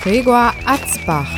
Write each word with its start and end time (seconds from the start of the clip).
Gregor 0.00 0.52
Atzbach. 0.64 1.28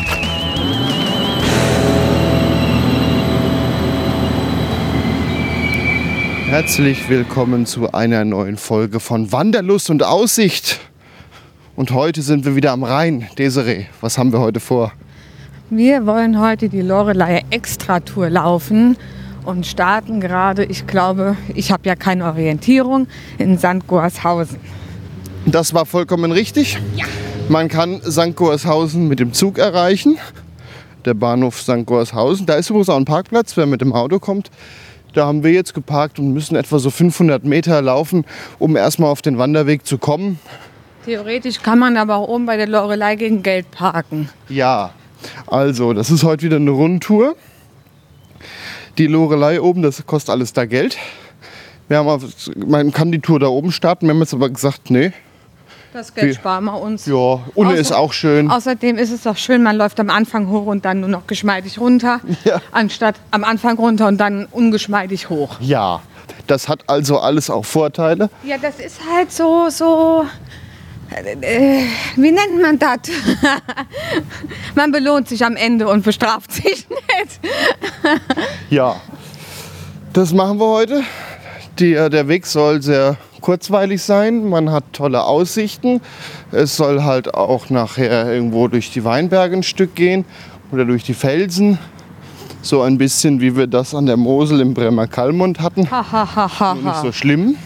Herzlich 6.47 7.09
willkommen 7.09 7.65
zu 7.65 7.93
einer 7.93 8.27
neuen 8.27 8.59
Folge 8.59 9.01
von 9.01 9.33
Wanderlust 9.33 9.89
und 9.89 10.03
Aussicht. 10.03 10.79
Und 11.75 11.93
heute 11.93 12.21
sind 12.21 12.45
wir 12.45 12.55
wieder 12.55 12.73
am 12.73 12.85
Rhein. 12.85 13.29
Desiree, 13.39 13.87
was 14.03 14.19
haben 14.19 14.31
wir 14.31 14.41
heute 14.41 14.61
vor? 14.61 14.93
Wir 15.71 16.05
wollen 16.05 16.39
heute 16.39 16.69
die 16.69 16.83
Lorelei 16.83 17.43
Extra-Tour 17.49 18.29
laufen 18.29 18.99
und 19.47 19.67
starten 19.67 20.21
gerade, 20.21 20.65
ich 20.67 20.87
glaube, 20.87 21.39
ich 21.55 21.73
habe 21.73 21.89
ja 21.89 21.97
keine 21.97 22.27
Orientierung, 22.27 23.07
in 23.39 23.57
St. 23.57 23.87
Gorshausen. 23.87 24.59
Das 25.47 25.73
war 25.73 25.87
vollkommen 25.87 26.31
richtig. 26.31 26.79
Ja. 26.95 27.07
Man 27.51 27.67
kann 27.67 28.01
St. 28.03 28.37
Gorshausen 28.37 29.09
mit 29.09 29.19
dem 29.19 29.33
Zug 29.33 29.59
erreichen. 29.59 30.19
Der 31.05 31.15
Bahnhof 31.15 31.61
St. 31.61 31.85
Gorshausen. 31.85 32.47
Da 32.47 32.55
ist 32.55 32.71
übrigens 32.71 32.89
auch 32.89 32.97
ein 32.97 33.05
Parkplatz, 33.05 33.57
wer 33.57 33.67
mit 33.67 33.81
dem 33.81 33.93
Auto 33.93 34.21
kommt. 34.21 34.53
Da 35.15 35.27
haben 35.27 35.43
wir 35.43 35.51
jetzt 35.51 35.75
geparkt 35.75 36.21
und 36.21 36.33
müssen 36.33 36.55
etwa 36.55 36.79
so 36.79 36.91
500 36.91 37.45
Meter 37.45 37.83
laufen, 37.83 38.25
um 38.61 38.77
erstmal 38.77 39.11
auf 39.11 39.21
den 39.21 39.37
Wanderweg 39.37 39.85
zu 39.85 39.99
kommen. 39.99 40.39
Theoretisch 41.05 41.61
kann 41.61 41.81
man 41.81 41.97
aber 41.97 42.15
auch 42.17 42.29
oben 42.29 42.47
bei 42.47 42.57
der 42.57 42.69
Lorelei 42.69 43.17
gegen 43.17 43.43
Geld 43.43 43.69
parken. 43.73 44.29
Ja, 44.49 44.91
also 45.49 45.93
das 45.93 46.11
ist 46.13 46.23
heute 46.23 46.45
wieder 46.45 46.57
eine 46.57 46.71
Rundtour. 46.71 47.35
Die 48.97 49.09
Lorelei 49.09 49.61
oben, 49.61 49.83
das 49.83 50.07
kostet 50.07 50.31
alles 50.31 50.53
da 50.53 50.67
Geld. 50.67 50.97
Wir 51.89 51.97
haben, 51.99 52.09
auf- 52.09 52.23
man 52.55 52.93
kann 52.93 53.11
die 53.11 53.19
Tour 53.21 53.41
da 53.41 53.49
oben 53.49 53.73
starten. 53.73 54.07
Wir 54.07 54.15
haben 54.15 54.21
jetzt 54.21 54.35
aber 54.35 54.51
gesagt, 54.51 54.91
nee. 54.91 55.11
Das 55.93 56.15
Geld 56.15 56.37
sparen 56.37 56.65
wir 56.67 56.81
uns. 56.81 57.07
Ja, 57.07 57.15
Außer- 57.15 57.75
ist 57.75 57.93
auch 57.93 58.13
schön. 58.13 58.49
Außerdem 58.51 58.97
ist 58.97 59.11
es 59.11 59.23
doch 59.25 59.37
schön, 59.37 59.63
man 59.63 59.77
läuft 59.77 59.99
am 59.99 60.09
Anfang 60.11 60.49
hoch 60.49 60.67
und 60.67 60.85
dann 60.85 61.01
nur 61.01 61.09
noch 61.09 61.27
geschmeidig 61.27 61.79
runter, 61.81 62.21
Ja. 62.45 62.61
anstatt 62.71 63.17
am 63.33 63.43
Anfang 63.45 63.77
runter 63.77 64.07
und 64.07 64.19
dann 64.19 64.47
ungeschmeidig 64.47 65.29
hoch. 65.31 65.57
Ja, 65.61 66.01
das 66.47 66.69
hat 66.69 66.85
also 66.89 67.19
alles 67.19 67.51
auch 67.51 67.65
Vorteile. 67.65 68.31
Ja, 68.45 68.57
das 68.59 68.79
ist 68.79 68.99
halt 69.13 69.33
so, 69.33 69.69
so, 69.69 70.25
äh, 71.11 71.83
wie 72.15 72.31
nennt 72.31 72.63
man 72.63 72.79
das? 72.79 72.99
man 74.77 74.93
belohnt 74.93 75.29
sich 75.29 75.45
am 75.45 75.57
Ende 75.57 75.89
und 75.89 76.05
bestraft 76.05 76.53
sich 76.53 76.87
nicht. 76.89 77.41
Ja, 78.71 78.95
das 80.13 80.33
machen 80.33 80.59
wir 80.61 80.67
heute. 80.67 81.03
Die, 81.81 81.95
äh, 81.95 82.09
der 82.11 82.29
Weg 82.29 82.47
soll 82.47 82.81
sehr 82.83 83.17
kurzweilig 83.41 84.03
sein. 84.03 84.49
Man 84.49 84.71
hat 84.71 84.85
tolle 84.93 85.25
Aussichten. 85.25 86.01
Es 86.53 86.77
soll 86.77 87.03
halt 87.03 87.35
auch 87.35 87.71
nachher 87.71 88.33
irgendwo 88.33 88.69
durch 88.69 88.91
die 88.93 89.05
Weinberge 89.05 89.57
ein 89.57 89.63
Stück 89.63 89.95
gehen 89.95 90.25
oder 90.73 90.85
durch 90.85 91.05
die 91.05 91.15
Felsen. 91.15 91.79
So 92.63 92.83
ein 92.83 92.99
bisschen 92.99 93.41
wie 93.41 93.57
wir 93.57 93.67
das 93.67 93.95
an 93.95 94.07
der 94.07 94.17
Mosel 94.17 94.61
im 94.61 94.75
Bremer 94.75 95.07
Kalmund 95.07 95.61
hatten. 95.61 95.91
Ha, 95.91 96.05
ha, 96.13 96.37
ha, 96.37 96.61
ha, 96.61 96.75
Nicht 96.75 96.97
so 96.97 97.13
schlimm. 97.13 97.57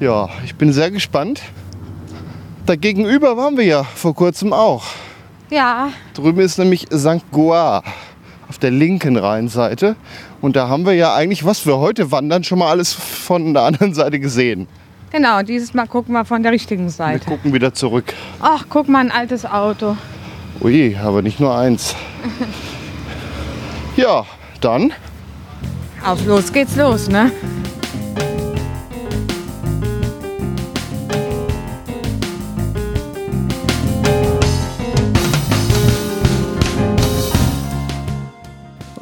Ja, 0.00 0.28
ich 0.44 0.54
bin 0.54 0.72
sehr 0.72 0.90
gespannt. 0.90 1.42
Dagegenüber 2.66 3.36
waren 3.36 3.56
wir 3.56 3.64
ja 3.64 3.84
vor 3.84 4.14
kurzem 4.14 4.52
auch. 4.52 4.84
Ja, 5.50 5.90
Drüben 6.14 6.40
ist 6.40 6.58
nämlich 6.58 6.86
St. 6.92 7.30
Goar 7.30 7.82
auf 8.48 8.58
der 8.58 8.70
linken 8.70 9.16
Rheinseite. 9.16 9.96
Und 10.40 10.56
da 10.56 10.68
haben 10.68 10.86
wir 10.86 10.94
ja 10.94 11.14
eigentlich, 11.14 11.44
was 11.44 11.66
wir 11.66 11.78
heute 11.78 12.10
wandern, 12.10 12.42
schon 12.44 12.58
mal 12.58 12.70
alles 12.70 12.92
von 12.92 13.54
der 13.54 13.62
anderen 13.64 13.94
Seite 13.94 14.18
gesehen. 14.18 14.66
Genau, 15.12 15.42
dieses 15.42 15.74
Mal 15.74 15.86
gucken 15.86 16.14
wir 16.14 16.24
von 16.24 16.42
der 16.42 16.50
richtigen 16.52 16.84
Wir 16.86 16.90
Seite. 16.90 17.26
gucken 17.26 17.52
wieder 17.52 17.72
zurück. 17.74 18.12
Ach, 18.40 18.64
guck 18.68 18.88
mal, 18.88 19.00
ein 19.00 19.10
altes 19.12 19.44
Auto. 19.46 19.96
Ui, 20.60 20.96
aber 20.96 21.22
nicht 21.22 21.38
nur 21.40 21.56
eins. 21.56 21.94
Ja, 23.94 24.24
dann 24.62 24.92
Auf 26.02 26.24
los 26.24 26.50
geht's 26.50 26.76
los, 26.76 27.08
ne? 27.08 27.30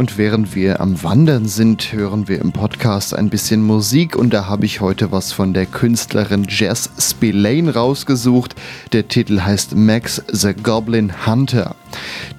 Und 0.00 0.16
während 0.16 0.54
wir 0.54 0.80
am 0.80 1.02
Wandern 1.02 1.46
sind, 1.46 1.92
hören 1.92 2.26
wir 2.26 2.40
im 2.40 2.52
Podcast 2.52 3.14
ein 3.14 3.28
bisschen 3.28 3.60
Musik 3.60 4.16
und 4.16 4.32
da 4.32 4.46
habe 4.46 4.64
ich 4.64 4.80
heute 4.80 5.12
was 5.12 5.30
von 5.30 5.52
der 5.52 5.66
Künstlerin 5.66 6.46
Jess 6.48 6.88
Spillane 6.98 7.74
rausgesucht. 7.74 8.54
Der 8.92 9.08
Titel 9.08 9.42
heißt 9.42 9.76
Max 9.76 10.22
the 10.26 10.54
Goblin 10.54 11.26
Hunter. 11.26 11.76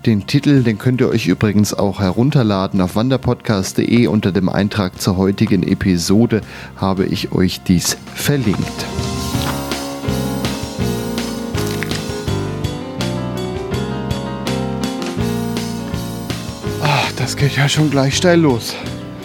Den 0.08 0.26
Titel, 0.26 0.64
den 0.64 0.80
könnt 0.80 1.02
ihr 1.02 1.10
euch 1.10 1.28
übrigens 1.28 1.76
auch 1.76 2.00
herunterladen 2.00 2.82
auf 2.82 2.96
wanderpodcast.de. 2.96 4.08
Unter 4.08 4.32
dem 4.32 4.50
Eintrag 4.50 5.00
zur 5.00 5.18
heutigen 5.18 5.62
Episode 5.62 6.42
habe 6.78 7.06
ich 7.06 7.32
euch 7.32 7.62
dies 7.62 7.96
verlinkt. 8.16 8.88
Geht 17.42 17.58
ja 17.58 17.68
schon 17.68 17.90
gleich 17.90 18.18
steil 18.18 18.40
los. 18.40 18.76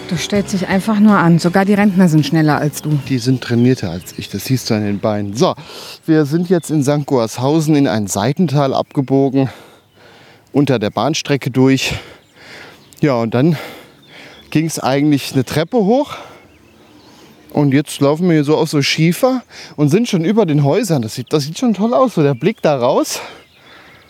Du 0.09 0.17
stellst 0.17 0.51
dich 0.51 0.67
einfach 0.67 0.99
nur 0.99 1.19
an. 1.19 1.37
Sogar 1.37 1.65
die 1.65 1.75
Rentner 1.75 2.09
sind 2.09 2.25
schneller 2.25 2.57
als 2.57 2.81
du. 2.81 2.99
Die 3.07 3.19
sind 3.19 3.43
trainierter 3.43 3.91
als 3.91 4.17
ich, 4.17 4.27
das 4.27 4.45
siehst 4.45 4.71
du 4.71 4.73
an 4.73 4.83
den 4.83 4.97
Beinen. 4.97 5.35
So, 5.35 5.53
wir 6.07 6.25
sind 6.25 6.49
jetzt 6.49 6.71
in 6.71 6.83
St. 6.83 7.05
Gorshausen 7.05 7.75
in 7.75 7.87
ein 7.87 8.07
Seitental 8.07 8.73
abgebogen, 8.73 9.49
unter 10.51 10.79
der 10.79 10.89
Bahnstrecke 10.89 11.51
durch. 11.51 11.93
Ja, 13.01 13.13
und 13.17 13.35
dann 13.35 13.55
ging 14.49 14.65
es 14.65 14.79
eigentlich 14.79 15.33
eine 15.33 15.45
Treppe 15.45 15.77
hoch. 15.77 16.15
Und 17.53 17.71
jetzt 17.71 18.01
laufen 18.01 18.25
wir 18.29 18.33
hier 18.33 18.43
so 18.43 18.57
auf 18.57 18.69
so 18.69 18.81
Schiefer 18.81 19.43
und 19.75 19.89
sind 19.89 20.09
schon 20.09 20.25
über 20.25 20.47
den 20.47 20.63
Häusern. 20.63 21.03
Das 21.03 21.13
sieht, 21.13 21.31
das 21.31 21.43
sieht 21.43 21.59
schon 21.59 21.75
toll 21.75 21.93
aus, 21.93 22.15
so 22.15 22.23
der 22.23 22.33
Blick 22.33 22.63
da 22.63 22.79
raus. 22.79 23.19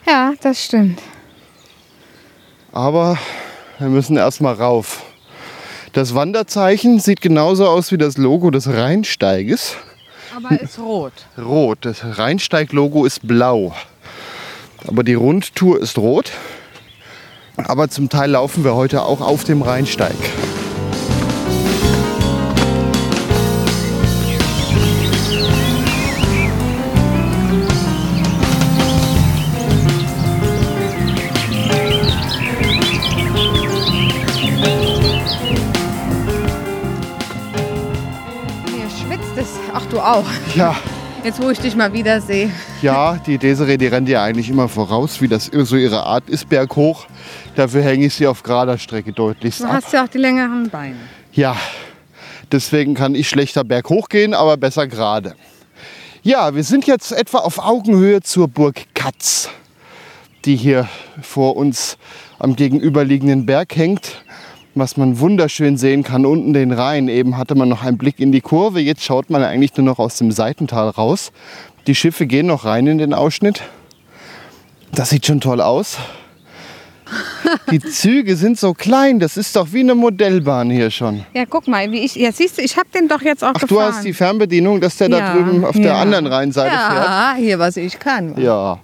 Ja, 0.07 0.31
das 0.41 0.63
stimmt. 0.63 1.01
Aber 2.71 3.17
wir 3.79 3.89
müssen 3.89 4.17
erstmal 4.17 4.55
rauf. 4.55 5.03
Das 5.93 6.13
Wanderzeichen 6.15 6.99
sieht 6.99 7.21
genauso 7.21 7.67
aus 7.67 7.91
wie 7.91 7.97
das 7.97 8.17
Logo 8.17 8.51
des 8.51 8.67
Rheinsteiges. 8.67 9.75
Aber 10.35 10.59
ist 10.59 10.77
rot. 10.79 11.13
rot. 11.37 11.79
Das 11.81 12.03
Rheinsteig-Logo 12.03 13.05
ist 13.05 13.27
blau. 13.27 13.73
Aber 14.87 15.03
die 15.03 15.15
Rundtour 15.15 15.79
ist 15.81 15.97
rot. 15.97 16.31
Aber 17.55 17.89
zum 17.89 18.09
Teil 18.09 18.31
laufen 18.31 18.63
wir 18.63 18.75
heute 18.75 19.01
auch 19.01 19.21
auf 19.21 19.43
dem 19.43 19.61
Rheinsteig. 19.63 20.15
Auch. 40.15 40.25
Ja, 40.55 40.75
Jetzt, 41.23 41.41
wo 41.41 41.49
ich 41.49 41.59
dich 41.59 41.75
mal 41.75 41.91
wieder 41.91 42.21
sehe. 42.21 42.49
ja, 42.81 43.15
die 43.25 43.37
Desiree, 43.37 43.77
die 43.77 43.87
rennt 43.87 44.07
ja 44.07 44.23
eigentlich 44.23 44.49
immer 44.49 44.69
voraus, 44.69 45.19
wie 45.19 45.27
das 45.27 45.45
so 45.51 45.75
ihre 45.75 46.03
Art 46.05 46.29
ist, 46.29 46.47
berghoch. 46.47 47.07
Dafür 47.55 47.81
hänge 47.81 48.05
ich 48.05 48.13
sie 48.13 48.27
auf 48.27 48.43
gerader 48.43 48.77
Strecke 48.77 49.11
deutlichst 49.11 49.61
Du 49.61 49.65
ab. 49.65 49.71
hast 49.73 49.91
ja 49.91 50.05
auch 50.05 50.07
die 50.07 50.19
längeren 50.19 50.69
Beine. 50.69 50.95
Ja, 51.33 51.57
deswegen 52.51 52.93
kann 52.93 53.13
ich 53.15 53.27
schlechter 53.27 53.63
berghoch 53.65 54.07
gehen, 54.09 54.33
aber 54.33 54.55
besser 54.57 54.87
gerade. 54.87 55.35
Ja, 56.21 56.55
wir 56.55 56.63
sind 56.63 56.85
jetzt 56.87 57.11
etwa 57.11 57.39
auf 57.39 57.57
Augenhöhe 57.59 58.21
zur 58.21 58.47
Burg 58.47 58.83
Katz, 58.93 59.49
die 60.45 60.55
hier 60.55 60.87
vor 61.21 61.57
uns 61.57 61.97
am 62.39 62.55
gegenüberliegenden 62.55 63.45
Berg 63.45 63.75
hängt. 63.75 64.23
Was 64.79 64.95
man 64.95 65.19
wunderschön 65.19 65.75
sehen 65.75 66.03
kann, 66.03 66.23
unten 66.23 66.53
den 66.53 66.71
Rhein. 66.71 67.07
Eben 67.07 67.35
hatte 67.35 67.55
man 67.55 67.67
noch 67.67 67.81
einen 67.83 67.97
Blick 67.97 68.19
in 68.19 68.31
die 68.31 68.41
Kurve. 68.41 68.79
Jetzt 68.79 69.03
schaut 69.03 69.31
man 69.31 69.43
eigentlich 69.43 69.75
nur 69.75 69.83
noch 69.85 69.97
aus 69.97 70.17
dem 70.17 70.31
Seitental 70.31 70.89
raus. 70.89 71.31
Die 71.87 71.95
Schiffe 71.95 72.27
gehen 72.27 72.45
noch 72.45 72.63
rein 72.63 72.85
in 72.85 72.99
den 72.99 73.15
Ausschnitt. 73.15 73.63
Das 74.91 75.09
sieht 75.09 75.25
schon 75.25 75.41
toll 75.41 75.61
aus. 75.61 75.97
Die 77.71 77.79
Züge 77.79 78.35
sind 78.35 78.59
so 78.59 78.73
klein, 78.73 79.19
das 79.19 79.37
ist 79.37 79.55
doch 79.55 79.71
wie 79.71 79.79
eine 79.79 79.95
Modellbahn 79.95 80.69
hier 80.69 80.91
schon. 80.91 81.25
Ja, 81.33 81.45
guck 81.49 81.67
mal, 81.67 81.89
wie 81.91 82.01
ich. 82.01 82.15
Ja, 82.15 82.31
siehst 82.31 82.57
du, 82.57 82.61
ich 82.61 82.75
habe 82.77 82.89
den 82.93 83.07
doch 83.07 83.21
jetzt 83.21 83.43
auch 83.43 83.53
Ach, 83.55 83.61
gefahren. 83.61 83.69
du 83.69 83.81
hast 83.81 84.03
die 84.05 84.13
Fernbedienung, 84.13 84.81
dass 84.81 84.97
der 84.97 85.09
da 85.09 85.17
Ja, 85.17 85.33
drüben 85.33 85.63
auf 85.65 85.75
der 85.75 85.85
ja. 85.85 86.01
anderen 86.01 86.27
Rheinseite 86.27 86.69
fährt. 86.69 87.05
Ja, 87.05 87.35
hier, 87.37 87.59
was 87.59 87.77
ich 87.77 87.97
kann. 87.97 88.35
Ja. 88.39 88.79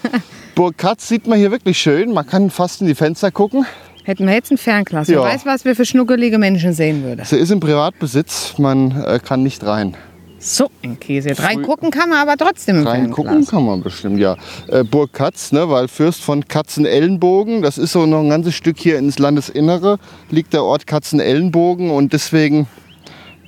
Burg 0.54 0.78
Katz 0.78 1.08
sieht 1.08 1.26
man 1.26 1.38
hier 1.38 1.50
wirklich 1.50 1.76
schön. 1.76 2.12
Man 2.12 2.26
kann 2.26 2.48
fast 2.50 2.80
in 2.80 2.86
die 2.86 2.94
Fenster 2.94 3.32
gucken. 3.32 3.66
Hätten 4.04 4.26
wir 4.26 4.34
jetzt 4.34 4.50
ein 4.50 4.58
Fernglas. 4.58 5.08
Ja. 5.08 5.16
Wer 5.16 5.32
weiß, 5.32 5.46
was 5.46 5.64
wir 5.64 5.74
für 5.74 5.84
schnuckelige 5.84 6.38
Menschen 6.38 6.72
sehen 6.74 7.02
würden. 7.02 7.24
Sie 7.24 7.36
ist 7.36 7.50
im 7.50 7.60
Privatbesitz, 7.60 8.58
man 8.58 9.02
äh, 9.02 9.18
kann 9.18 9.42
nicht 9.42 9.64
rein. 9.64 9.96
So 10.38 10.70
ein 10.82 11.00
Käse. 11.00 11.30
Drei 11.30 11.54
Früh- 11.54 11.62
gucken 11.62 11.90
kann 11.90 12.10
man 12.10 12.18
aber 12.18 12.36
trotzdem 12.36 12.80
im 12.80 12.86
Rein 12.86 13.10
gucken 13.10 13.30
Fernglas. 13.30 13.50
kann 13.50 13.64
man 13.64 13.82
bestimmt, 13.82 14.20
ja. 14.20 14.36
Äh, 14.68 14.84
Burg 14.84 15.14
Katz, 15.14 15.52
ne, 15.52 15.70
weil 15.70 15.88
Fürst 15.88 16.20
von 16.20 16.46
Katzenellenbogen, 16.46 17.62
das 17.62 17.78
ist 17.78 17.92
so 17.92 18.04
noch 18.04 18.20
ein 18.20 18.28
ganzes 18.28 18.54
Stück 18.54 18.78
hier 18.78 18.98
ins 18.98 19.18
Landesinnere, 19.18 19.98
liegt 20.30 20.52
der 20.52 20.62
Ort 20.62 20.86
Katzenellenbogen 20.86 21.90
und 21.90 22.12
deswegen 22.12 22.66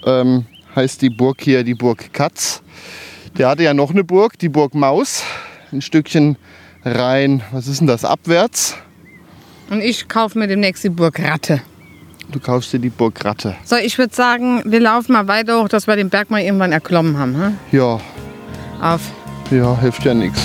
ähm, 0.06 0.46
heißt 0.74 1.02
die 1.02 1.10
Burg 1.10 1.42
hier 1.42 1.64
die 1.64 1.74
Burg 1.74 2.14
Katz. 2.14 2.62
Der 3.36 3.48
hatte 3.48 3.62
ja 3.62 3.74
noch 3.74 3.90
eine 3.90 4.02
Burg, 4.02 4.38
die 4.38 4.48
Burg 4.48 4.74
Maus, 4.74 5.22
ein 5.72 5.82
Stückchen 5.82 6.38
rein, 6.82 7.42
was 7.52 7.66
ist 7.66 7.80
denn 7.80 7.86
das, 7.88 8.06
abwärts. 8.06 8.74
Und 9.68 9.80
ich 9.80 10.08
kaufe 10.08 10.38
mir 10.38 10.46
demnächst 10.46 10.84
die 10.84 10.88
Burg 10.88 11.18
Ratte. 11.20 11.60
Du 12.30 12.40
kaufst 12.40 12.72
dir 12.72 12.78
die 12.78 12.88
Burg 12.88 13.24
Ratte. 13.24 13.56
So, 13.64 13.76
ich 13.76 13.98
würde 13.98 14.14
sagen, 14.14 14.62
wir 14.64 14.80
laufen 14.80 15.12
mal 15.12 15.28
weiter 15.28 15.60
hoch, 15.60 15.68
dass 15.68 15.86
wir 15.86 15.96
den 15.96 16.10
Berg 16.10 16.30
mal 16.30 16.40
irgendwann 16.40 16.72
erklommen 16.72 17.18
haben. 17.18 17.36
Hm? 17.36 17.58
Ja, 17.72 18.00
Auf. 18.80 19.00
ja, 19.50 19.78
hilft 19.80 20.04
ja 20.04 20.14
nichts. 20.14 20.40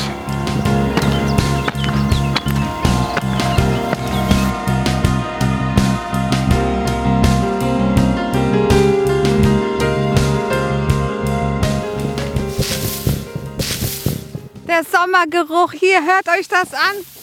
Der 14.68 14.84
Sommergeruch, 14.84 15.74
hier, 15.74 16.00
hört 16.06 16.28
euch 16.40 16.48
das 16.48 16.74
an. 16.74 17.21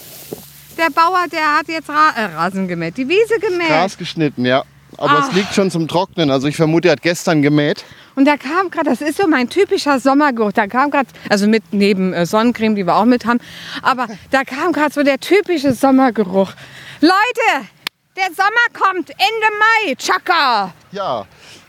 Der 0.79 0.91
Bauer, 0.91 1.25
der 1.31 1.59
hat 1.59 1.67
jetzt 1.67 1.89
Ra 1.89 2.11
äh, 2.17 2.25
Rasen 2.37 2.69
gemäht, 2.69 2.97
die 2.97 3.09
Wiese 3.09 3.41
gemäht. 3.41 3.69
Gras 3.69 3.99
geschnitten, 3.99 4.47
ja. 4.47 4.63
Aber 4.97 5.19
Ach. 5.19 5.29
es 5.29 5.35
liegt 5.35 5.53
schon 5.53 5.73
zum 5.73 5.89
Trocknen. 5.89 6.31
Also 6.31 6.47
ich 6.47 6.57
vermute, 6.57 6.89
er 6.89 6.93
hat 6.93 7.03
gestern 7.03 7.43
gemäht. 7.43 7.85
Und 8.15 8.25
da 8.27 8.37
kam 8.37 8.71
gerade, 8.71 8.89
das 8.89 9.01
ist 9.01 9.19
so 9.19 9.27
mein 9.27 9.49
typischer 9.49 9.99
Sommergeruch. 9.99 10.53
Da 10.53 10.69
kam 10.69 10.91
gerade, 10.91 11.09
also 11.29 11.49
mit 11.49 11.65
neben 11.73 12.13
äh, 12.13 12.27
Sonnencreme, 12.27 12.77
die 12.77 12.87
wir 12.87 12.95
auch 12.95 13.05
mit 13.05 13.27
haben, 13.27 13.41
aber 13.83 14.07
da 14.31 14.45
kam 14.45 14.73
gerade 14.73 14.93
so 14.93 15.03
der 15.03 15.19
typische 15.19 15.75
Sommergeruch. 15.75 16.53
Leute, 17.01 17.67
der 18.17 18.27
Sommer 18.35 18.67
kommt 18.73 19.11
Ende 19.11 19.49
Mai, 19.59 19.95
Chaka. 19.97 20.73
Ja, 20.93 21.27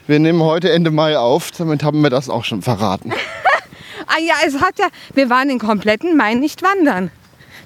wir 0.07 0.19
nehmen 0.19 0.41
heute 0.41 0.71
Ende 0.71 0.91
Mai 0.91 1.17
auf. 1.17 1.51
Damit 1.51 1.83
haben 1.83 2.01
wir 2.01 2.09
das 2.09 2.29
auch 2.29 2.45
schon 2.45 2.61
verraten. 2.61 3.11
Ah 4.11 4.19
ja, 4.19 4.33
es 4.47 4.59
hat 4.59 4.79
ja, 4.79 4.87
wir 5.13 5.29
waren 5.29 5.49
den 5.49 5.59
kompletten 5.59 6.17
Mai 6.17 6.33
nicht 6.33 6.63
wandern. 6.63 7.11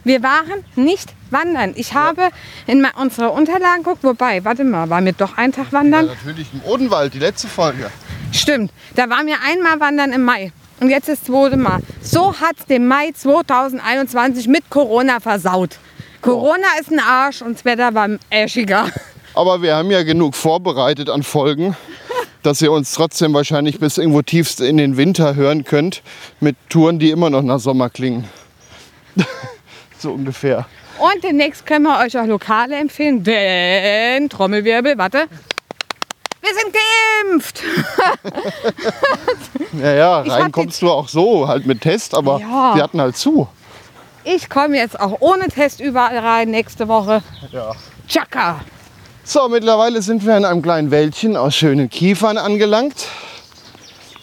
Wir 0.04 0.22
waren 0.22 0.66
nicht 0.76 1.14
wandern. 1.30 1.74
Ich 1.76 1.94
habe 1.94 2.30
in 2.68 2.86
unsere 3.00 3.30
Unterlagen 3.32 3.84
geguckt, 3.84 4.04
wobei, 4.04 4.44
warte 4.44 4.64
mal, 4.64 4.90
waren 4.90 5.06
wir 5.06 5.14
doch 5.14 5.38
einen 5.38 5.54
Tag 5.54 5.72
wandern? 5.72 6.08
natürlich 6.08 6.48
im 6.54 6.62
Odenwald, 6.64 7.14
die 7.14 7.20
letzte 7.20 7.48
Folge. 7.48 7.90
Stimmt, 8.32 8.72
da 8.96 9.10
waren 9.10 9.28
wir 9.28 9.38
einmal 9.46 9.80
wandern 9.80 10.12
im 10.12 10.24
Mai. 10.24 10.52
Und 10.80 10.90
jetzt 10.90 11.08
ist 11.08 11.22
das 11.22 11.28
zweite 11.28 11.56
Mal. 11.56 11.80
So 12.02 12.34
hat 12.40 12.70
den 12.70 12.88
Mai 12.88 13.12
2021 13.14 14.48
mit 14.48 14.70
Corona 14.70 15.20
versaut. 15.20 15.78
Corona 16.22 16.68
ist 16.80 16.92
ein 16.92 17.00
Arsch 17.00 17.42
und 17.42 17.56
das 17.56 17.66
Wetter 17.66 17.94
war 17.94 18.10
äschiger. 18.30 18.88
Aber 19.34 19.62
wir 19.62 19.76
haben 19.76 19.92
ja 19.92 20.04
genug 20.04 20.36
vorbereitet 20.36 21.10
an 21.10 21.24
Folgen, 21.24 21.76
dass 22.44 22.62
ihr 22.62 22.72
uns 22.72 22.92
trotzdem 22.92 23.34
wahrscheinlich 23.34 23.80
bis 23.80 23.98
irgendwo 23.98 24.22
tiefst 24.22 24.60
in 24.62 24.78
den 24.78 24.98
Winter 24.98 25.36
hören 25.36 25.64
könnt. 25.64 26.02
Mit 26.40 26.56
Touren, 26.70 27.00
die 27.00 27.12
immer 27.12 27.30
noch 27.30 27.42
nach 27.42 27.60
Sommer 27.60 27.90
klingen. 27.90 28.28
So 30.04 30.12
ungefähr. 30.12 30.66
Und 31.00 31.24
demnächst 31.24 31.66
können 31.66 31.84
wir 31.86 32.00
euch 32.00 32.18
auch 32.18 32.26
Lokale 32.26 32.76
empfehlen, 32.76 33.24
denn, 33.24 34.30
Trommelwirbel, 34.30 34.98
warte. 34.98 35.26
Wir 36.42 36.52
sind 36.54 36.74
geimpft. 37.32 37.64
Naja, 39.72 40.24
Ich 40.24 40.32
rein 40.32 40.52
kommst 40.52 40.82
du 40.82 40.90
auch 40.92 41.08
so, 41.10 41.48
halt 41.48 41.66
mit 41.66 41.82
Test, 41.82 42.14
aber 42.14 42.40
Ja. 42.40 42.74
die 42.76 42.82
hatten 42.82 43.02
halt 43.02 43.18
zu. 43.18 43.48
Ich 44.24 44.50
komme 44.50 44.78
jetzt 44.78 45.00
auch 45.00 45.18
ohne 45.20 45.48
Test 45.48 45.80
überall 45.82 46.18
rein 46.18 46.52
nächste 46.52 46.88
Woche. 46.88 47.24
Ja. 47.52 47.72
Chaka. 48.08 48.60
So, 49.24 49.48
mittlerweile 49.50 50.02
sind 50.02 50.26
wir 50.26 50.38
in 50.38 50.46
einem 50.46 50.62
kleinen 50.62 50.92
Wäldchen 50.92 51.36
aus 51.38 51.56
schönen 51.56 51.90
Kiefern 51.90 52.38
angelangt. 52.38 53.08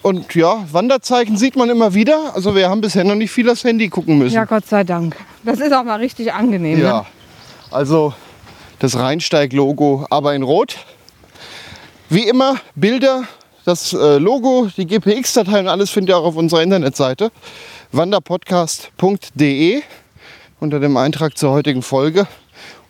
Und 0.03 0.35
ja, 0.35 0.65
Wanderzeichen 0.71 1.37
sieht 1.37 1.57
man 1.57 1.69
immer 1.69 1.95
wieder. 1.95 2.33
Also 2.35 2.55
wir 2.55 2.69
haben 2.71 2.81
bisher 2.81 3.05
noch 3.05 3.15
nicht 3.17 3.31
viel 3.31 3.51
aufs 3.51 3.65
Handy 3.65 3.89
gucken 3.89 4.19
müssen. 4.19 4.35
Ja, 4.35 4.45
Gott 4.45 4.67
sei 4.67 4.85
Dank. 4.85 5.17
Das 5.43 5.59
ist 5.61 5.73
auch 5.73 5.85
mal 5.85 5.97
richtig 5.99 6.33
angenehm. 6.33 6.81
Ja, 6.81 7.01
Ne? 7.01 7.07
also 7.71 8.13
das 8.79 8.97
Rheinsteig-Logo, 8.97 10.07
aber 10.11 10.35
in 10.35 10.43
Rot. 10.43 10.77
Wie 12.09 12.27
immer 12.29 12.57
Bilder, 12.75 13.25
das 13.65 13.93
äh, 13.93 14.19
Logo, 14.19 14.69
die 14.77 14.87
GPX-Datei 14.87 15.61
und 15.61 15.69
alles 15.69 15.91
findet 15.91 16.11
ihr 16.15 16.19
auch 16.19 16.25
auf 16.25 16.37
unserer 16.37 16.63
Internetseite 16.63 17.31
wanderpodcast.de 17.93 19.83
unter 20.61 20.81
dem 20.81 20.97
Eintrag 20.97 21.37
zur 21.39 21.53
heutigen 21.53 21.83
Folge. 21.83 22.27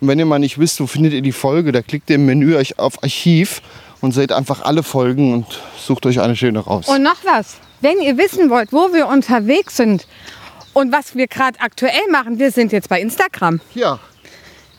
Und 0.00 0.08
wenn 0.08 0.19
ihr 0.19 0.26
mal 0.26 0.38
nicht 0.38 0.58
wisst, 0.58 0.81
wo 0.81 0.87
findet 0.87 1.12
ihr 1.12 1.23
die 1.23 1.32
Folge, 1.32 1.73
da 1.73 1.82
klickt 1.82 2.08
ihr 2.11 2.17
im 2.17 2.26
Menü 2.26 2.56
euch 2.56 2.79
auf 2.79 3.02
Archiv 3.02 3.61
und 4.00 4.12
seht 4.12 4.32
einfach 4.32 4.62
alle 4.62 4.82
Folgen 4.82 5.32
und 5.35 5.47
sucht 5.79 6.06
euch 6.06 6.20
eine 6.20 6.35
schöne 6.37 6.61
raus. 6.61 6.88
Und 6.88 7.02
noch 7.02 7.23
was. 7.25 7.58
Wenn 7.82 7.99
ihr 8.00 8.17
wissen 8.19 8.50
wollt, 8.50 8.73
wo 8.73 8.93
wir 8.93 9.08
unterwegs 9.08 9.76
sind 9.76 10.06
und 10.72 10.93
was 10.93 11.14
wir 11.14 11.26
gerade 11.26 11.58
aktuell 11.61 12.08
machen, 12.11 12.38
wir 12.38 12.50
sind 12.50 12.72
jetzt 12.72 12.88
bei 12.88 13.00
Instagram. 13.00 13.61
ja, 13.75 13.99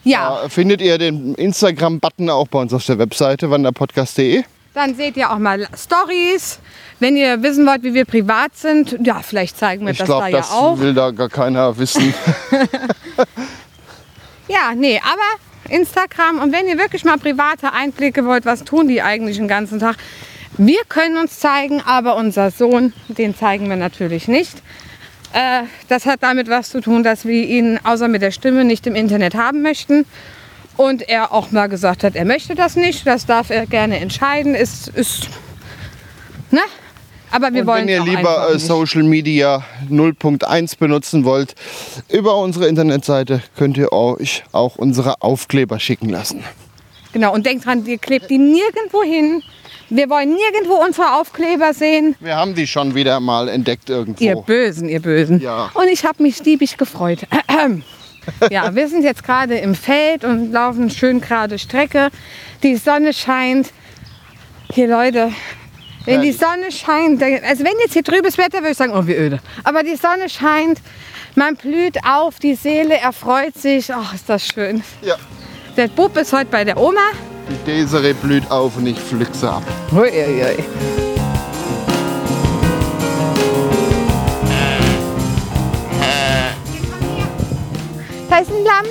Ja, 0.04 0.40
da 0.44 0.50
findet 0.50 0.82
ihr 0.82 0.98
den 0.98 1.36
Instagram-Button 1.36 2.30
auch 2.30 2.48
bei 2.48 2.60
uns 2.60 2.74
auf 2.74 2.86
der 2.86 2.98
Webseite 2.98 3.50
wanderpodcast.de. 3.52 4.44
dann 4.74 4.96
seht 4.96 5.18
ihr 5.18 5.30
auch 5.32 5.38
mal 5.38 5.68
Stories. 5.78 6.60
Wenn 7.00 7.16
ihr 7.18 7.42
wissen 7.44 7.66
wollt, 7.66 7.84
wie 7.84 7.94
wir 7.94 8.06
privat 8.06 8.56
sind, 8.56 8.96
ja, 9.06 9.22
vielleicht 9.22 9.58
zeigen 9.58 9.86
wir 9.86 9.92
Ich 9.92 9.98
das 9.98 10.08
da 10.08 10.14
glaube, 10.20 10.32
ja 10.32 10.38
das 10.38 10.52
auch. 10.52 10.80
will 10.80 10.94
da 10.94 11.12
gar 11.12 11.30
keiner 11.30 11.78
wissen. 11.78 12.14
Ja, 14.48 14.74
nee, 14.76 15.00
aber 15.04 15.74
Instagram 15.74 16.40
und 16.42 16.52
wenn 16.52 16.68
ihr 16.68 16.78
wirklich 16.78 17.06
mal 17.06 17.18
private 17.18 17.72
Einblicke 17.72 18.26
wollt, 18.26 18.46
was 18.46 18.64
tun 18.64 18.88
die 18.88 19.02
eigentlich 19.02 19.38
den 19.38 19.48
ganzen 19.48 19.80
Tag? 19.80 19.96
Wir 20.58 20.82
können 20.90 21.18
uns 21.18 21.40
zeigen, 21.40 21.82
aber 21.86 22.18
unser 22.18 22.52
Sohn, 22.52 22.92
den 23.08 23.36
zeigen 23.36 23.70
wir 23.70 23.78
natürlich 23.78 24.28
nicht. 24.28 24.62
Äh, 25.34 25.64
das 25.88 26.06
hat 26.06 26.24
damit 26.24 26.50
was 26.50 26.70
zu 26.70 26.82
tun, 26.82 27.04
dass 27.04 27.26
wir 27.26 27.44
ihn 27.44 27.80
außer 27.84 28.08
mit 28.08 28.22
der 28.22 28.32
Stimme 28.32 28.66
nicht 28.66 28.86
im 28.88 28.96
Internet 28.96 29.36
haben 29.36 29.62
möchten. 29.62 30.06
Und 30.78 31.08
er 31.08 31.32
auch 31.32 31.52
mal 31.52 31.68
gesagt 31.68 32.04
hat, 32.04 32.16
er 32.16 32.26
möchte 32.26 32.56
das 32.56 32.76
nicht. 32.76 33.06
Das 33.06 33.26
darf 33.26 33.50
er 33.50 33.66
gerne 33.66 34.00
entscheiden. 34.00 34.56
Ist, 34.56 34.88
ist, 34.90 35.28
ne? 36.50 36.62
Aber 37.30 37.54
wir 37.54 37.62
Und 37.62 37.68
wollen 37.68 37.88
wenn 37.88 37.90
ihr 37.90 38.04
lieber 38.04 38.50
äh. 38.54 38.60
Social 38.60 39.04
Media 39.04 39.64
0.1 39.90 40.78
benutzen 40.78 41.24
wollt, 41.24 41.56
über 42.10 42.36
unsere 42.38 42.68
Internetseite 42.68 43.42
könnt 43.56 43.78
ihr 43.78 43.94
euch 43.94 44.44
auch 44.52 44.76
unsere 44.76 45.22
Aufkleber 45.22 45.80
schicken 45.80 46.10
lassen. 46.10 46.44
Genau, 47.14 47.34
und 47.34 47.46
denkt 47.46 47.66
dran, 47.66 47.86
ihr 47.86 47.98
klebt 47.98 48.30
die 48.30 48.38
nirgendwo 48.38 49.04
hin. 49.04 49.44
Wir 49.90 50.10
wollen 50.10 50.30
nirgendwo 50.30 50.76
unsere 50.76 51.20
Aufkleber 51.20 51.74
sehen. 51.74 52.16
Wir 52.22 52.38
haben 52.38 52.56
die 52.56 52.66
schon 52.66 52.96
wieder 52.96 53.20
mal 53.20 53.50
entdeckt 53.50 53.90
irgendwo. 53.90 54.24
Ihr 54.24 54.36
Bösen, 54.38 54.88
ihr 54.88 55.02
Bösen. 55.02 55.42
Ja. 55.42 55.70
Und 55.74 55.90
ich 55.90 56.06
habe 56.06 56.24
mich 56.24 56.44
liebig 56.46 56.78
gefreut. 56.78 57.20
ja, 58.50 58.74
wir 58.74 58.88
sind 58.88 59.04
jetzt 59.04 59.24
gerade 59.24 59.58
im 59.58 59.76
Feld 59.76 60.24
und 60.24 60.54
laufen 60.54 60.90
schön 60.90 61.20
gerade 61.20 61.60
Strecke. 61.60 62.10
Die 62.64 62.78
Sonne 62.78 63.12
scheint. 63.12 63.72
Hier, 64.72 64.88
Leute, 64.88 65.34
wenn 66.06 66.22
die 66.22 66.32
Sonne 66.32 66.72
scheint, 66.72 67.22
also 67.22 67.64
wenn 67.66 67.74
jetzt 67.84 67.94
hier 67.94 68.04
trübes 68.04 68.38
Wetter, 68.38 68.60
würde 68.60 68.72
ich 68.72 68.78
sagen, 68.78 68.94
oh, 68.96 69.06
wie 69.06 69.16
öde. 69.16 69.40
Aber 69.66 69.84
die 69.84 69.98
Sonne 69.98 70.30
scheint, 70.30 70.80
man 71.36 71.56
blüht 71.58 71.98
auf, 72.06 72.40
die 72.40 72.56
Seele 72.56 72.98
erfreut 72.98 73.58
sich. 73.58 73.94
Ach, 73.94 74.14
ist 74.14 74.30
das 74.30 74.48
schön. 74.48 74.84
ja. 75.02 75.16
Der 75.78 75.88
Bub 75.88 76.18
ist 76.18 76.34
heute 76.34 76.52
bei 76.52 76.66
der 76.66 76.78
Oma. 76.78 77.12
Die 77.50 77.56
Desiree 77.66 78.12
blüht 78.14 78.50
auf 78.52 78.76
und 78.76 78.88
ich 78.88 79.00
pflück 79.00 79.34
sie 79.34 79.50
ab. 79.50 79.64
Ui, 79.94 80.00
ui, 80.02 80.44
ui. 80.44 80.64
Da 88.30 88.38
ist 88.40 88.52
ein 88.52 88.64
Lamm. 88.66 88.86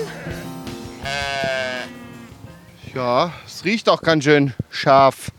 Ja, 2.94 3.32
es 3.46 3.64
riecht 3.64 3.88
auch 3.88 4.00
ganz 4.00 4.25
schön 4.25 4.54
scharf. 4.70 5.30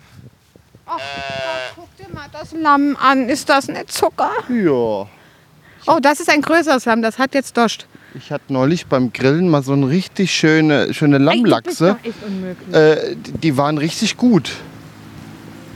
Ach, 0.86 1.00
guck 1.75 1.98
dir 1.98 2.13
mal 2.13 2.27
das 2.31 2.51
Lamm 2.51 2.95
an. 3.01 3.29
Ist 3.29 3.50
das 3.50 3.67
nicht 3.67 3.91
Zucker? 3.91 4.31
Ja. 4.48 5.07
Oh, 5.88 6.00
das 6.00 6.19
ist 6.19 6.29
ein 6.29 6.43
größeres 6.43 6.86
Lamm. 6.86 7.01
Das 7.01 7.17
hat 7.17 7.33
jetzt 7.33 7.57
Dost. 7.57 7.88
Ich 8.13 8.32
hatte 8.32 8.51
neulich 8.51 8.88
beim 8.88 9.13
Grillen 9.13 9.48
mal 9.50 9.63
so 9.63 9.74
eine 9.74 9.88
richtig 9.88 10.34
schöne, 10.34 10.94
schöne 10.94 11.18
Lammlachse. 11.18 11.98
Ey. 12.03 12.77
Äh, 12.77 13.15
die- 13.15 13.32
die 13.32 13.58
waren 13.58 13.77
richtig 13.77 14.18
gut. 14.18 14.51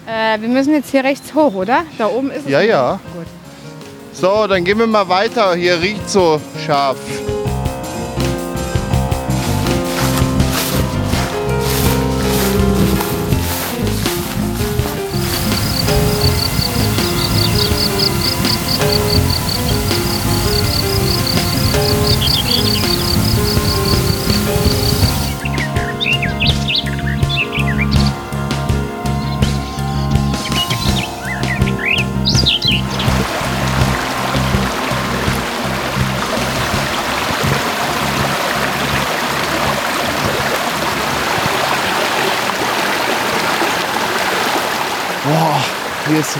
Äh, 0.06 0.40
wir 0.42 0.50
müssen 0.50 0.74
jetzt 0.74 0.92
hier 0.92 1.04
rechts 1.04 1.34
hoch, 1.34 1.54
oder? 1.56 1.84
Da 1.98 2.08
oben 2.08 2.32
ist 2.32 2.46
es. 2.46 2.52
Ja, 2.52 2.62
ja. 2.62 3.00
Gut. 3.14 3.26
So, 4.14 4.48
dann 4.48 4.64
gehen 4.66 4.78
wir 4.80 4.88
mal 4.88 5.08
weiter. 5.08 5.56
Hier 5.56 5.82
riecht 5.82 6.10
so 6.10 6.40
scharf. 6.66 6.98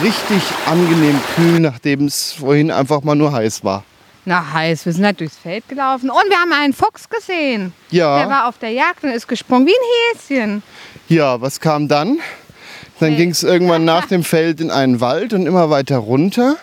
Richtig 0.06 0.42
angenehm 0.68 1.20
kühl, 1.36 1.60
nachdem 1.60 2.06
es 2.06 2.34
vorhin 2.34 2.70
einfach 2.72 3.02
mal 3.02 3.16
nur 3.16 3.32
heiß 3.34 3.64
war. 3.64 3.84
Na 4.26 4.54
heiß, 4.54 4.86
wir 4.86 4.94
sind 4.94 5.04
halt 5.06 5.20
durchs 5.20 5.38
Feld 5.38 5.68
gelaufen 5.68 6.10
und 6.10 6.30
wir 6.30 6.38
haben 6.38 6.52
einen 6.54 6.74
Fuchs 6.74 7.10
gesehen. 7.10 7.74
Der 7.92 7.98
Ja, 8.00 8.30
war 8.30 8.48
auf 8.48 8.58
der 8.60 8.72
Jagd 8.72 9.04
und 9.04 9.10
ist 9.10 9.28
gesprungen 9.28 9.68
wie 9.68 9.72
ein 9.72 10.18
Häschen. 10.40 10.64
ja, 11.10 11.40
was 11.42 11.60
kam 11.60 11.88
dann? 11.88 12.20
Dann 13.00 13.10
Hey. 13.10 13.18
ging 13.18 13.30
es 13.32 13.44
irgendwann 13.44 13.84
nach 13.86 14.06
dem 14.08 14.24
Feld 14.24 14.62
in 14.62 14.72
einen 14.72 15.02
Wald 15.02 15.34
und 15.34 15.46
immer 15.48 15.70
weiter 15.70 15.98
runter. 15.98 16.56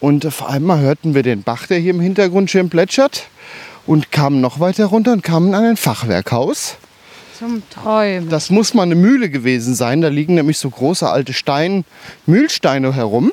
Und 0.00 0.26
auf 0.26 0.44
einmal 0.46 0.80
hörten 0.80 1.14
wir 1.14 1.22
den 1.22 1.42
Bach, 1.42 1.66
der 1.66 1.78
hier 1.78 1.92
im 1.92 2.00
Hintergrund 2.00 2.50
schön 2.50 2.68
plätschert. 2.68 3.28
Und 3.86 4.10
kamen 4.12 4.40
noch 4.40 4.58
weiter 4.60 4.86
runter 4.86 5.12
und 5.12 5.22
kamen 5.22 5.54
an 5.54 5.64
ein 5.64 5.76
Fachwerkhaus. 5.76 6.76
Zum 7.38 7.62
Träumen. 7.70 8.28
Das 8.30 8.48
muss 8.50 8.72
mal 8.72 8.84
eine 8.84 8.94
Mühle 8.94 9.28
gewesen 9.28 9.74
sein. 9.74 10.00
Da 10.00 10.08
liegen 10.08 10.34
nämlich 10.34 10.58
so 10.58 10.70
große 10.70 11.08
alte 11.08 11.32
Stein, 11.32 11.84
Mühlsteine 12.26 12.94
herum. 12.94 13.32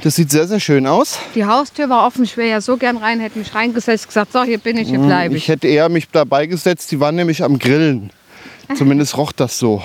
Das 0.00 0.16
sieht 0.16 0.30
sehr, 0.30 0.48
sehr 0.48 0.58
schön 0.60 0.86
aus. 0.86 1.18
Die 1.34 1.44
Haustür 1.44 1.88
war 1.88 2.06
offen, 2.06 2.24
ich 2.24 2.36
wäre 2.36 2.48
ja 2.48 2.60
so 2.60 2.76
gern 2.76 2.96
rein, 2.96 3.20
hätte 3.20 3.38
mich 3.38 3.54
reingesetzt, 3.54 4.06
gesagt, 4.08 4.32
so, 4.32 4.42
hier 4.42 4.58
bin 4.58 4.76
ich, 4.78 4.88
hier 4.88 4.98
bleibe 4.98 5.36
Ich 5.36 5.44
ich. 5.44 5.48
hätte 5.48 5.68
eher 5.68 5.88
mich 5.88 6.08
dabei 6.10 6.46
gesetzt. 6.46 6.90
Die 6.92 6.98
waren 7.00 7.14
nämlich 7.14 7.44
am 7.44 7.58
Grillen. 7.58 8.10
Zumindest 8.76 9.16
roch 9.16 9.32
das 9.32 9.58
so. 9.58 9.82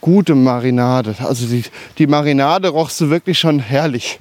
Gute 0.00 0.34
Marinade. 0.36 1.16
Also 1.18 1.46
die, 1.46 1.64
die 1.98 2.06
Marinade 2.06 2.68
roch 2.68 2.90
so 2.90 3.10
wirklich 3.10 3.38
schon 3.38 3.58
herrlich. 3.58 4.20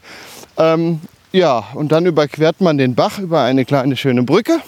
Ähm, 0.57 0.99
ja, 1.31 1.63
und 1.75 1.91
dann 1.91 2.05
überquert 2.07 2.59
man 2.61 2.77
den 2.79 2.95
Bach 2.95 3.19
über 3.19 3.43
eine 3.43 3.63
kleine 3.65 3.95
schöne 3.95 4.23
Brücke. 4.23 4.59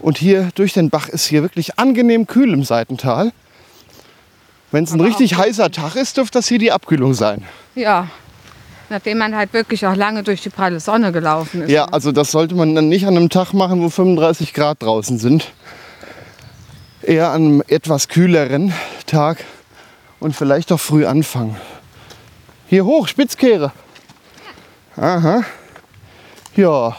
Und 0.00 0.18
hier 0.18 0.50
durch 0.54 0.72
den 0.72 0.90
Bach 0.90 1.08
ist 1.08 1.26
hier 1.26 1.42
wirklich 1.42 1.78
angenehm 1.78 2.26
kühl 2.26 2.52
im 2.52 2.64
Seitental. 2.64 3.32
Wenn 4.70 4.84
es 4.84 4.92
ein 4.92 5.00
richtig 5.00 5.36
heißer 5.36 5.70
Tag 5.70 5.94
ist, 5.94 6.16
dürfte 6.16 6.38
das 6.38 6.48
hier 6.48 6.58
die 6.58 6.72
Abkühlung 6.72 7.14
sein. 7.14 7.44
Ja, 7.74 8.08
nachdem 8.90 9.18
man 9.18 9.36
halt 9.36 9.52
wirklich 9.52 9.86
auch 9.86 9.94
lange 9.94 10.22
durch 10.22 10.42
die 10.42 10.50
pralle 10.50 10.80
Sonne 10.80 11.12
gelaufen 11.12 11.62
ist. 11.62 11.70
Ja, 11.70 11.84
also 11.86 12.12
das 12.12 12.30
sollte 12.32 12.54
man 12.54 12.74
dann 12.74 12.88
nicht 12.88 13.06
an 13.06 13.16
einem 13.16 13.30
Tag 13.30 13.52
machen, 13.52 13.82
wo 13.82 13.88
35 13.88 14.52
Grad 14.52 14.82
draußen 14.82 15.18
sind. 15.18 15.52
Eher 17.02 17.30
an 17.30 17.34
einem 17.44 17.62
etwas 17.68 18.08
kühleren 18.08 18.72
Tag 19.06 19.44
und 20.20 20.34
vielleicht 20.34 20.72
auch 20.72 20.80
früh 20.80 21.06
anfangen. 21.06 21.56
Hier 22.66 22.84
hoch, 22.84 23.08
Spitzkehre. 23.08 23.72
Aha. 24.96 25.44
Ja, 26.56 26.96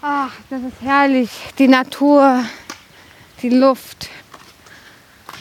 Ach, 0.00 0.30
das 0.48 0.62
ist 0.62 0.80
herrlich. 0.80 1.30
Die 1.58 1.68
Natur, 1.68 2.44
die 3.42 3.48
Luft, 3.48 4.08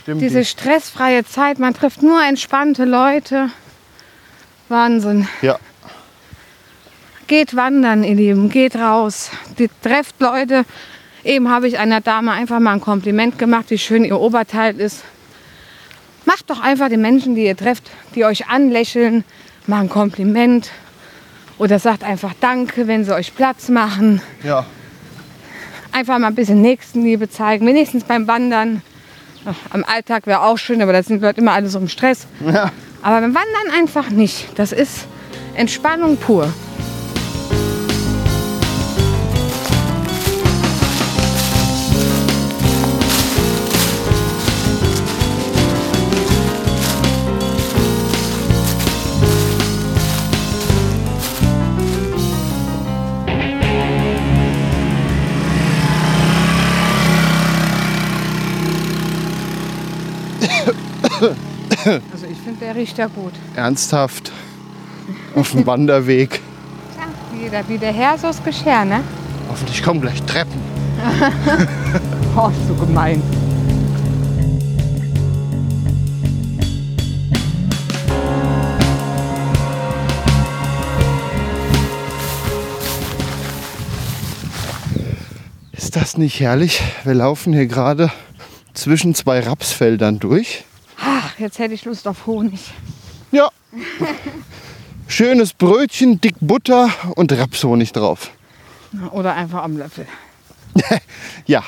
stimmt. 0.01 0.21
diese 0.21 0.45
stressfreie 0.45 1.23
Zeit. 1.25 1.59
Man 1.59 1.73
trifft 1.73 2.01
nur 2.01 2.23
entspannte 2.23 2.85
Leute. 2.85 3.51
Wahnsinn. 4.69 5.27
ja, 5.41 5.57
Geht 7.27 7.55
wandern, 7.55 8.03
ihr 8.03 8.15
Lieben, 8.15 8.49
geht 8.49 8.75
raus. 8.75 9.31
Die 9.59 9.69
trefft 9.83 10.19
Leute. 10.19 10.65
Eben 11.23 11.49
habe 11.49 11.67
ich 11.67 11.77
einer 11.77 12.01
Dame 12.01 12.31
einfach 12.31 12.59
mal 12.59 12.73
ein 12.73 12.81
Kompliment 12.81 13.37
gemacht, 13.37 13.65
wie 13.69 13.77
schön 13.77 14.05
ihr 14.05 14.19
Oberteil 14.19 14.79
ist. 14.79 15.03
Macht 16.25 16.49
doch 16.49 16.61
einfach 16.61 16.89
den 16.89 17.01
Menschen, 17.01 17.35
die 17.35 17.45
ihr 17.45 17.55
trefft, 17.55 17.89
die 18.15 18.25
euch 18.25 18.47
anlächeln, 18.47 19.23
mal 19.67 19.81
ein 19.81 19.89
Kompliment. 19.89 20.71
Oder 21.57 21.79
sagt 21.79 22.03
einfach 22.03 22.33
Danke, 22.39 22.87
wenn 22.87 23.03
sie 23.03 23.13
euch 23.13 23.35
Platz 23.35 23.69
machen. 23.69 24.21
ja. 24.43 24.65
Einfach 25.91 26.19
mal 26.19 26.27
ein 26.27 26.35
bisschen 26.35 26.61
Nächstenliebe 26.61 27.29
zeigen, 27.29 27.65
wenigstens 27.65 28.03
beim 28.03 28.27
Wandern. 28.27 28.81
Ach, 29.45 29.55
Am 29.71 29.83
Alltag 29.85 30.27
wäre 30.27 30.41
auch 30.41 30.57
schön, 30.57 30.81
aber 30.81 30.91
da 30.93 31.01
sind 31.01 31.21
Leute 31.21 31.41
immer 31.41 31.53
alle 31.53 31.69
so 31.69 31.79
im 31.79 31.87
Stress. 31.87 32.27
ja. 32.45 32.71
Aber 33.01 33.21
beim 33.21 33.33
Wandern 33.33 33.79
einfach 33.79 34.09
nicht. 34.09 34.47
Das 34.59 34.71
ist 34.73 35.05
Entspannung 35.55 36.17
pur. 36.17 36.51
Also 61.21 62.25
ich 62.29 62.37
finde, 62.37 62.59
der 62.61 62.75
riecht 62.75 62.97
ja 62.97 63.07
gut. 63.07 63.33
Ernsthaft. 63.55 64.31
Auf 65.35 65.51
dem 65.51 65.65
Wanderweg. 65.65 66.41
Ja, 66.97 67.39
jeder 67.39 67.67
wie 67.69 67.77
der 67.77 67.93
Herr, 67.93 68.17
so 68.17 68.27
ist 68.27 68.43
Geschirr, 68.43 68.85
ne? 68.85 69.01
Hoffentlich 69.49 69.81
kommen 69.83 70.01
gleich 70.01 70.21
Treppen. 70.23 70.61
Oh, 72.39 72.51
so 72.67 72.75
gemein. 72.75 73.19
Ist 85.71 85.95
das 85.95 86.17
nicht 86.17 86.39
herrlich? 86.39 86.83
Wir 87.05 87.15
laufen 87.15 87.53
hier 87.53 87.65
gerade 87.65 88.11
zwischen 88.75 89.15
zwei 89.15 89.39
Rapsfeldern 89.39 90.19
durch. 90.19 90.63
Ach, 91.37 91.39
jetzt 91.39 91.59
hätte 91.59 91.75
ich 91.75 91.85
Lust 91.85 92.07
auf 92.07 92.25
Honig. 92.25 92.59
Ja. 93.31 93.49
Schönes 95.07 95.53
Brötchen, 95.53 96.19
dick 96.19 96.33
Butter 96.41 96.89
und 97.15 97.31
Rapshonig 97.31 97.91
drauf. 97.93 98.31
Oder 99.11 99.35
einfach 99.35 99.61
am 99.63 99.77
Löffel. 99.77 100.07
Ja, 101.45 101.63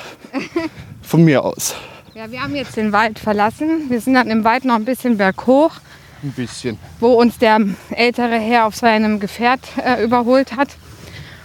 von 1.00 1.24
mir 1.24 1.42
aus. 1.42 1.74
Ja, 2.14 2.30
wir 2.30 2.42
haben 2.42 2.54
jetzt 2.54 2.76
den 2.76 2.92
Wald 2.92 3.18
verlassen. 3.18 3.88
Wir 3.88 4.00
sind 4.00 4.12
dann 4.14 4.28
im 4.30 4.44
Wald 4.44 4.66
noch 4.66 4.74
ein 4.74 4.84
bisschen 4.84 5.16
berghoch, 5.16 5.76
Ein 6.22 6.32
bisschen. 6.32 6.78
wo 7.00 7.14
uns 7.14 7.38
der 7.38 7.60
ältere 7.90 8.38
Herr 8.38 8.66
auf 8.66 8.76
seinem 8.76 9.18
Gefährt 9.18 9.60
äh, 9.82 10.04
überholt 10.04 10.54
hat. 10.56 10.68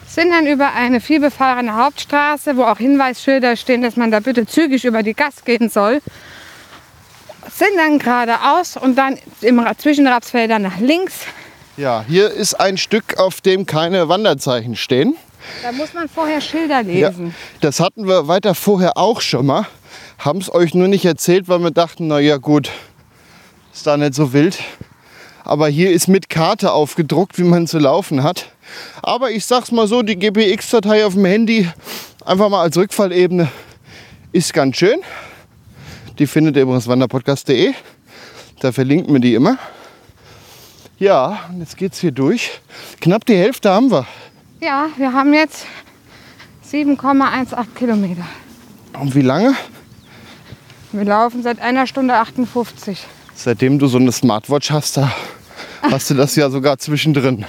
Sind 0.05 0.31
dann 0.31 0.47
über 0.47 0.73
eine 0.73 0.99
vielbefahrene 0.99 1.75
Hauptstraße, 1.75 2.57
wo 2.57 2.63
auch 2.63 2.77
Hinweisschilder 2.77 3.55
stehen, 3.55 3.81
dass 3.81 3.95
man 3.95 4.11
da 4.11 4.19
bitte 4.19 4.45
zügig 4.45 4.83
über 4.83 5.01
die 5.01 5.13
Gas 5.13 5.45
gehen 5.45 5.69
soll. 5.69 6.01
Sind 7.57 7.77
dann 7.77 7.99
geradeaus 7.99 8.75
und 8.77 8.97
dann 8.97 9.17
im 9.41 9.59
Ra- 9.59 9.77
zwischen 9.77 10.07
Rapsfeldern 10.07 10.61
nach 10.63 10.79
links. 10.79 11.13
Ja, 11.77 12.03
hier 12.07 12.29
ist 12.31 12.53
ein 12.55 12.77
Stück, 12.77 13.17
auf 13.17 13.41
dem 13.41 13.65
keine 13.65 14.09
Wanderzeichen 14.09 14.75
stehen. 14.75 15.15
Da 15.63 15.71
muss 15.71 15.93
man 15.93 16.09
vorher 16.09 16.41
Schilder 16.41 16.81
Ja, 16.81 17.09
lesen. 17.09 17.35
das 17.61 17.79
hatten 17.79 18.07
wir 18.07 18.27
weiter 18.27 18.55
vorher 18.55 18.97
auch 18.97 19.21
schon 19.21 19.45
mal. 19.45 19.65
Haben 20.17 20.39
es 20.39 20.53
euch 20.53 20.73
nur 20.73 20.87
nicht 20.87 21.05
erzählt, 21.05 21.47
weil 21.47 21.59
wir 21.59 21.71
dachten, 21.71 22.07
na 22.07 22.19
ja 22.19 22.37
gut, 22.37 22.71
ist 23.73 23.85
da 23.87 23.95
nicht 23.95 24.15
so 24.15 24.33
wild. 24.33 24.57
Aber 25.43 25.67
hier 25.67 25.91
ist 25.91 26.07
mit 26.07 26.29
Karte 26.29 26.71
aufgedruckt, 26.71 27.37
wie 27.37 27.43
man 27.43 27.67
zu 27.67 27.77
laufen 27.77 28.23
hat. 28.23 28.47
Aber 29.03 29.29
ich 29.31 29.45
sag's 29.45 29.71
mal 29.71 29.87
so, 29.87 30.01
die 30.01 30.15
GPX-Datei 30.17 31.05
auf 31.05 31.13
dem 31.13 31.25
Handy 31.25 31.69
einfach 32.25 32.49
mal 32.49 32.61
als 32.63 32.75
Rückfallebene 32.77 33.47
ist 34.31 34.53
ganz 34.53 34.77
schön. 34.77 34.99
Die 36.19 36.27
findet 36.27 36.55
ihr 36.55 36.63
übrigens 36.63 36.87
wanderpodcast.de. 36.87 37.73
Da 38.59 38.71
verlinken 38.71 39.13
wir 39.13 39.19
die 39.19 39.33
immer. 39.35 39.57
Ja, 40.97 41.39
und 41.49 41.59
jetzt 41.59 41.75
geht's 41.77 41.99
hier 41.99 42.11
durch. 42.11 42.61
Knapp 43.01 43.25
die 43.25 43.35
Hälfte 43.35 43.69
haben 43.69 43.91
wir. 43.91 44.05
Ja, 44.61 44.87
wir 44.97 45.11
haben 45.11 45.33
jetzt 45.33 45.65
7,18 46.71 47.65
Kilometer. 47.75 48.23
Und 48.99 49.13
wie 49.13 49.21
lange? 49.21 49.53
Wir 50.93 51.03
laufen 51.03 51.43
seit 51.43 51.59
einer 51.61 51.85
Stunde 51.85 52.13
58. 52.15 53.05
Seitdem 53.35 53.77
du 53.77 53.87
so 53.87 53.97
eine 53.97 54.13
Smartwatch 54.13 54.71
hast, 54.71 54.95
da 54.95 55.11
hast 55.81 56.09
du 56.09 56.13
das 56.13 56.37
ja 56.37 56.49
sogar 56.49 56.77
zwischendrin, 56.77 57.43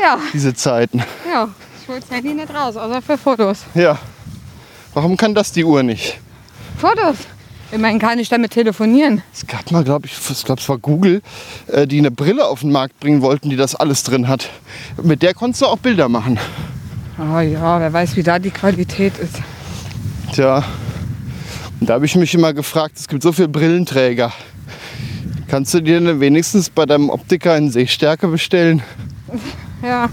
Ja, 0.00 0.18
diese 0.32 0.54
Zeiten. 0.54 1.02
ja. 1.30 1.48
Ich 1.82 1.88
hole 1.88 2.00
das 2.00 2.10
Handy 2.10 2.32
nicht 2.34 2.52
raus, 2.52 2.76
außer 2.76 3.00
für 3.02 3.16
Fotos. 3.18 3.58
Ja. 3.74 3.96
Warum 4.94 5.16
kann 5.16 5.34
das 5.34 5.52
die 5.52 5.62
Uhr 5.64 5.82
nicht? 5.84 6.18
Fotos? 6.78 7.16
Immerhin 7.72 7.98
kann 7.98 8.18
ich 8.18 8.28
damit 8.28 8.52
telefonieren. 8.52 9.22
Es 9.32 9.46
gab 9.46 9.70
mal, 9.70 9.82
glaube 9.82 10.06
ich, 10.06 10.12
ich 10.30 10.44
glaube, 10.44 10.60
es 10.60 10.68
war 10.68 10.78
Google, 10.78 11.20
äh, 11.66 11.86
die 11.86 11.98
eine 11.98 12.10
Brille 12.10 12.46
auf 12.46 12.60
den 12.60 12.70
Markt 12.70 12.98
bringen 13.00 13.22
wollten, 13.22 13.50
die 13.50 13.56
das 13.56 13.74
alles 13.74 14.02
drin 14.04 14.28
hat. 14.28 14.48
Mit 15.02 15.22
der 15.22 15.34
konntest 15.34 15.62
du 15.62 15.66
auch 15.66 15.78
Bilder 15.78 16.08
machen. 16.08 16.38
Oh 17.18 17.40
ja, 17.40 17.80
wer 17.80 17.92
weiß, 17.92 18.16
wie 18.16 18.22
da 18.22 18.38
die 18.38 18.50
Qualität 18.50 19.18
ist. 19.18 19.40
Tja, 20.32 20.64
und 21.80 21.88
da 21.88 21.94
habe 21.94 22.06
ich 22.06 22.16
mich 22.16 22.34
immer 22.34 22.52
gefragt, 22.52 22.96
es 22.98 23.08
gibt 23.08 23.22
so 23.22 23.32
viele 23.32 23.48
Brillenträger. 23.48 24.32
Kannst 25.48 25.74
du 25.74 25.80
dir 25.80 26.00
denn 26.00 26.20
wenigstens 26.20 26.70
bei 26.70 26.86
deinem 26.86 27.10
Optiker 27.10 27.56
in 27.56 27.70
Sehstärke 27.70 28.28
bestellen? 28.28 28.82
Ja. 29.82 30.08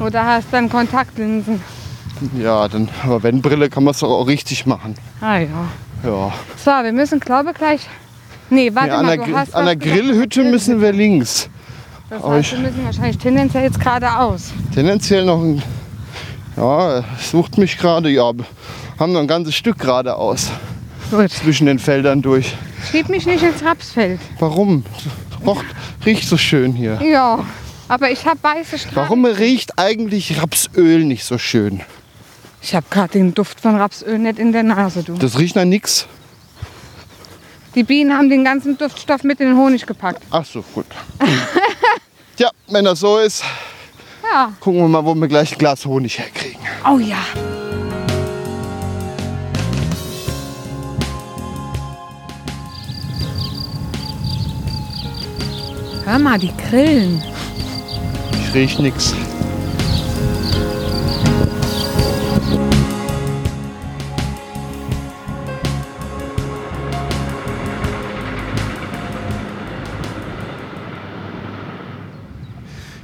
Oder 0.00 0.24
hast 0.24 0.46
dann 0.52 0.68
Kontaktlinsen. 0.68 1.60
Ja, 2.38 2.68
dann, 2.68 2.88
aber 3.02 3.22
wenn 3.22 3.42
Brille, 3.42 3.68
kann 3.68 3.84
man 3.84 3.92
es 3.92 4.00
doch 4.00 4.10
auch 4.10 4.26
richtig 4.26 4.66
machen. 4.66 4.94
Ah 5.20 5.38
ja. 5.38 5.68
Ja. 6.04 6.32
So, 6.56 6.70
wir 6.70 6.92
müssen, 6.92 7.20
glaube 7.20 7.52
gleich. 7.52 7.80
Nee, 8.50 8.70
warte 8.74 8.88
ja 8.88 8.98
an, 8.98 9.06
mal, 9.06 9.16
der, 9.16 9.26
du 9.26 9.32
Gri- 9.32 9.36
hast 9.36 9.54
an 9.54 9.66
was 9.66 9.76
der 9.76 9.76
Grillhütte 9.76 10.44
müssen 10.44 10.80
wir 10.80 10.92
links. 10.92 11.48
Das 12.08 12.22
aber 12.22 12.34
heißt, 12.36 12.52
wir 12.52 12.58
müssen 12.60 12.84
wahrscheinlich 12.84 13.18
tendenziell 13.18 13.64
jetzt 13.64 13.78
geradeaus. 13.80 14.52
Tendenziell 14.74 15.24
noch 15.24 15.42
ein. 15.42 15.62
Ja, 16.56 17.04
es 17.18 17.30
sucht 17.30 17.58
mich 17.58 17.76
gerade. 17.78 18.08
Ja, 18.08 18.32
haben 18.98 19.12
noch 19.12 19.20
ein 19.20 19.26
ganzes 19.28 19.54
Stück 19.54 19.78
geradeaus 19.78 20.50
Gut. 21.10 21.30
zwischen 21.30 21.66
den 21.66 21.78
Feldern 21.78 22.22
durch. 22.22 22.54
Schieb 22.90 23.08
mich 23.10 23.26
nicht 23.26 23.42
ins 23.42 23.62
Rapsfeld. 23.62 24.20
Warum? 24.38 24.84
Roch, 25.46 25.62
riecht 26.06 26.28
so 26.28 26.36
schön 26.36 26.72
hier. 26.72 26.98
Ja, 27.02 27.40
aber 27.88 28.10
ich 28.10 28.24
habe 28.26 28.38
weiße 28.42 28.78
Streifen. 28.78 28.96
Warum 28.96 29.24
riecht 29.26 29.78
eigentlich 29.78 30.40
Rapsöl 30.42 31.04
nicht 31.04 31.24
so 31.24 31.36
schön? 31.38 31.82
Ich 32.60 32.74
habe 32.74 32.86
gerade 32.90 33.12
den 33.12 33.34
Duft 33.34 33.60
von 33.60 33.76
Rapsöl 33.76 34.18
nicht 34.18 34.38
in 34.38 34.52
der 34.52 34.62
Nase, 34.62 35.02
du. 35.02 35.14
Das 35.14 35.38
riecht 35.38 35.56
nach 35.56 35.64
nix. 35.64 36.06
Die 37.74 37.84
Bienen 37.84 38.12
haben 38.12 38.28
den 38.28 38.44
ganzen 38.44 38.76
Duftstoff 38.76 39.22
mit 39.22 39.40
in 39.40 39.48
den 39.48 39.56
Honig 39.56 39.86
gepackt. 39.86 40.22
Ach 40.30 40.44
so, 40.44 40.62
gut. 40.74 40.86
Tja, 42.36 42.50
wenn 42.68 42.84
das 42.84 43.00
so 43.00 43.18
ist, 43.18 43.44
Ja. 44.32 44.52
gucken 44.60 44.80
wir 44.80 44.88
mal, 44.88 45.04
wo 45.04 45.14
wir 45.14 45.28
gleich 45.28 45.52
ein 45.52 45.58
Glas 45.58 45.84
Honig 45.86 46.18
herkriegen. 46.18 46.60
Oh 46.88 46.98
ja. 46.98 47.16
Hör 56.04 56.18
mal, 56.18 56.38
die 56.38 56.52
Grillen. 56.70 57.22
Ich 58.32 58.54
riech 58.54 58.78
nix. 58.78 59.14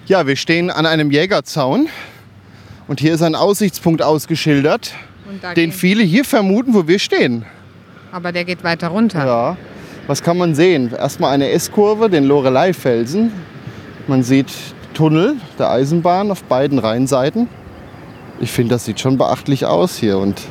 Ja, 0.07 0.27
wir 0.27 0.37
stehen 0.37 0.71
an 0.71 0.85
einem 0.85 1.11
Jägerzaun 1.11 1.89
und 2.89 3.01
hier 3.01 3.15
ist 3.15 3.23
ein 3.23 3.35
Aussichtspunkt 3.35 4.03
ausgeschildert, 4.03 4.93
den 5.57 5.73
viele 5.73 6.03
hier 6.03 6.27
vermuten, 6.27 6.75
wo 6.75 6.87
wir 6.87 6.99
stehen. 6.99 7.47
Aber 8.13 8.31
der 8.31 8.45
geht 8.45 8.63
weiter 8.65 8.89
runter. 8.89 9.25
Ja. 9.25 9.57
Was 10.07 10.23
kann 10.23 10.37
man 10.37 10.55
sehen? 10.55 10.93
Erstmal 10.93 11.33
eine 11.33 11.49
S-Kurve, 11.49 12.11
den 12.11 12.25
Lorelei-Felsen. 12.25 13.33
Man 14.07 14.23
sieht 14.23 14.53
Tunnel 14.93 15.37
der 15.59 15.71
Eisenbahn 15.71 16.31
auf 16.31 16.45
beiden 16.45 16.79
Rheinseiten. 16.79 17.49
Ich 18.41 18.53
finde, 18.53 18.75
das 18.75 18.85
sieht 18.85 19.01
schon 19.01 19.17
beachtlich 19.17 19.65
aus 19.65 19.97
hier. 19.97 20.19
Und 20.19 20.43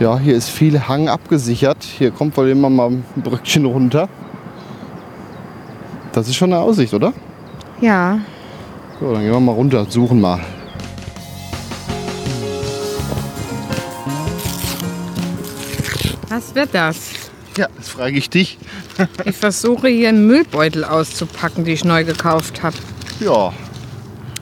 ja, 0.00 0.18
hier 0.18 0.34
ist 0.34 0.48
viel 0.48 0.88
Hang 0.88 1.10
abgesichert. 1.10 1.84
Hier 1.84 2.10
kommt 2.10 2.34
wohl 2.38 2.48
immer 2.48 2.70
mal 2.70 2.88
ein 2.88 3.04
Brückchen 3.16 3.66
runter. 3.66 4.08
Das 6.12 6.26
ist 6.26 6.36
schon 6.36 6.54
eine 6.54 6.62
Aussicht, 6.62 6.94
oder? 6.94 7.12
Ja. 7.82 8.20
So, 9.00 9.12
dann 9.12 9.22
gehen 9.22 9.32
wir 9.32 9.40
mal 9.40 9.52
runter, 9.52 9.86
suchen 9.88 10.20
mal. 10.20 10.40
Was 16.28 16.54
wird 16.54 16.70
das? 16.72 16.96
Ja, 17.56 17.68
das 17.76 17.88
frage 17.88 18.18
ich 18.18 18.28
dich. 18.28 18.58
Ich 19.24 19.36
versuche 19.36 19.88
hier 19.88 20.10
einen 20.10 20.26
Müllbeutel 20.26 20.84
auszupacken, 20.84 21.64
die 21.64 21.72
ich 21.72 21.84
neu 21.84 22.04
gekauft 22.04 22.62
habe. 22.62 22.76
Ja, 23.20 23.52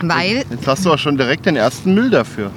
Weil, 0.02 0.44
jetzt 0.50 0.66
hast 0.66 0.84
du 0.84 0.92
auch 0.92 0.98
schon 0.98 1.16
direkt 1.16 1.46
den 1.46 1.56
ersten 1.56 1.94
Müll 1.94 2.10
dafür. 2.10 2.50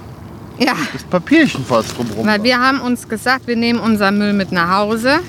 ja, 0.58 0.74
Das 0.94 1.04
Papierchen 1.04 1.64
fast 1.64 1.96
drumherum. 1.96 2.26
weil 2.26 2.42
wir 2.44 2.60
haben 2.60 2.82
uns 2.82 3.08
gesagt, 3.08 3.46
wir 3.48 3.56
nehmen 3.56 3.80
unseren 3.80 4.18
Müll 4.18 4.34
mit 4.34 4.52
nach 4.52 4.70
Hause. 4.78 5.20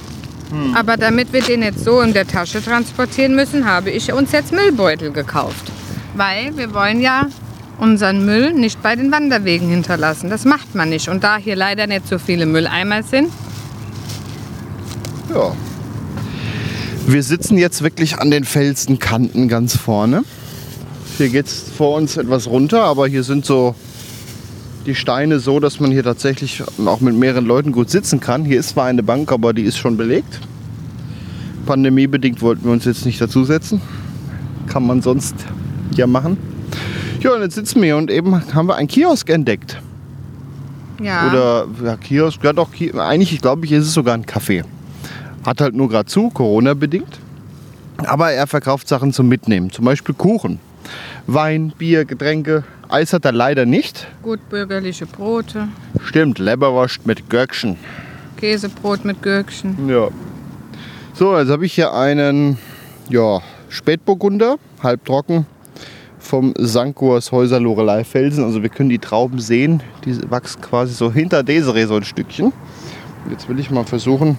Hm. 0.50 0.74
Aber 0.74 0.96
damit 0.96 1.30
wir 1.34 1.42
den 1.42 1.62
jetzt 1.62 1.84
so 1.84 2.00
in 2.00 2.14
der 2.14 2.26
Tasche 2.26 2.62
transportieren 2.64 3.34
müssen, 3.34 3.66
habe 3.66 3.90
ich 3.90 4.10
uns 4.14 4.32
jetzt 4.32 4.52
Müllbeutel 4.52 5.10
gekauft. 5.12 5.70
Weil 6.18 6.56
wir 6.56 6.74
wollen 6.74 7.00
ja 7.00 7.28
unseren 7.78 8.26
Müll 8.26 8.52
nicht 8.52 8.82
bei 8.82 8.96
den 8.96 9.10
Wanderwegen 9.12 9.68
hinterlassen. 9.68 10.28
Das 10.28 10.44
macht 10.44 10.74
man 10.74 10.90
nicht. 10.90 11.08
Und 11.08 11.24
da 11.24 11.36
hier 11.36 11.56
leider 11.56 11.86
nicht 11.86 12.06
so 12.06 12.18
viele 12.18 12.44
Mülleimer 12.44 13.02
sind, 13.02 13.30
Ja. 15.30 15.52
Wir 17.06 17.22
sitzen 17.22 17.56
jetzt 17.56 17.82
wirklich 17.82 18.18
an 18.18 18.30
den 18.30 18.44
Felsenkanten 18.44 19.48
ganz 19.48 19.76
vorne. 19.76 20.24
Hier 21.16 21.28
geht 21.28 21.46
es 21.46 21.64
vor 21.74 21.96
uns 21.96 22.16
etwas 22.16 22.46
runter, 22.46 22.82
aber 22.82 23.06
hier 23.06 23.22
sind 23.22 23.46
so 23.46 23.74
die 24.86 24.94
Steine 24.94 25.38
so, 25.38 25.60
dass 25.60 25.80
man 25.80 25.90
hier 25.90 26.04
tatsächlich 26.04 26.62
auch 26.84 27.00
mit 27.00 27.14
mehreren 27.14 27.46
Leuten 27.46 27.72
gut 27.72 27.90
sitzen 27.90 28.20
kann. 28.20 28.44
Hier 28.44 28.60
ist 28.60 28.70
zwar 28.70 28.86
eine 28.86 29.02
Bank, 29.02 29.32
aber 29.32 29.52
die 29.52 29.62
ist 29.62 29.78
schon 29.78 29.96
belegt. 29.96 30.40
Pandemiebedingt 31.66 32.40
wollten 32.42 32.64
wir 32.64 32.72
uns 32.72 32.84
jetzt 32.84 33.04
nicht 33.06 33.20
dazusetzen. 33.20 33.80
Kann 34.66 34.86
man 34.86 35.02
sonst 35.02 35.34
ja 35.94 36.06
machen. 36.06 36.36
Ja, 37.20 37.34
und 37.34 37.42
jetzt 37.42 37.54
sitzen 37.54 37.76
wir 37.76 37.86
hier 37.86 37.96
und 37.96 38.10
eben 38.10 38.54
haben 38.54 38.66
wir 38.66 38.76
einen 38.76 38.88
Kiosk 38.88 39.28
entdeckt. 39.30 39.80
ja. 41.02 41.28
Oder 41.28 41.66
ja, 41.84 41.96
Kiosk, 41.96 42.42
ja 42.44 42.52
doch, 42.52 42.68
eigentlich 42.96 43.40
glaube 43.40 43.66
ich, 43.66 43.72
ist 43.72 43.86
es 43.86 43.94
sogar 43.94 44.14
ein 44.14 44.24
Café. 44.24 44.64
Hat 45.44 45.60
halt 45.60 45.74
nur 45.74 45.88
gerade 45.88 46.06
zu, 46.06 46.30
Corona-bedingt. 46.30 47.18
Aber 48.04 48.30
er 48.30 48.46
verkauft 48.46 48.86
Sachen 48.88 49.12
zum 49.12 49.28
Mitnehmen, 49.28 49.70
zum 49.70 49.84
Beispiel 49.84 50.14
Kuchen. 50.14 50.60
Wein, 51.26 51.72
Bier, 51.76 52.04
Getränke. 52.04 52.64
Eis 52.88 53.12
hat 53.12 53.24
er 53.24 53.32
leider 53.32 53.66
nicht. 53.66 54.06
gut 54.22 54.40
bürgerliche 54.48 55.04
Brote, 55.06 55.68
Stimmt, 56.04 56.38
Leberwurst 56.38 57.06
mit 57.06 57.28
Gürkchen. 57.28 57.76
Käsebrot 58.38 59.04
mit 59.04 59.20
Gürkchen. 59.22 59.88
Ja. 59.88 60.08
So, 61.12 61.36
jetzt 61.36 61.50
habe 61.50 61.66
ich 61.66 61.74
hier 61.74 61.92
einen 61.92 62.56
ja, 63.10 63.40
Spätburgunder, 63.68 64.56
halbtrocken, 64.82 65.44
vom 66.18 66.54
Sankurs 66.56 67.32
Häuser 67.32 67.60
Lorelei 67.60 68.04
Felsen. 68.04 68.44
Also 68.44 68.62
wir 68.62 68.68
können 68.68 68.88
die 68.88 68.98
Trauben 68.98 69.38
sehen. 69.40 69.82
Die 70.04 70.18
wachsen 70.30 70.60
quasi 70.60 70.94
so 70.94 71.12
hinter 71.12 71.42
Desiree 71.42 71.86
so 71.86 71.96
ein 71.96 72.04
Stückchen. 72.04 72.52
Jetzt 73.30 73.48
will 73.48 73.58
ich 73.58 73.70
mal 73.70 73.84
versuchen, 73.84 74.38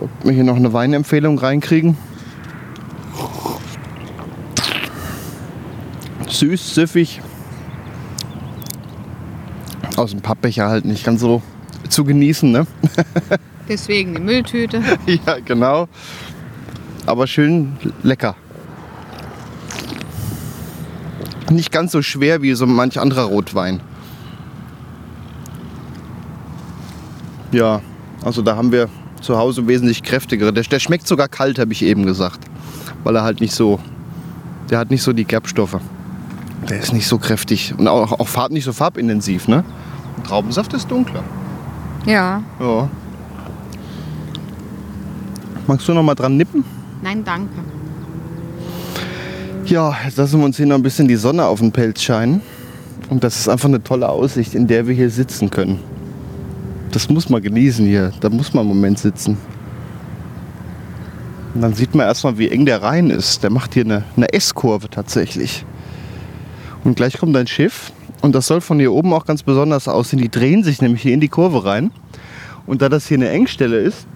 ob 0.00 0.10
wir 0.22 0.32
hier 0.32 0.44
noch 0.44 0.56
eine 0.56 0.72
Weinempfehlung 0.72 1.38
reinkriegen. 1.38 1.96
Süß, 6.28 6.74
süffig. 6.74 7.20
Aus 9.96 10.10
dem 10.10 10.22
Pappbecher 10.22 10.68
halt 10.68 10.84
nicht 10.84 11.04
ganz 11.04 11.20
so 11.20 11.42
zu 11.88 12.04
genießen, 12.04 12.50
ne? 12.50 12.66
Deswegen 13.68 14.14
die 14.14 14.20
Mülltüte. 14.20 14.82
Ja, 15.06 15.38
genau. 15.44 15.88
Aber 17.06 17.26
schön 17.26 17.76
lecker. 18.02 18.36
Nicht 21.50 21.72
ganz 21.72 21.92
so 21.92 22.02
schwer 22.02 22.42
wie 22.42 22.54
so 22.54 22.66
manch 22.66 22.98
anderer 23.00 23.24
Rotwein. 23.24 23.80
Ja, 27.50 27.80
also 28.24 28.42
da 28.42 28.56
haben 28.56 28.72
wir 28.72 28.88
zu 29.20 29.36
Hause 29.36 29.66
wesentlich 29.66 30.02
kräftigere. 30.02 30.52
Der, 30.52 30.64
der 30.64 30.80
schmeckt 30.80 31.06
sogar 31.06 31.28
kalt, 31.28 31.58
habe 31.58 31.72
ich 31.72 31.82
eben 31.82 32.06
gesagt. 32.06 32.40
Weil 33.04 33.16
er 33.16 33.22
halt 33.22 33.40
nicht 33.40 33.54
so, 33.54 33.78
der 34.70 34.78
hat 34.78 34.90
nicht 34.90 35.02
so 35.02 35.12
die 35.12 35.24
Gerbstoffe. 35.24 35.78
Der 36.68 36.78
ist 36.78 36.92
nicht 36.92 37.06
so 37.06 37.18
kräftig 37.18 37.74
und 37.76 37.88
auch, 37.88 38.12
auch 38.18 38.28
farb, 38.28 38.52
nicht 38.52 38.64
so 38.64 38.72
farbintensiv, 38.72 39.48
ne? 39.48 39.64
Traubensaft 40.24 40.72
ist 40.74 40.90
dunkler. 40.90 41.22
Ja. 42.06 42.42
Ja. 42.60 42.88
Magst 45.66 45.88
du 45.88 45.94
noch 45.94 46.02
mal 46.02 46.14
dran 46.14 46.36
nippen? 46.36 46.64
Nein, 47.02 47.24
danke. 47.24 47.54
Ja, 49.64 49.96
jetzt 50.04 50.16
lassen 50.16 50.40
wir 50.40 50.44
uns 50.44 50.56
hier 50.56 50.66
noch 50.66 50.74
ein 50.74 50.82
bisschen 50.82 51.06
die 51.06 51.16
Sonne 51.16 51.46
auf 51.46 51.60
den 51.60 51.70
Pelz 51.70 52.02
scheinen. 52.02 52.40
Und 53.08 53.22
das 53.22 53.38
ist 53.38 53.48
einfach 53.48 53.68
eine 53.68 53.82
tolle 53.82 54.08
Aussicht, 54.08 54.54
in 54.54 54.66
der 54.66 54.88
wir 54.88 54.94
hier 54.94 55.08
sitzen 55.08 55.50
können. 55.50 55.78
Das 56.90 57.08
muss 57.08 57.28
man 57.28 57.40
genießen 57.40 57.86
hier. 57.86 58.12
Da 58.20 58.28
muss 58.28 58.52
man 58.52 58.62
einen 58.62 58.74
Moment 58.74 58.98
sitzen. 58.98 59.38
Und 61.54 61.60
dann 61.60 61.74
sieht 61.74 61.94
man 61.94 62.06
erstmal, 62.06 62.38
wie 62.38 62.48
eng 62.48 62.66
der 62.66 62.82
Rhein 62.82 63.10
ist. 63.10 63.44
Der 63.44 63.50
macht 63.50 63.74
hier 63.74 63.84
eine, 63.84 64.04
eine 64.16 64.32
S-Kurve 64.32 64.90
tatsächlich. 64.90 65.64
Und 66.82 66.96
gleich 66.96 67.18
kommt 67.18 67.36
ein 67.36 67.46
Schiff. 67.46 67.92
Und 68.20 68.34
das 68.34 68.48
soll 68.48 68.60
von 68.60 68.80
hier 68.80 68.92
oben 68.92 69.12
auch 69.12 69.26
ganz 69.26 69.44
besonders 69.44 69.86
aussehen. 69.86 70.20
Die 70.20 70.30
drehen 70.30 70.64
sich 70.64 70.82
nämlich 70.82 71.02
hier 71.02 71.14
in 71.14 71.20
die 71.20 71.28
Kurve 71.28 71.64
rein. 71.64 71.92
Und 72.66 72.82
da 72.82 72.88
das 72.88 73.06
hier 73.06 73.16
eine 73.16 73.30
Engstelle 73.30 73.78
ist, 73.78 74.06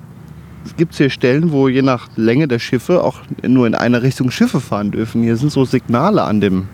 gibt 0.76 0.92
es 0.92 0.98
hier 0.98 1.11
Stellen, 1.11 1.52
wo 1.52 1.68
je 1.68 1.83
nach 1.83 2.09
Länge 2.16 2.48
der 2.48 2.59
Schiffe 2.59 3.02
auch 3.02 3.20
nur 3.46 3.66
in 3.66 3.74
eine 3.74 4.02
Richtung 4.02 4.31
Schiffe 4.31 4.61
fahren 4.61 4.90
dürfen. 4.90 5.22
Hier 5.22 5.37
sind 5.37 5.52
so 5.52 5.64
Signale 5.64 6.22
an 6.22 6.40
dem, 6.40 6.68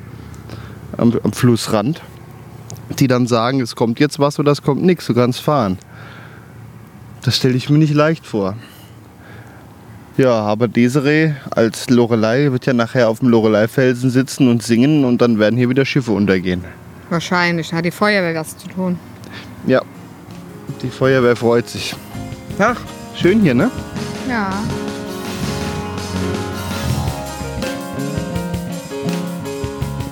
am, 0.96 1.12
am 1.22 1.32
Flussrand, 1.32 2.02
die 2.98 3.06
dann 3.06 3.26
sagen, 3.26 3.60
es 3.60 3.76
kommt 3.76 4.00
jetzt 4.00 4.18
was 4.18 4.38
oder 4.38 4.52
es 4.52 4.62
kommt 4.62 4.82
nichts, 4.82 5.06
du 5.06 5.14
kannst 5.14 5.40
fahren. 5.40 5.78
Das 7.22 7.36
stelle 7.36 7.54
ich 7.54 7.70
mir 7.70 7.78
nicht 7.78 7.94
leicht 7.94 8.26
vor. 8.26 8.56
Ja, 10.16 10.32
aber 10.32 10.68
Desiree 10.68 11.32
als 11.50 11.88
Lorelei 11.88 12.52
wird 12.52 12.66
ja 12.66 12.74
nachher 12.74 13.08
auf 13.08 13.20
dem 13.20 13.28
Lorelei-Felsen 13.28 14.10
sitzen 14.10 14.48
und 14.48 14.62
singen 14.62 15.04
und 15.04 15.22
dann 15.22 15.38
werden 15.38 15.56
hier 15.56 15.70
wieder 15.70 15.86
Schiffe 15.86 16.12
untergehen. 16.12 16.64
Wahrscheinlich 17.08 17.72
hat 17.72 17.84
die 17.84 17.90
Feuerwehr 17.90 18.34
was 18.34 18.56
zu 18.58 18.68
tun. 18.68 18.98
Ja, 19.66 19.80
die 20.82 20.88
Feuerwehr 20.88 21.36
freut 21.36 21.68
sich. 21.68 21.94
Ach, 22.58 22.80
schön 23.16 23.40
hier, 23.40 23.54
ne? 23.54 23.70
Ja. 24.28 24.52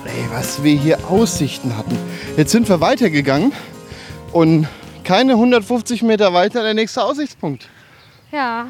Ey, 0.05 0.25
was 0.31 0.63
wir 0.63 0.75
hier 0.75 0.99
Aussichten 1.09 1.77
hatten. 1.77 1.97
Jetzt 2.37 2.51
sind 2.51 2.67
wir 2.69 2.81
weitergegangen 2.81 3.51
und 4.31 4.67
keine 5.03 5.33
150 5.33 6.03
Meter 6.03 6.33
weiter 6.33 6.63
der 6.63 6.73
nächste 6.73 7.03
Aussichtspunkt. 7.03 7.69
Ja. 8.31 8.67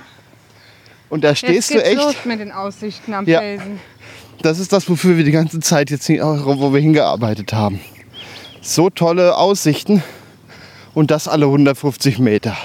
Und 1.09 1.23
da 1.23 1.29
Jetzt 1.29 1.39
stehst 1.39 1.69
geht's 1.69 1.83
du 1.83 1.89
echt. 1.89 1.97
los 1.97 2.15
mit 2.25 2.39
den 2.39 2.51
Aussichten 2.51 3.13
am 3.13 3.27
Ja. 3.27 3.39
Felsen. 3.39 3.79
Das 4.41 4.57
ist 4.59 4.73
das, 4.73 4.89
wofür 4.89 5.17
wir 5.17 5.23
die 5.23 5.31
ganze 5.31 5.59
Zeit 5.59 5.91
jetzt, 5.91 6.09
wo 6.09 6.73
wir 6.73 6.79
hingearbeitet 6.81 7.53
haben. 7.53 7.79
So 8.61 8.89
tolle 8.89 9.37
Aussichten 9.37 10.01
und 10.95 11.11
das 11.11 11.27
alle 11.27 11.45
150 11.45 12.17
Meter. 12.19 12.55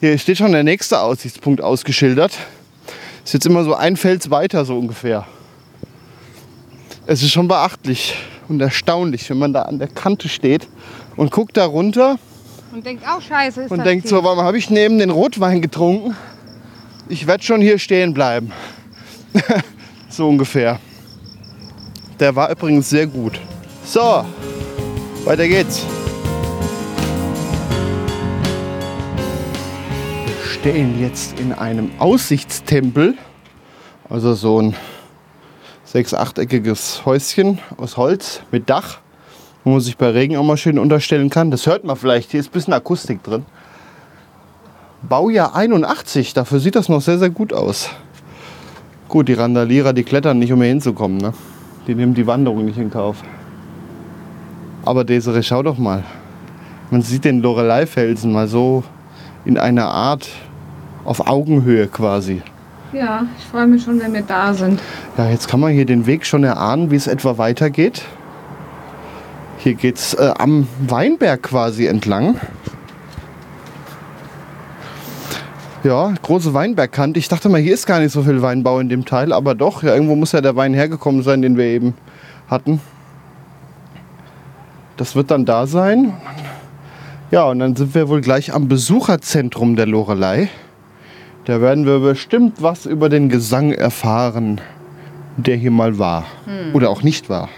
Hier 0.00 0.16
steht 0.16 0.38
schon 0.38 0.52
der 0.52 0.62
nächste 0.62 1.00
Aussichtspunkt 1.00 1.60
ausgeschildert. 1.60 2.32
Ist 3.24 3.34
jetzt 3.34 3.46
immer 3.46 3.64
so 3.64 3.74
ein 3.74 3.96
Fels 3.96 4.30
weiter 4.30 4.64
so 4.64 4.78
ungefähr. 4.78 5.26
Es 7.06 7.20
ist 7.20 7.32
schon 7.32 7.48
beachtlich 7.48 8.14
und 8.48 8.60
erstaunlich, 8.60 9.28
wenn 9.28 9.38
man 9.38 9.52
da 9.52 9.62
an 9.62 9.80
der 9.80 9.88
Kante 9.88 10.28
steht 10.28 10.68
und 11.16 11.32
guckt 11.32 11.56
da 11.56 11.66
runter 11.66 12.16
Und 12.72 12.86
denkt 12.86 13.02
auch 13.08 13.20
scheiße 13.20 13.62
ist 13.62 13.70
und 13.72 13.78
das 13.78 13.86
denkt 13.86 14.04
tief. 14.04 14.10
so, 14.10 14.22
warum 14.22 14.40
habe 14.44 14.56
ich 14.56 14.70
neben 14.70 14.98
den 14.98 15.10
Rotwein 15.10 15.60
getrunken? 15.60 16.16
Ich 17.08 17.26
werde 17.26 17.42
schon 17.42 17.60
hier 17.60 17.80
stehen 17.80 18.14
bleiben. 18.14 18.52
so 20.08 20.28
ungefähr. 20.28 20.78
Der 22.20 22.36
war 22.36 22.50
übrigens 22.52 22.88
sehr 22.88 23.08
gut. 23.08 23.40
So, 23.84 24.24
weiter 25.24 25.48
geht's. 25.48 25.84
Stehen 30.68 31.00
jetzt 31.00 31.40
in 31.40 31.54
einem 31.54 31.90
Aussichtstempel. 31.98 33.14
Also 34.10 34.34
so 34.34 34.60
ein 34.60 34.74
sechs-, 35.82 36.12
achteckiges 36.12 37.06
Häuschen 37.06 37.58
aus 37.78 37.96
Holz 37.96 38.42
mit 38.52 38.68
Dach, 38.68 38.98
wo 39.64 39.70
man 39.70 39.80
sich 39.80 39.96
bei 39.96 40.10
Regen 40.10 40.36
auch 40.36 40.44
mal 40.44 40.58
schön 40.58 40.78
unterstellen 40.78 41.30
kann. 41.30 41.50
Das 41.50 41.66
hört 41.66 41.84
man 41.84 41.96
vielleicht, 41.96 42.32
hier 42.32 42.40
ist 42.40 42.50
ein 42.50 42.52
bisschen 42.52 42.74
Akustik 42.74 43.22
drin. 43.22 43.46
Baujahr 45.00 45.54
81, 45.54 46.34
dafür 46.34 46.60
sieht 46.60 46.76
das 46.76 46.90
noch 46.90 47.00
sehr, 47.00 47.18
sehr 47.18 47.30
gut 47.30 47.54
aus. 47.54 47.88
Gut, 49.08 49.28
die 49.28 49.32
Randalierer, 49.32 49.94
die 49.94 50.04
klettern 50.04 50.38
nicht, 50.38 50.52
um 50.52 50.60
hier 50.60 50.68
hinzukommen. 50.68 51.16
Ne? 51.16 51.32
Die 51.86 51.94
nehmen 51.94 52.12
die 52.12 52.26
Wanderung 52.26 52.66
nicht 52.66 52.76
in 52.76 52.90
Kauf. 52.90 53.22
Aber 54.84 55.04
Desiree, 55.04 55.42
schau 55.42 55.62
doch 55.62 55.78
mal. 55.78 56.04
Man 56.90 57.00
sieht 57.00 57.24
den 57.24 57.40
Lorelei-Felsen 57.40 58.30
mal 58.30 58.48
so 58.48 58.84
in 59.46 59.56
einer 59.56 59.88
Art 59.88 60.28
auf 61.08 61.26
Augenhöhe 61.26 61.86
quasi. 61.86 62.42
Ja, 62.92 63.24
ich 63.38 63.44
freue 63.46 63.66
mich 63.66 63.82
schon, 63.82 63.98
wenn 63.98 64.12
wir 64.12 64.22
da 64.22 64.52
sind. 64.52 64.80
Ja, 65.16 65.30
jetzt 65.30 65.48
kann 65.48 65.58
man 65.58 65.72
hier 65.72 65.86
den 65.86 66.04
Weg 66.04 66.26
schon 66.26 66.44
erahnen, 66.44 66.90
wie 66.90 66.96
es 66.96 67.06
etwa 67.06 67.38
weitergeht. 67.38 68.02
Hier 69.56 69.74
geht 69.74 69.96
es 69.96 70.14
äh, 70.14 70.34
am 70.38 70.68
Weinberg 70.86 71.42
quasi 71.42 71.86
entlang. 71.86 72.38
Ja, 75.82 76.12
große 76.22 76.52
Weinbergkante. 76.52 77.18
Ich 77.18 77.28
dachte 77.28 77.48
mal, 77.48 77.60
hier 77.60 77.72
ist 77.72 77.86
gar 77.86 78.00
nicht 78.00 78.12
so 78.12 78.22
viel 78.22 78.42
Weinbau 78.42 78.78
in 78.78 78.90
dem 78.90 79.06
Teil, 79.06 79.32
aber 79.32 79.54
doch, 79.54 79.82
ja, 79.82 79.94
irgendwo 79.94 80.14
muss 80.14 80.32
ja 80.32 80.42
der 80.42 80.56
Wein 80.56 80.74
hergekommen 80.74 81.22
sein, 81.22 81.40
den 81.40 81.56
wir 81.56 81.64
eben 81.64 81.94
hatten. 82.48 82.80
Das 84.98 85.16
wird 85.16 85.30
dann 85.30 85.46
da 85.46 85.66
sein. 85.66 86.12
Ja, 87.30 87.44
und 87.44 87.60
dann 87.60 87.76
sind 87.76 87.94
wir 87.94 88.08
wohl 88.10 88.20
gleich 88.20 88.52
am 88.52 88.68
Besucherzentrum 88.68 89.74
der 89.74 89.86
Lorelei. 89.86 90.50
Da 91.48 91.62
werden 91.62 91.86
wir 91.86 92.00
bestimmt 92.00 92.60
was 92.60 92.84
über 92.84 93.08
den 93.08 93.30
Gesang 93.30 93.72
erfahren, 93.72 94.60
der 95.38 95.56
hier 95.56 95.70
mal 95.70 95.98
war. 95.98 96.26
Oder 96.74 96.90
auch 96.90 97.02
nicht 97.02 97.30
war. 97.30 97.48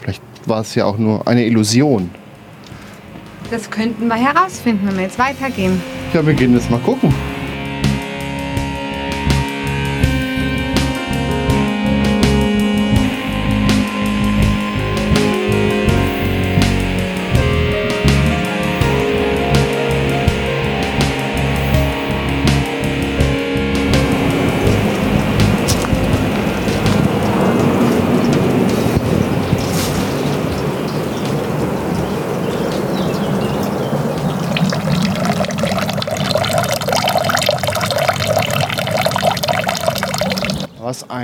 Vielleicht 0.00 0.22
war 0.46 0.62
es 0.62 0.74
ja 0.74 0.86
auch 0.86 0.96
nur 0.96 1.28
eine 1.28 1.44
Illusion. 1.44 2.08
Das 3.50 3.70
könnten 3.70 4.08
wir 4.08 4.14
herausfinden, 4.14 4.88
wenn 4.88 4.96
wir 4.96 5.02
jetzt 5.02 5.18
weitergehen. 5.18 5.82
Ja, 6.14 6.26
wir 6.26 6.32
gehen 6.32 6.54
jetzt 6.54 6.70
mal 6.70 6.80
gucken. 6.80 7.12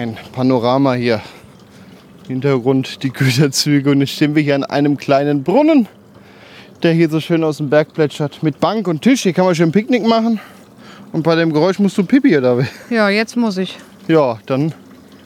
Ein 0.02 0.16
Panorama 0.32 0.94
hier. 0.94 1.20
Hintergrund 2.26 3.02
die 3.02 3.10
Güterzüge 3.12 3.90
und 3.90 4.00
jetzt 4.00 4.10
stehen 4.12 4.34
wir 4.34 4.42
hier 4.42 4.54
an 4.56 4.64
einem 4.64 4.96
kleinen 4.96 5.42
Brunnen, 5.44 5.86
der 6.82 6.92
hier 6.92 7.08
so 7.08 7.20
schön 7.20 7.44
aus 7.44 7.58
dem 7.58 7.68
Berg 7.70 7.92
plätschert. 7.94 8.42
Mit 8.42 8.58
Bank 8.60 8.88
und 8.88 9.02
Tisch, 9.02 9.22
hier 9.22 9.32
kann 9.32 9.44
man 9.44 9.54
schön 9.54 9.70
Picknick 9.72 10.04
machen. 10.06 10.40
Und 11.12 11.22
bei 11.22 11.34
dem 11.36 11.52
Geräusch 11.52 11.78
musst 11.78 11.98
du 11.98 12.04
Pipi 12.04 12.36
oder? 12.36 12.64
Ja, 12.90 13.08
jetzt 13.10 13.36
muss 13.36 13.58
ich. 13.58 13.78
Ja, 14.08 14.38
dann 14.46 14.72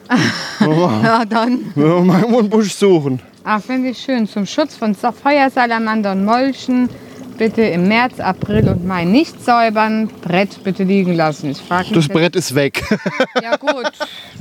Ja, 0.59 1.23
dann. 1.25 1.71
müssen 1.75 1.75
wir 1.75 2.01
mal 2.01 2.23
einen 2.25 2.49
Busch 2.49 2.73
suchen. 2.73 3.19
Ach, 3.43 3.61
finde 3.61 3.89
ich 3.89 3.97
schön. 3.99 4.27
Zum 4.27 4.45
Schutz 4.45 4.75
von 4.75 4.93
Sa- 4.93 5.11
Feuersalamander 5.11 6.11
und 6.11 6.25
Molchen 6.25 6.89
bitte 7.37 7.61
im 7.61 7.87
März, 7.87 8.19
April 8.19 8.67
und 8.69 8.85
Mai 8.85 9.05
nicht 9.05 9.43
säubern. 9.43 10.07
Brett 10.21 10.63
bitte 10.63 10.83
liegen 10.83 11.13
lassen. 11.13 11.51
Ich 11.51 11.57
frage 11.59 11.85
mich. 11.89 11.93
Das 11.93 12.05
jetzt- 12.05 12.13
Brett 12.13 12.35
ist 12.35 12.55
weg. 12.55 12.83
Ja 13.41 13.55
gut. 13.57 13.91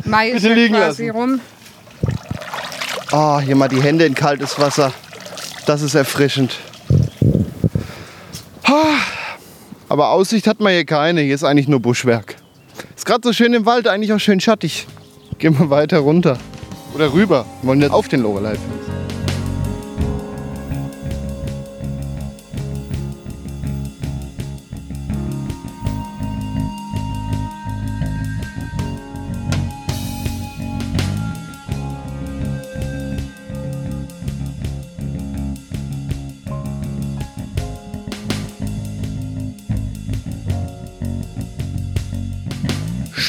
Mai 0.04 0.28
ist 0.30 0.42
Bitte 0.42 0.48
ja 0.48 0.54
liegen 0.54 0.74
quasi 0.74 1.06
lassen. 1.08 1.18
rum. 1.18 1.40
Ah, 3.12 3.40
hier 3.40 3.54
mal 3.56 3.68
die 3.68 3.80
Hände 3.82 4.04
in 4.04 4.14
kaltes 4.14 4.58
Wasser. 4.58 4.92
Das 5.66 5.82
ist 5.82 5.94
erfrischend. 5.94 6.56
Ah, 8.64 8.98
Aber 9.88 10.10
Aussicht 10.10 10.46
hat 10.46 10.60
man 10.60 10.72
hier 10.72 10.84
keine. 10.84 11.20
Hier 11.20 11.34
ist 11.34 11.44
eigentlich 11.44 11.68
nur 11.68 11.80
Buschwerk. 11.80 12.36
Ist 12.96 13.06
gerade 13.06 13.20
so 13.22 13.32
schön 13.32 13.54
im 13.54 13.64
Wald, 13.66 13.86
eigentlich 13.86 14.12
auch 14.12 14.18
schön 14.18 14.40
schattig. 14.40 14.86
Gehen 15.38 15.58
wir 15.58 15.70
weiter 15.70 15.98
runter. 15.98 16.38
Oder 16.94 17.12
rüber. 17.12 17.44
Wir 17.62 17.68
wollen 17.68 17.80
jetzt 17.82 17.92
auf 17.92 18.08
den 18.08 18.22
Lorelei. 18.22 18.56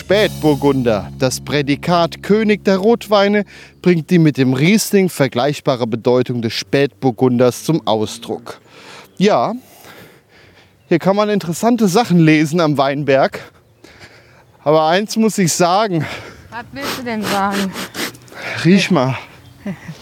Spätburgunder, 0.07 1.11
das 1.19 1.41
Prädikat 1.41 2.23
König 2.23 2.63
der 2.63 2.77
Rotweine, 2.77 3.43
bringt 3.81 4.09
die 4.09 4.19
mit 4.19 4.37
dem 4.37 4.53
Riesling 4.53 5.09
vergleichbare 5.09 5.85
Bedeutung 5.85 6.41
des 6.41 6.53
Spätburgunders 6.53 7.65
zum 7.65 7.85
Ausdruck. 7.85 8.61
Ja, 9.17 9.51
hier 10.87 10.99
kann 10.99 11.17
man 11.17 11.27
interessante 11.27 11.89
Sachen 11.89 12.19
lesen 12.19 12.61
am 12.61 12.77
Weinberg. 12.77 13.51
Aber 14.63 14.87
eins 14.87 15.17
muss 15.17 15.37
ich 15.39 15.51
sagen, 15.51 16.05
Was 16.51 16.63
willst 16.71 16.99
du 16.99 17.03
denn 17.03 17.23
sagen? 17.23 17.69
riech 18.63 18.89
mal. 18.89 19.17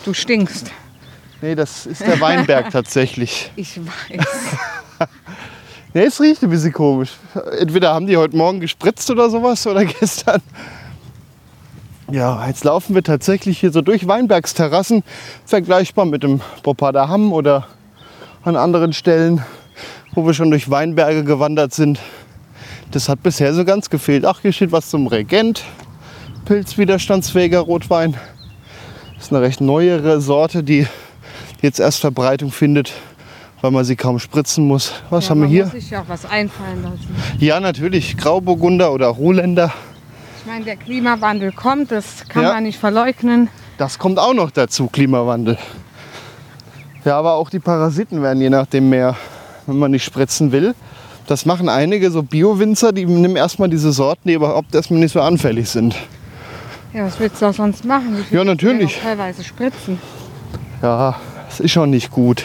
Du 0.05 0.13
stinkst. 0.13 0.69
Nee, 1.41 1.55
das 1.55 1.87
ist 1.87 2.01
der 2.01 2.21
Weinberg 2.21 2.69
tatsächlich. 2.69 3.51
Ich 3.55 3.79
weiß. 3.79 4.23
Nee, 5.95 6.07
es 6.07 6.19
riecht 6.19 6.43
ein 6.43 6.49
bisschen 6.49 6.73
komisch. 6.73 7.11
Entweder 7.57 7.93
haben 7.93 8.05
die 8.05 8.17
heute 8.17 8.35
Morgen 8.35 8.59
gespritzt 8.59 9.09
oder 9.09 9.29
sowas 9.29 9.65
oder 9.65 9.85
gestern. 9.99 10.41
Ja, 12.11 12.45
jetzt 12.47 12.65
laufen 12.65 12.95
wir 12.95 13.01
tatsächlich 13.01 13.61
hier 13.61 13.71
so 13.71 13.81
durch 13.81 14.05
Weinbergsterrassen, 14.05 15.03
vergleichbar 15.45 16.03
mit 16.03 16.23
dem 16.23 16.41
Bopader 16.63 17.07
Hamm 17.07 17.31
oder 17.31 17.67
an 18.43 18.57
anderen 18.57 18.91
Stellen, 18.91 19.41
wo 20.13 20.25
wir 20.25 20.33
schon 20.33 20.49
durch 20.49 20.69
Weinberge 20.69 21.23
gewandert 21.23 21.73
sind. 21.73 22.01
Das 22.91 23.07
hat 23.07 23.23
bisher 23.23 23.53
so 23.53 23.63
ganz 23.63 23.89
gefehlt. 23.89 24.25
Ach, 24.25 24.41
hier 24.41 24.51
steht 24.51 24.73
was 24.73 24.89
zum 24.89 25.07
Regent. 25.07 25.63
Pilzwiderstandsfähiger 26.43 27.61
Rotwein. 27.61 28.17
Das 29.15 29.27
ist 29.27 29.31
eine 29.31 29.41
recht 29.41 29.61
neuere 29.61 30.19
Sorte, 30.19 30.61
die 30.61 30.87
jetzt 31.61 31.79
erst 31.79 32.01
Verbreitung 32.01 32.51
findet, 32.51 32.91
weil 33.61 33.71
man 33.71 33.83
sie 33.85 33.95
kaum 33.95 34.19
spritzen 34.19 34.67
muss. 34.67 34.93
Was 35.09 35.25
Ja, 35.25 35.29
haben 35.31 35.41
wir 35.41 35.47
hier? 35.47 35.63
muss 35.65 35.73
sich 35.73 35.89
ja 35.89 36.01
auch 36.01 36.07
was 36.09 36.25
einfallen 36.25 36.83
lassen. 36.83 37.15
Ja, 37.39 37.59
natürlich. 37.59 38.17
Grauburgunder 38.17 38.91
oder 38.91 39.07
Rohländer. 39.07 39.71
Ich 40.39 40.45
meine, 40.45 40.65
der 40.65 40.75
Klimawandel 40.75 41.51
kommt, 41.51 41.91
das 41.91 42.27
kann 42.29 42.43
Ja. 42.43 42.53
man 42.53 42.63
nicht 42.63 42.79
verleugnen. 42.79 43.49
Das 43.77 43.97
kommt 43.99 44.19
auch 44.19 44.33
noch 44.33 44.51
dazu, 44.51 44.87
Klimawandel. 44.87 45.57
Ja, 47.03 47.17
aber 47.17 47.33
auch 47.33 47.49
die 47.49 47.59
Parasiten 47.59 48.21
werden 48.21 48.41
je 48.41 48.49
nachdem 48.49 48.89
mehr, 48.89 49.15
wenn 49.67 49.77
man 49.77 49.91
nicht 49.91 50.03
spritzen 50.03 50.51
will. 50.51 50.73
Das 51.27 51.45
machen 51.45 51.69
einige 51.69 52.11
so 52.11 52.21
Bio-Winzer, 52.21 52.91
die 52.93 53.05
nehmen 53.05 53.35
erstmal 53.35 53.67
diese 53.69 53.91
Sorten, 53.91 54.27
die 54.27 54.35
überhaupt 54.35 54.75
erstmal 54.75 54.99
nicht 54.99 55.11
so 55.13 55.21
anfällig 55.21 55.69
sind. 55.69 55.95
Ja, 56.93 57.05
was 57.05 57.19
willst 57.19 57.41
du 57.41 57.47
auch 57.47 57.53
sonst 57.53 57.83
machen? 57.83 58.23
Ja, 58.31 58.43
natürlich. 58.43 58.99
Teilweise 59.01 59.43
spritzen. 59.43 59.99
Ja, 60.81 61.15
das 61.49 61.59
ist 61.59 61.71
schon 61.71 61.89
nicht 61.89 62.11
gut. 62.11 62.43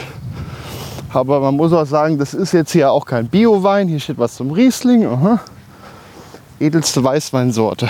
Aber 1.13 1.41
man 1.41 1.57
muss 1.57 1.73
auch 1.73 1.87
sagen, 1.87 2.19
das 2.19 2.35
ist 2.35 2.53
jetzt 2.53 2.73
hier 2.73 2.93
auch 2.93 3.05
kein 3.05 3.29
Bio-Wein. 3.29 3.89
Hier 3.89 3.99
steht 3.99 4.19
was 4.19 4.37
zum 4.37 4.53
Riesling. 4.53 5.07
Aha. 5.07 5.41
Edelste 6.61 7.03
Weißweinsorte. 7.03 7.89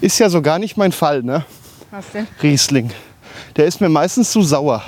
Ist 0.00 0.18
ja 0.18 0.28
so 0.28 0.42
gar 0.42 0.58
nicht 0.58 0.76
mein 0.76 0.92
Fall, 0.92 1.22
ne? 1.22 1.44
Was 1.90 2.10
denn? 2.12 2.26
Riesling. 2.42 2.90
Der 3.56 3.66
ist 3.66 3.80
mir 3.80 3.88
meistens 3.88 4.32
zu 4.32 4.42
sauer. 4.42 4.82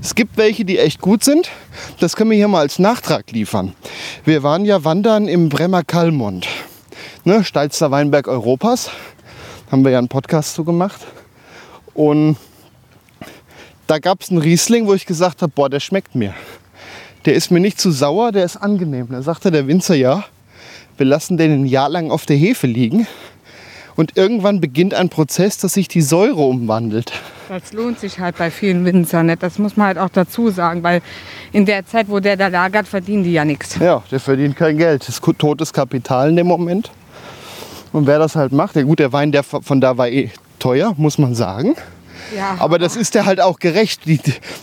Es 0.00 0.14
gibt 0.14 0.36
welche, 0.36 0.64
die 0.64 0.78
echt 0.78 1.00
gut 1.00 1.24
sind. 1.24 1.50
Das 1.98 2.14
können 2.14 2.30
wir 2.30 2.36
hier 2.36 2.48
mal 2.48 2.60
als 2.60 2.78
Nachtrag 2.78 3.30
liefern. 3.32 3.74
Wir 4.24 4.42
waren 4.42 4.64
ja 4.64 4.84
wandern 4.84 5.28
im 5.28 5.48
Bremer 5.48 5.82
Kallmund. 5.82 6.46
Ne, 7.24 7.42
steilster 7.42 7.90
Weinberg 7.90 8.28
Europas. 8.28 8.90
Haben 9.70 9.84
wir 9.84 9.90
ja 9.90 9.98
einen 9.98 10.08
Podcast 10.08 10.54
zu 10.54 10.64
gemacht. 10.64 11.00
Und 11.94 12.36
da 13.86 13.98
gab 13.98 14.20
es 14.20 14.30
einen 14.30 14.38
Riesling, 14.38 14.86
wo 14.86 14.94
ich 14.94 15.06
gesagt 15.06 15.42
habe, 15.42 15.52
boah, 15.54 15.68
der 15.68 15.80
schmeckt 15.80 16.14
mir. 16.14 16.34
Der 17.26 17.34
ist 17.34 17.50
mir 17.50 17.60
nicht 17.60 17.80
zu 17.80 17.90
sauer, 17.90 18.30
der 18.30 18.44
ist 18.44 18.56
angenehm. 18.56 19.08
Da 19.10 19.20
sagte 19.20 19.50
der 19.50 19.66
Winzer, 19.66 19.96
ja, 19.96 20.24
wir 20.96 21.06
lassen 21.06 21.36
den 21.36 21.52
ein 21.52 21.66
Jahr 21.66 21.88
lang 21.88 22.10
auf 22.12 22.24
der 22.24 22.36
Hefe 22.36 22.68
liegen. 22.68 23.06
Und 23.96 24.16
irgendwann 24.16 24.60
beginnt 24.60 24.94
ein 24.94 25.08
Prozess, 25.08 25.58
dass 25.58 25.72
sich 25.72 25.88
die 25.88 26.02
Säure 26.02 26.42
umwandelt. 26.42 27.12
Das 27.48 27.72
lohnt 27.72 27.98
sich 27.98 28.20
halt 28.20 28.36
bei 28.36 28.50
vielen 28.50 28.84
Winzern 28.84 29.26
nicht. 29.26 29.42
Das 29.42 29.58
muss 29.58 29.76
man 29.76 29.88
halt 29.88 29.98
auch 29.98 30.10
dazu 30.10 30.50
sagen, 30.50 30.82
weil 30.82 31.02
in 31.52 31.66
der 31.66 31.84
Zeit, 31.84 32.08
wo 32.08 32.20
der 32.20 32.36
da 32.36 32.48
lagert, 32.48 32.86
verdienen 32.86 33.24
die 33.24 33.32
ja 33.32 33.44
nichts. 33.44 33.76
Ja, 33.78 34.02
der 34.10 34.20
verdient 34.20 34.54
kein 34.56 34.78
Geld. 34.78 35.02
Das 35.02 35.18
ist 35.18 35.38
totes 35.38 35.72
Kapital 35.72 36.28
in 36.28 36.36
dem 36.36 36.46
Moment. 36.46 36.92
Und 37.92 38.06
wer 38.06 38.18
das 38.18 38.36
halt 38.36 38.52
macht, 38.52 38.76
ja 38.76 38.82
gut, 38.82 38.98
der 38.98 39.12
Wein 39.12 39.32
der 39.32 39.42
von 39.42 39.80
da 39.80 39.96
war 39.96 40.08
eh 40.08 40.30
teuer, 40.58 40.94
muss 40.96 41.18
man 41.18 41.34
sagen. 41.34 41.74
Ja, 42.34 42.56
Aber 42.58 42.78
das 42.78 42.96
ist 42.96 43.14
der 43.14 43.26
halt 43.26 43.40
auch 43.40 43.58
gerecht. 43.58 44.02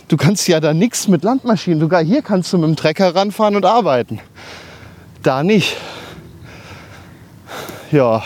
Du 0.08 0.16
kannst 0.16 0.48
ja 0.48 0.60
da 0.60 0.74
nichts 0.74 1.08
mit 1.08 1.22
Landmaschinen. 1.24 1.80
Sogar 1.80 2.02
hier 2.02 2.22
kannst 2.22 2.52
du 2.52 2.58
mit 2.58 2.68
dem 2.68 2.76
Trecker 2.76 3.14
ranfahren 3.14 3.56
und 3.56 3.64
arbeiten. 3.64 4.20
Da 5.22 5.42
nicht. 5.42 5.76
Ja, 7.90 8.22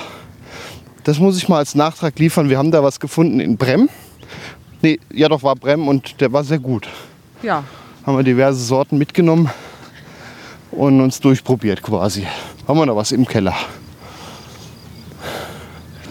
das 1.04 1.18
muss 1.18 1.36
ich 1.36 1.48
mal 1.48 1.58
als 1.58 1.74
Nachtrag 1.74 2.18
liefern. 2.18 2.48
Wir 2.48 2.58
haben 2.58 2.70
da 2.70 2.82
was 2.82 3.00
gefunden 3.00 3.40
in 3.40 3.56
Brem. 3.56 3.88
Nee, 4.82 4.98
ja 5.12 5.28
doch, 5.28 5.42
war 5.42 5.56
Brem 5.56 5.88
und 5.88 6.20
der 6.20 6.32
war 6.32 6.44
sehr 6.44 6.58
gut. 6.58 6.88
ja. 7.42 7.64
haben 8.06 8.16
wir 8.16 8.24
diverse 8.24 8.62
Sorten 8.62 8.96
mitgenommen 8.96 9.50
und 10.70 11.00
uns 11.00 11.20
durchprobiert 11.20 11.82
quasi. 11.82 12.26
Haben 12.66 12.78
wir 12.78 12.86
noch 12.86 12.96
was 12.96 13.12
im 13.12 13.26
Keller. 13.26 13.54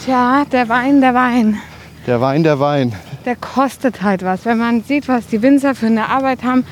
Tja, 0.04 0.46
der 0.52 0.70
Wein, 0.70 1.02
der 1.02 1.13
Wein. 1.13 1.58
Der 2.06 2.22
Wein, 2.22 2.44
der 2.44 2.60
Wein. 2.60 2.94
Der 3.28 3.36
kostet 3.36 4.02
halt 4.04 4.24
was. 4.24 4.46
Wenn 4.46 4.58
man 4.58 4.84
sieht, 4.84 5.10
was 5.10 5.28
die 5.28 5.42
Winzer 5.42 5.76
für 5.76 5.88
eine 5.88 6.08
Arbeit 6.08 6.44
haben, 6.44 6.66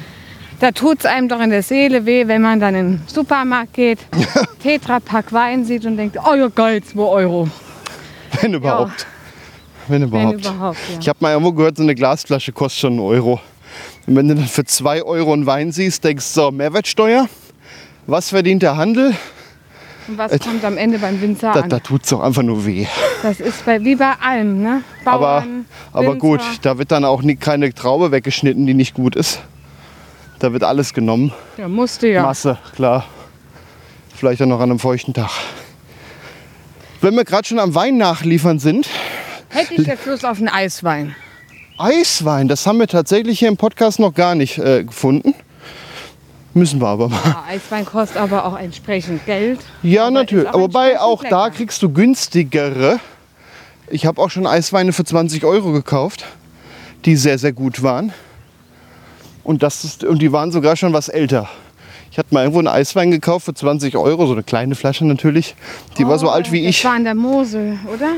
da 0.61 0.71
tut 0.71 0.99
es 0.99 1.05
einem 1.05 1.27
doch 1.27 1.41
in 1.41 1.49
der 1.49 1.61
Seele 1.63 2.05
weh, 2.05 2.29
wenn 2.29 2.41
man 2.41 2.61
dann 2.61 2.75
in 2.75 2.91
den 2.91 3.01
Supermarkt 3.07 3.73
geht, 3.73 3.99
Tetrapack 4.63 5.33
Wein 5.33 5.65
sieht 5.65 5.85
und 5.85 5.97
denkt, 5.97 6.17
oh 6.25 6.33
ja 6.33 6.47
geil, 6.47 6.81
2 6.81 7.01
Euro. 7.01 7.49
Wenn 8.39 8.53
überhaupt. 8.53 9.05
Wenn 9.89 10.01
Wenn 10.01 10.07
überhaupt. 10.07 10.45
überhaupt, 10.45 10.77
Ich 10.97 11.05
ja. 11.05 11.09
habe 11.09 11.19
mal 11.19 11.31
irgendwo 11.33 11.51
gehört, 11.51 11.75
so 11.75 11.83
eine 11.83 11.93
Glasflasche 11.93 12.53
kostet 12.53 12.79
schon 12.79 12.93
einen 12.93 13.01
Euro. 13.01 13.41
Und 14.07 14.15
wenn 14.15 14.29
du 14.29 14.35
dann 14.35 14.45
für 14.47 14.63
2 14.63 15.03
Euro 15.03 15.33
einen 15.33 15.45
Wein 15.45 15.73
siehst, 15.73 16.05
denkst 16.05 16.33
du, 16.35 16.41
so, 16.41 16.51
Mehrwertsteuer? 16.51 17.27
Was 18.07 18.29
verdient 18.29 18.63
der 18.63 18.77
Handel? 18.77 19.13
Und 20.07 20.17
was 20.17 20.39
kommt 20.39 20.63
am 20.63 20.77
Ende 20.77 20.99
beim 20.99 21.19
Winzer 21.21 21.51
Da, 21.51 21.61
an? 21.61 21.69
da 21.69 21.79
tut 21.79 22.03
es 22.03 22.09
doch 22.11 22.21
einfach 22.21 22.43
nur 22.43 22.65
weh. 22.65 22.85
Das 23.25 23.39
ist 23.39 23.65
bei, 23.65 23.83
wie 23.83 23.95
bei 23.95 24.11
allem, 24.21 24.61
ne? 24.61 24.83
Aber, 25.03 25.41
Bauern, 25.41 25.65
aber 25.91 26.09
Winzer. 26.09 26.19
gut, 26.19 26.41
da 26.61 26.77
wird 26.77 26.91
dann 26.91 27.03
auch 27.03 27.23
nie, 27.23 27.35
keine 27.35 27.73
Traube 27.73 28.11
weggeschnitten, 28.11 28.67
die 28.67 28.75
nicht 28.75 28.93
gut 28.93 29.15
ist. 29.15 29.41
Da 30.37 30.53
wird 30.53 30.63
alles 30.63 30.93
genommen. 30.93 31.33
Ja, 31.57 31.67
musste 31.67 32.07
ja. 32.07 32.21
Masse, 32.21 32.59
klar. 32.75 33.03
Vielleicht 34.15 34.43
auch 34.43 34.45
noch 34.45 34.59
an 34.59 34.69
einem 34.69 34.77
feuchten 34.77 35.15
Tag. 35.15 35.31
Wenn 37.01 37.15
wir 37.15 37.23
gerade 37.23 37.47
schon 37.47 37.57
am 37.57 37.73
Wein 37.73 37.97
nachliefern 37.97 38.59
sind, 38.59 38.87
Hätte 39.49 39.73
ich 39.73 39.87
jetzt 39.87 40.05
Lust 40.05 40.23
auf 40.23 40.37
einen 40.37 40.49
Eiswein. 40.49 41.15
Eiswein, 41.79 42.47
das 42.47 42.67
haben 42.67 42.77
wir 42.77 42.87
tatsächlich 42.87 43.39
hier 43.39 43.47
im 43.47 43.57
Podcast 43.57 43.97
noch 43.97 44.13
gar 44.13 44.35
nicht 44.35 44.59
äh, 44.59 44.83
gefunden. 44.83 45.33
Müssen 46.53 46.79
wir 46.79 46.89
aber 46.89 47.09
mal. 47.09 47.19
Ja, 47.25 47.43
Eiswein 47.49 47.85
kostet 47.85 48.17
aber 48.17 48.45
auch 48.45 48.55
entsprechend 48.59 49.25
Geld. 49.25 49.61
Ja, 49.81 50.03
Aber 50.03 50.11
natürlich. 50.11 50.47
auch 50.47 50.59
Wobei 50.59 50.91
entsprechend 50.91 51.01
auch 51.01 51.23
da 51.23 51.49
kriegst 51.49 51.81
du 51.81 51.89
günstigere. 51.89 52.99
Ich 53.89 54.05
habe 54.05 54.21
auch 54.21 54.29
schon 54.29 54.47
Eisweine 54.47 54.93
für 54.93 55.03
20 55.03 55.43
Euro 55.45 55.71
gekauft, 55.71 56.25
die 57.05 57.15
sehr, 57.15 57.37
sehr 57.37 57.53
gut 57.53 57.83
waren. 57.83 58.13
Und, 59.43 59.61
das 59.61 59.83
ist, 59.83 60.03
und 60.03 60.21
die 60.21 60.31
waren 60.31 60.51
sogar 60.51 60.75
schon 60.75 60.91
was 60.93 61.07
älter. 61.07 61.47
Ich 62.11 62.17
hatte 62.17 62.33
mal 62.33 62.41
irgendwo 62.41 62.59
einen 62.59 62.67
Eiswein 62.69 63.11
gekauft 63.11 63.45
für 63.45 63.53
20 63.53 63.95
Euro, 63.97 64.25
so 64.25 64.33
eine 64.33 64.41
kleine 64.43 64.73
Flasche 64.75 65.05
natürlich. 65.05 65.53
Die 65.97 66.07
war 66.07 66.17
so 66.17 66.29
alt 66.29 66.51
wie 66.51 66.61
Oh, 66.63 66.65
Das 66.67 66.75
ich. 66.77 66.85
war 66.85 66.95
in 66.97 67.03
der 67.03 67.13
Mosel, 67.13 67.77
oder? 67.93 68.13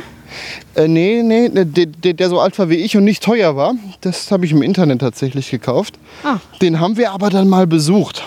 Äh, 0.75 0.87
nee, 0.87 1.21
nee, 1.23 1.49
der, 1.49 1.65
der, 1.87 2.13
der 2.13 2.29
so 2.29 2.39
alt 2.39 2.57
war 2.59 2.69
wie 2.69 2.75
ich 2.75 2.95
und 2.95 3.03
nicht 3.05 3.23
teuer 3.23 3.55
war, 3.55 3.73
das 4.01 4.31
habe 4.31 4.45
ich 4.45 4.51
im 4.51 4.61
Internet 4.61 4.99
tatsächlich 4.99 5.49
gekauft. 5.49 5.97
Ah. 6.23 6.37
Den 6.61 6.79
haben 6.79 6.95
wir 6.97 7.11
aber 7.11 7.29
dann 7.29 7.47
mal 7.49 7.65
besucht. 7.65 8.23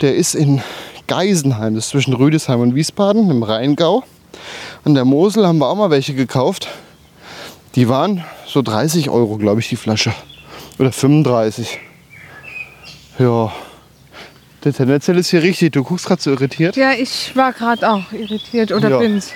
Der 0.00 0.14
ist 0.14 0.34
in 0.34 0.62
Geisenheim, 1.08 1.74
das 1.74 1.86
ist 1.86 1.90
zwischen 1.90 2.14
Rüdesheim 2.14 2.60
und 2.60 2.74
Wiesbaden 2.74 3.30
im 3.30 3.42
Rheingau. 3.42 4.04
An 4.84 4.94
der 4.94 5.04
Mosel 5.04 5.46
haben 5.46 5.58
wir 5.58 5.68
auch 5.68 5.76
mal 5.76 5.90
welche 5.90 6.14
gekauft. 6.14 6.68
Die 7.74 7.88
waren 7.88 8.24
so 8.46 8.62
30 8.62 9.10
Euro, 9.10 9.36
glaube 9.36 9.60
ich, 9.60 9.68
die 9.68 9.76
Flasche. 9.76 10.12
Oder 10.78 10.92
35. 10.92 11.78
Ja. 13.18 13.52
Der 14.64 14.72
tendenziell 14.72 15.18
ist 15.18 15.30
hier 15.30 15.42
richtig. 15.42 15.72
Du 15.72 15.82
guckst 15.84 16.06
gerade 16.06 16.22
so 16.22 16.30
irritiert. 16.30 16.76
Ja, 16.76 16.92
ich 16.92 17.34
war 17.36 17.52
gerade 17.52 17.88
auch 17.90 18.12
irritiert 18.12 18.72
oder 18.72 18.90
Ja. 18.90 18.98
bin's. 18.98 19.30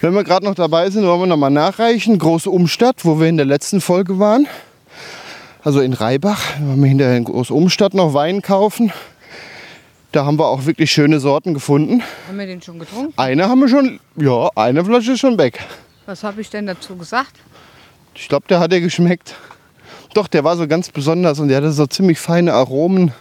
Wenn 0.00 0.14
wir 0.14 0.22
gerade 0.24 0.44
noch 0.44 0.54
dabei 0.54 0.90
sind, 0.90 1.04
wollen 1.06 1.20
wir 1.20 1.26
noch 1.26 1.36
mal 1.36 1.50
nachreichen. 1.50 2.18
Große 2.18 2.48
Umstadt, 2.50 3.04
wo 3.04 3.18
wir 3.20 3.26
in 3.28 3.36
der 3.36 3.46
letzten 3.46 3.80
Folge 3.80 4.18
waren. 4.18 4.46
Also 5.64 5.80
in 5.80 5.92
Reibach. 5.92 6.40
Da 6.60 6.66
wollen 6.66 6.80
wir 6.82 6.88
hinterher 6.88 7.16
in 7.16 7.24
Große 7.24 7.52
Umstadt 7.52 7.94
noch 7.94 8.14
Wein 8.14 8.42
kaufen. 8.42 8.92
Da 10.16 10.24
haben 10.24 10.38
wir 10.38 10.46
auch 10.46 10.64
wirklich 10.64 10.90
schöne 10.90 11.20
Sorten 11.20 11.52
gefunden. 11.52 12.02
Haben 12.26 12.38
wir 12.38 12.46
den 12.46 12.62
schon 12.62 12.78
getrunken? 12.78 13.12
Eine 13.18 13.50
haben 13.50 13.60
wir 13.60 13.68
schon, 13.68 14.00
ja, 14.16 14.48
eine 14.54 14.82
Flasche 14.82 15.12
ist 15.12 15.20
schon 15.20 15.36
weg. 15.36 15.62
Was 16.06 16.22
habe 16.22 16.40
ich 16.40 16.48
denn 16.48 16.64
dazu 16.64 16.96
gesagt? 16.96 17.32
Ich 18.14 18.26
glaube, 18.26 18.46
der 18.48 18.58
hat 18.58 18.72
dir 18.72 18.80
geschmeckt. 18.80 19.34
Doch, 20.14 20.26
der 20.26 20.42
war 20.42 20.56
so 20.56 20.66
ganz 20.66 20.88
besonders 20.88 21.38
und 21.38 21.48
der 21.48 21.58
hatte 21.58 21.70
so 21.70 21.86
ziemlich 21.86 22.18
feine 22.18 22.54
Aromen. 22.54 23.12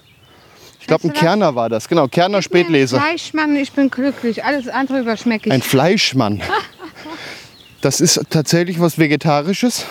Ich 0.80 0.88
glaube, 0.88 1.04
ein 1.04 1.10
was? 1.10 1.20
Kerner 1.20 1.54
war 1.54 1.68
das. 1.68 1.90
Genau, 1.90 2.08
Kerner 2.08 2.42
Spätlese. 2.42 2.98
Fleischmann, 2.98 3.58
ich 3.58 3.74
bin 3.74 3.90
glücklich. 3.90 4.46
Alles 4.46 4.70
andere 4.70 5.02
überschmecke 5.02 5.50
ich. 5.50 5.54
Ein 5.54 5.62
Fleischmann. 5.62 6.42
Das 7.82 8.00
ist 8.00 8.22
tatsächlich 8.30 8.80
was 8.80 8.98
Vegetarisches. 8.98 9.86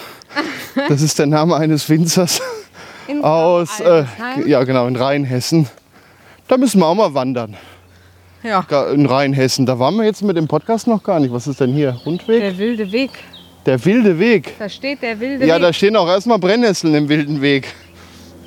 Das 0.89 1.03
ist 1.03 1.19
der 1.19 1.27
Name 1.27 1.55
eines 1.55 1.89
Winzers 1.91 2.41
In 3.07 3.23
aus, 3.23 3.79
äh, 3.79 4.05
ja 4.47 4.65
genau, 4.65 4.89
in 4.89 4.97
Rheinhessen. 4.97 5.69
Da 6.49 6.57
müssen 6.57 6.79
wir 6.81 6.87
auch 6.87 6.95
mal 6.95 7.15
wandern. 7.15 7.57
ja, 8.43 8.65
In 8.93 9.07
Rheinhessen. 9.07 9.67
Da 9.67 9.79
waren 9.79 9.97
wir 9.97 10.05
jetzt 10.05 10.23
mit 10.23 10.37
dem 10.37 10.47
Podcast 10.49 10.87
noch 10.87 11.03
gar 11.03 11.21
nicht. 11.21 11.33
Was 11.33 11.47
ist 11.47 11.61
denn 11.61 11.73
hier? 11.73 11.97
Rundweg? 12.05 12.41
der 12.41 12.59
wilde 12.59 12.93
Weg. 12.93 13.11
Der 13.67 13.83
wilde 13.85 14.19
Weg. 14.19 14.53
Da 14.59 14.69
steht 14.69 15.01
der 15.03 15.19
wilde 15.21 15.47
Ja, 15.47 15.55
Weg. 15.57 15.63
da 15.63 15.73
stehen 15.73 15.97
auch 15.97 16.07
erstmal 16.09 16.39
Brennnesseln 16.39 16.95
im 16.95 17.09
wilden 17.09 17.41
Weg. 17.41 17.69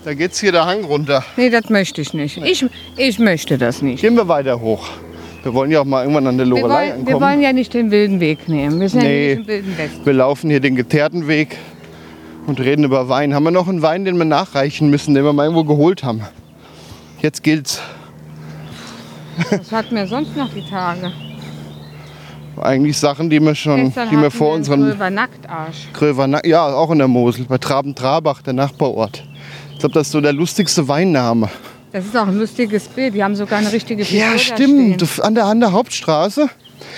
Da 0.05 0.13
geht's 0.13 0.39
hier 0.39 0.51
der 0.51 0.65
Hang 0.65 0.83
runter. 0.83 1.23
Nee, 1.35 1.49
das 1.49 1.69
möchte 1.69 2.01
ich 2.01 2.13
nicht. 2.13 2.37
Ich, 2.37 2.63
ich 2.95 3.19
möchte 3.19 3.57
das 3.57 3.81
nicht. 3.81 4.01
Gehen 4.01 4.15
wir 4.15 4.27
weiter 4.27 4.61
hoch. 4.61 4.87
Wir 5.43 5.53
wollen 5.53 5.71
ja 5.71 5.81
auch 5.81 5.85
mal 5.85 6.01
irgendwann 6.03 6.27
an 6.27 6.37
der 6.37 6.45
Lorelei 6.45 6.67
wollen, 6.69 6.87
wir 6.87 6.93
ankommen. 7.15 7.21
wollen 7.21 7.41
ja 7.41 7.51
nicht 7.53 7.73
den 7.73 7.89
wilden 7.89 8.19
Weg 8.19 8.47
nehmen. 8.47 8.79
Wir 8.79 8.89
sind 8.89 9.01
Nee. 9.01 9.29
ja 9.31 9.35
nicht 9.35 9.41
im 9.41 9.47
wilden 9.47 9.77
Westen. 9.77 10.05
Wir 10.05 10.13
laufen 10.13 10.49
hier 10.49 10.59
den 10.59 10.75
geteerten 10.75 11.27
Weg 11.27 11.57
und 12.45 12.59
reden 12.59 12.85
über 12.85 13.09
Wein. 13.09 13.33
Haben 13.33 13.43
wir 13.45 13.51
noch 13.51 13.67
einen 13.67 13.81
Wein, 13.81 14.05
den 14.05 14.17
wir 14.17 14.25
nachreichen 14.25 14.89
müssen, 14.89 15.15
den 15.15 15.23
wir 15.23 15.33
mal 15.33 15.43
irgendwo 15.45 15.63
geholt 15.63 16.03
haben? 16.03 16.21
Jetzt 17.21 17.43
gilt's. 17.43 17.81
Was 19.51 19.71
hatten 19.71 19.95
wir 19.95 20.07
sonst 20.07 20.35
noch 20.35 20.49
die 20.53 20.67
Tage? 20.67 21.11
Eigentlich 22.59 22.97
Sachen, 22.97 23.29
die 23.29 23.39
wir 23.39 23.53
schon, 23.53 23.85
Gestern 23.85 24.09
die 24.09 24.17
wir 24.17 24.31
vor 24.31 24.49
wir 24.49 24.55
unseren 24.55 24.81
Gröber 24.81 25.09
Nacktarsch. 25.11 25.87
Gröver, 25.93 26.25
Na- 26.27 26.43
ja, 26.43 26.65
auch 26.65 26.89
in 26.89 26.97
der 26.97 27.07
Mosel, 27.07 27.45
bei 27.45 27.59
Traben-Trabach, 27.59 28.41
der 28.41 28.53
Nachbarort. 28.53 29.23
Ich 29.73 29.79
glaube, 29.79 29.93
das 29.93 30.07
ist 30.07 30.11
so 30.13 30.21
der 30.21 30.33
lustigste 30.33 30.87
Weinname. 30.87 31.49
Das 31.91 32.03
ist 32.05 32.17
auch 32.17 32.27
ein 32.27 32.37
lustiges 32.37 32.87
Bild. 32.87 33.13
Die 33.13 33.23
haben 33.23 33.35
sogar 33.35 33.59
eine 33.59 33.71
richtige 33.71 34.03
Figur 34.03 34.25
Ja, 34.31 34.37
stimmt. 34.39 35.03
An, 35.21 35.35
der, 35.35 35.45
an 35.45 35.59
der 35.59 35.71
Hauptstraße 35.71 36.49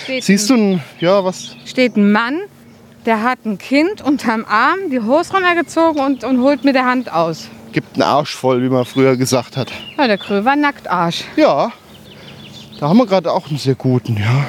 Steht, 0.06 0.24
siehst 0.24 0.50
du 0.50 0.54
ein, 0.56 0.82
ja, 1.02 1.24
was? 1.26 1.56
steht 1.66 1.98
ein 1.98 2.12
Mann, 2.14 2.40
der 3.06 3.22
hat 3.22 3.40
ein 3.46 3.58
Kind 3.58 4.02
unterm 4.02 4.46
Arm, 4.46 4.90
die 4.90 5.02
Hose 5.02 5.34
runtergezogen 5.34 6.02
und, 6.02 6.24
und 6.24 6.40
holt 6.42 6.64
mit 6.64 6.76
der 6.76 6.86
Hand 6.86 7.12
aus. 7.12 7.50
Gibt 7.72 7.94
einen 7.96 8.04
Arsch 8.04 8.36
voll, 8.36 8.64
wie 8.64 8.70
man 8.70 8.86
früher 8.86 9.16
gesagt 9.16 9.56
hat. 9.58 9.72
Ja, 9.98 10.08
der 10.08 10.18
Gröber 10.18 10.56
Nacktarsch. 10.56 11.24
Ja, 11.36 11.72
da 12.80 12.90
haben 12.90 12.98
wir 12.98 13.06
gerade 13.06 13.32
auch 13.32 13.48
einen 13.50 13.58
sehr 13.60 13.76
guten, 13.76 14.18
ja. 14.18 14.46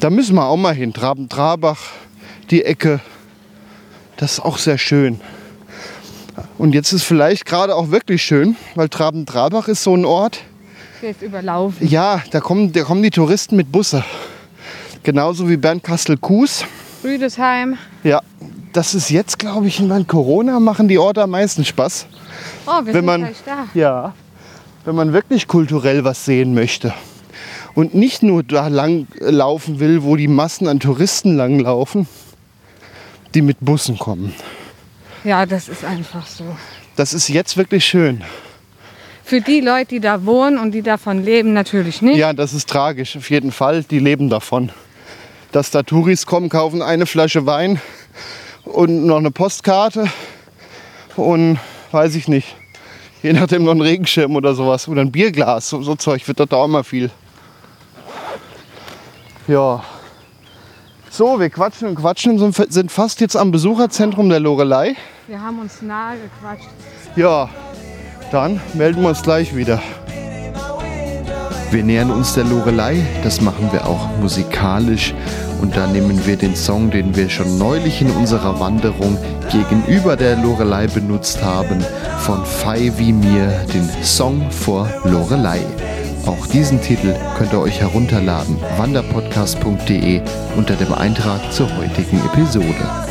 Da 0.00 0.10
müssen 0.10 0.34
wir 0.34 0.44
auch 0.46 0.56
mal 0.56 0.74
hin. 0.74 0.92
Traben-Trabach, 0.92 1.78
die 2.50 2.64
Ecke. 2.64 3.00
Das 4.16 4.32
ist 4.34 4.40
auch 4.40 4.58
sehr 4.58 4.76
schön. 4.78 5.20
Und 6.58 6.74
jetzt 6.74 6.92
ist 6.92 7.04
vielleicht 7.04 7.46
gerade 7.46 7.74
auch 7.74 7.90
wirklich 7.90 8.22
schön, 8.22 8.56
weil 8.74 8.88
Traben-Trabach 8.88 9.68
ist 9.68 9.82
so 9.82 9.94
ein 9.94 10.04
Ort, 10.04 10.40
Der 11.02 11.10
ist 11.10 11.22
überlaufen. 11.22 11.86
ja, 11.88 12.22
da 12.30 12.40
kommen, 12.40 12.72
da 12.72 12.82
kommen 12.82 13.02
die 13.02 13.10
Touristen 13.10 13.56
mit 13.56 13.72
Busse. 13.72 14.04
Genauso 15.02 15.48
wie 15.48 15.56
Bernkastel-Kues. 15.56 16.64
Rüdesheim. 17.02 17.78
Ja, 18.04 18.20
das 18.72 18.94
ist 18.94 19.10
jetzt, 19.10 19.38
glaube 19.38 19.66
ich, 19.66 19.80
während 19.80 20.08
Corona 20.08 20.60
machen 20.60 20.88
die 20.88 20.98
Orte 20.98 21.22
am 21.22 21.30
meisten 21.30 21.64
Spaß. 21.64 22.06
Oh, 22.66 22.84
wir 22.84 22.86
Wenn 22.86 22.92
sind 22.94 23.04
man, 23.04 23.20
gleich 23.22 23.36
da. 23.44 23.66
ja, 23.74 24.14
wenn 24.84 24.94
man 24.94 25.12
wirklich 25.12 25.48
kulturell 25.48 26.04
was 26.04 26.24
sehen 26.24 26.54
möchte 26.54 26.94
und 27.74 27.94
nicht 27.94 28.22
nur 28.22 28.42
da 28.42 28.68
lang 28.68 29.06
laufen 29.18 29.80
will, 29.80 30.02
wo 30.02 30.16
die 30.16 30.28
Massen 30.28 30.68
an 30.68 30.80
Touristen 30.80 31.36
langlaufen, 31.36 32.06
die 33.34 33.42
mit 33.42 33.58
Bussen 33.60 33.98
kommen. 33.98 34.34
Ja, 35.24 35.46
das 35.46 35.68
ist 35.68 35.84
einfach 35.84 36.26
so. 36.26 36.44
Das 36.96 37.12
ist 37.12 37.28
jetzt 37.28 37.56
wirklich 37.56 37.84
schön. 37.84 38.22
Für 39.24 39.40
die 39.40 39.60
Leute, 39.60 39.90
die 39.90 40.00
da 40.00 40.24
wohnen 40.24 40.58
und 40.58 40.72
die 40.72 40.82
davon 40.82 41.24
leben, 41.24 41.52
natürlich 41.52 42.02
nicht. 42.02 42.16
Ja, 42.16 42.32
das 42.32 42.52
ist 42.52 42.68
tragisch, 42.68 43.16
auf 43.16 43.30
jeden 43.30 43.52
Fall. 43.52 43.84
Die 43.84 43.98
leben 44.00 44.28
davon. 44.28 44.70
Dass 45.52 45.70
da 45.70 45.82
Touris 45.82 46.26
kommen, 46.26 46.48
kaufen 46.48 46.82
eine 46.82 47.06
Flasche 47.06 47.46
Wein 47.46 47.80
und 48.64 49.06
noch 49.06 49.16
eine 49.18 49.30
Postkarte 49.30 50.06
und 51.16 51.58
weiß 51.92 52.14
ich 52.14 52.28
nicht. 52.28 52.56
Je 53.22 53.32
nachdem 53.32 53.64
noch 53.64 53.72
ein 53.72 53.80
Regenschirm 53.80 54.34
oder 54.36 54.54
sowas. 54.54 54.88
Oder 54.88 55.02
ein 55.02 55.12
Bierglas. 55.12 55.68
So, 55.68 55.82
so 55.82 55.94
Zeug 55.94 56.26
wird 56.26 56.40
dort 56.40 56.54
auch 56.54 56.64
immer 56.64 56.84
viel. 56.84 57.10
Ja. 59.46 59.82
So, 61.10 61.38
wir 61.40 61.50
quatschen 61.50 61.88
und 61.88 61.96
quatschen 61.96 62.40
und 62.40 62.54
sind- 62.54 62.72
sind 62.72 62.92
fast 62.92 63.20
jetzt 63.20 63.36
am 63.36 63.50
Besucherzentrum 63.50 64.28
der 64.28 64.40
Lorelei. 64.40 64.94
Wir 65.26 65.40
haben 65.40 65.58
uns 65.58 65.82
nahe 65.82 66.16
gequatscht. 66.18 66.68
Ja, 67.16 67.48
dann 68.30 68.60
melden 68.74 69.02
wir 69.02 69.08
uns 69.10 69.22
gleich 69.22 69.54
wieder. 69.54 69.82
Wir 71.70 71.84
nähern 71.84 72.10
uns 72.10 72.34
der 72.34 72.42
Lorelei, 72.42 73.06
das 73.22 73.40
machen 73.40 73.68
wir 73.70 73.86
auch 73.86 74.08
musikalisch. 74.20 75.14
Und 75.62 75.76
da 75.76 75.86
nehmen 75.86 76.26
wir 76.26 76.36
den 76.36 76.56
Song, 76.56 76.90
den 76.90 77.14
wir 77.14 77.30
schon 77.30 77.58
neulich 77.58 78.02
in 78.02 78.10
unserer 78.10 78.58
Wanderung 78.58 79.16
gegenüber 79.52 80.16
der 80.16 80.36
Lorelei 80.36 80.88
benutzt 80.88 81.44
haben, 81.44 81.78
von 82.18 82.44
Fei 82.44 82.92
wie 82.96 83.12
mir, 83.12 83.48
den 83.72 83.88
Song 84.02 84.50
vor 84.50 84.88
Lorelei. 85.04 85.60
Auch 86.26 86.44
diesen 86.46 86.80
Titel 86.80 87.14
könnt 87.38 87.52
ihr 87.52 87.60
euch 87.60 87.80
herunterladen, 87.80 88.56
wanderpodcast.de 88.76 90.22
unter 90.56 90.74
dem 90.74 90.92
Eintrag 90.92 91.52
zur 91.52 91.68
heutigen 91.76 92.20
Episode. 92.32 93.09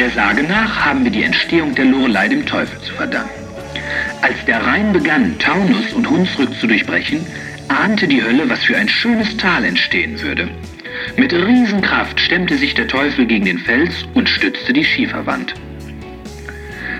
Der 0.00 0.08
Sage 0.08 0.44
nach 0.44 0.86
haben 0.86 1.04
wir 1.04 1.10
die 1.10 1.24
Entstehung 1.24 1.74
der 1.74 1.84
Lorelei 1.84 2.26
dem 2.26 2.46
Teufel 2.46 2.80
zu 2.80 2.94
verdanken. 2.94 3.44
Als 4.22 4.42
der 4.46 4.64
Rhein 4.64 4.94
begann, 4.94 5.38
Taunus 5.38 5.92
und 5.92 6.08
Hunsrück 6.08 6.58
zu 6.58 6.66
durchbrechen, 6.66 7.26
ahnte 7.68 8.08
die 8.08 8.24
Hölle, 8.24 8.48
was 8.48 8.64
für 8.64 8.78
ein 8.78 8.88
schönes 8.88 9.36
Tal 9.36 9.62
entstehen 9.62 10.18
würde. 10.22 10.48
Mit 11.18 11.34
Riesenkraft 11.34 12.18
stemmte 12.18 12.56
sich 12.56 12.72
der 12.72 12.88
Teufel 12.88 13.26
gegen 13.26 13.44
den 13.44 13.58
Fels 13.58 14.06
und 14.14 14.30
stützte 14.30 14.72
die 14.72 14.86
Schieferwand. 14.86 15.52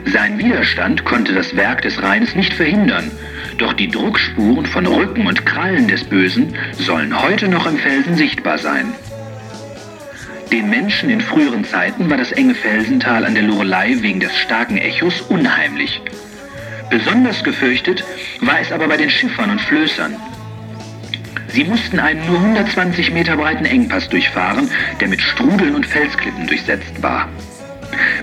Sein 0.04 0.38
Widerstand 0.38 1.06
konnte 1.06 1.32
das 1.32 1.56
Werk 1.56 1.80
des 1.80 2.02
Rheins 2.02 2.34
nicht 2.34 2.52
verhindern, 2.52 3.10
doch 3.56 3.72
die 3.72 3.88
Druckspuren 3.88 4.66
von 4.66 4.86
Rücken 4.86 5.26
und 5.26 5.46
Krallen 5.46 5.88
des 5.88 6.04
Bösen 6.04 6.54
sollen 6.72 7.18
heute 7.18 7.48
noch 7.48 7.64
im 7.64 7.78
Felsen 7.78 8.16
sichtbar 8.16 8.58
sein. 8.58 8.92
Den 10.52 10.68
Menschen 10.68 11.10
in 11.10 11.20
früheren 11.20 11.64
Zeiten 11.64 12.10
war 12.10 12.16
das 12.16 12.32
enge 12.32 12.56
Felsental 12.56 13.24
an 13.24 13.34
der 13.34 13.44
Lorelei 13.44 13.96
wegen 14.00 14.18
des 14.18 14.36
starken 14.36 14.78
Echos 14.78 15.20
unheimlich. 15.20 16.00
Besonders 16.90 17.44
gefürchtet 17.44 18.02
war 18.40 18.58
es 18.58 18.72
aber 18.72 18.88
bei 18.88 18.96
den 18.96 19.10
Schiffern 19.10 19.50
und 19.50 19.60
Flößern. 19.60 20.16
Sie 21.46 21.62
mussten 21.62 22.00
einen 22.00 22.26
nur 22.26 22.38
120 22.38 23.12
Meter 23.12 23.36
breiten 23.36 23.64
Engpass 23.64 24.08
durchfahren, 24.08 24.68
der 25.00 25.06
mit 25.06 25.20
Strudeln 25.20 25.76
und 25.76 25.86
Felsklippen 25.86 26.48
durchsetzt 26.48 27.00
war. 27.00 27.28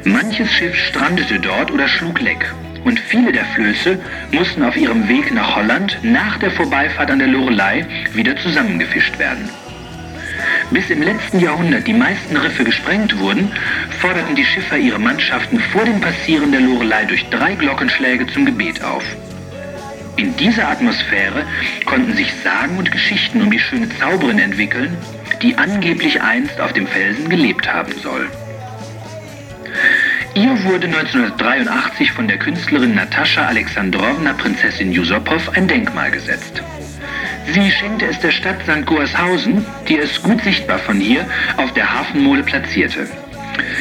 Manches 0.04 0.52
Schiff 0.52 0.76
strandete 0.76 1.40
dort 1.40 1.72
oder 1.72 1.88
schlug 1.88 2.20
leck. 2.20 2.54
Und 2.84 3.00
viele 3.00 3.32
der 3.32 3.46
Flöße 3.46 4.00
mussten 4.34 4.63
auf 4.63 4.76
ihrem 4.76 5.08
Weg 5.08 5.34
nach 5.34 5.56
Holland 5.56 5.98
nach 6.04 6.38
der 6.40 6.52
Vorbeifahrt 6.52 7.10
an 7.10 7.20
der 7.20 7.28
Lorelei 7.30 7.86
wieder 8.13 8.36
zusammengefischt 8.36 9.18
werden. 9.18 9.50
Bis 10.69 10.89
im 10.89 11.01
letzten 11.01 11.39
Jahrhundert 11.39 11.88
die 11.88 11.93
meisten 11.93 12.36
Riffe 12.36 12.65
gesprengt 12.65 13.17
wurden, 13.19 13.51
forderten 13.99 14.36
die 14.36 14.43
Schiffer 14.43 14.77
ihre 14.77 14.99
Mannschaften 14.99 15.60
vor 15.60 15.86
dem 15.86 16.01
Passieren 16.01 16.51
der 16.51 16.62
Lorelei 16.62 17.06
durch 17.06 17.30
drei 17.30 17.56
Glockenschläge 17.56 18.27
zum 18.27 18.45
Gebet 18.45 18.84
auf. 18.84 19.03
In 20.17 20.36
dieser 20.36 20.67
Atmosphäre 20.67 21.45
konnten 21.86 22.13
sich 22.15 22.34
Sagen 22.43 22.77
und 22.77 22.91
Geschichten 22.91 23.41
um 23.41 23.51
die 23.51 23.60
schöne 23.60 23.88
Zauberin 23.97 24.39
entwickeln, 24.39 24.97
die 25.41 25.56
angeblich 25.56 26.21
einst 26.21 26.60
auf 26.60 26.73
dem 26.73 26.88
Felsen 26.88 27.30
gelebt 27.30 27.71
haben 27.71 27.93
soll. 28.01 28.27
Ihr 30.34 30.63
wurde 30.65 30.88
1983 30.88 32.12
von 32.12 32.27
der 32.27 32.38
Künstlerin 32.38 32.95
Natascha 32.95 33.45
Alexandrowna 33.45 34.34
Prinzessin 34.34 34.91
Jusopow 34.91 35.49
ein 35.56 35.67
Denkmal 35.67 36.12
gesetzt. 36.12 36.62
Sie 37.53 37.71
schenkte 37.71 38.06
es 38.06 38.19
der 38.19 38.31
Stadt 38.31 38.62
St. 38.63 38.85
Goarshausen, 38.85 39.65
die 39.87 39.98
es 39.98 40.21
gut 40.21 40.41
sichtbar 40.43 40.79
von 40.79 41.00
hier 41.00 41.25
auf 41.56 41.73
der 41.73 41.91
Hafenmole 41.93 42.43
platzierte. 42.43 43.08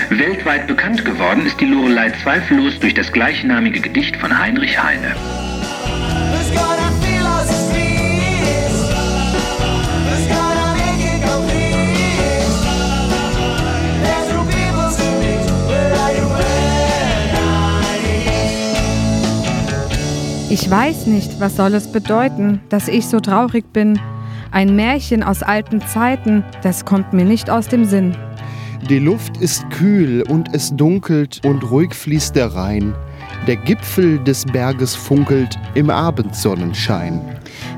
Weltweit 0.09 0.67
bekannt 0.67 1.05
geworden 1.05 1.45
ist 1.47 1.61
die 1.61 1.67
Lorelei 1.67 2.11
zweifellos 2.23 2.79
durch 2.79 2.95
das 2.95 3.13
gleichnamige 3.13 3.81
Gedicht 3.81 4.17
von 4.17 4.39
Heinrich 4.39 4.81
Heine. 4.83 5.15
Ich 20.59 20.71
weiß 20.71 21.07
nicht, 21.07 21.39
was 21.39 21.57
soll 21.57 21.75
es 21.75 21.93
bedeuten, 21.93 22.63
dass 22.71 22.89
ich 22.89 23.07
so 23.09 23.21
traurig 23.21 23.75
bin. 23.75 24.01
Ein 24.51 24.75
Märchen 24.75 25.23
aus 25.23 25.43
alten 25.43 25.83
Zeiten, 25.83 26.45
das 26.63 26.87
kommt 26.87 27.13
mir 27.13 27.27
nicht 27.27 27.51
aus 27.51 27.69
dem 27.69 27.85
Sinn. 27.85 28.17
Die 28.89 28.99
Luft 28.99 29.37
ist 29.37 29.69
kühl 29.69 30.23
und 30.23 30.55
es 30.55 30.75
dunkelt 30.75 31.43
und 31.45 31.71
ruhig 31.71 31.93
fließt 31.93 32.35
der 32.35 32.55
Rhein. 32.55 32.95
Der 33.47 33.57
Gipfel 33.57 34.19
des 34.21 34.47
Berges 34.47 34.95
funkelt 34.95 35.59
im 35.75 35.91
Abendsonnenschein. 35.91 37.21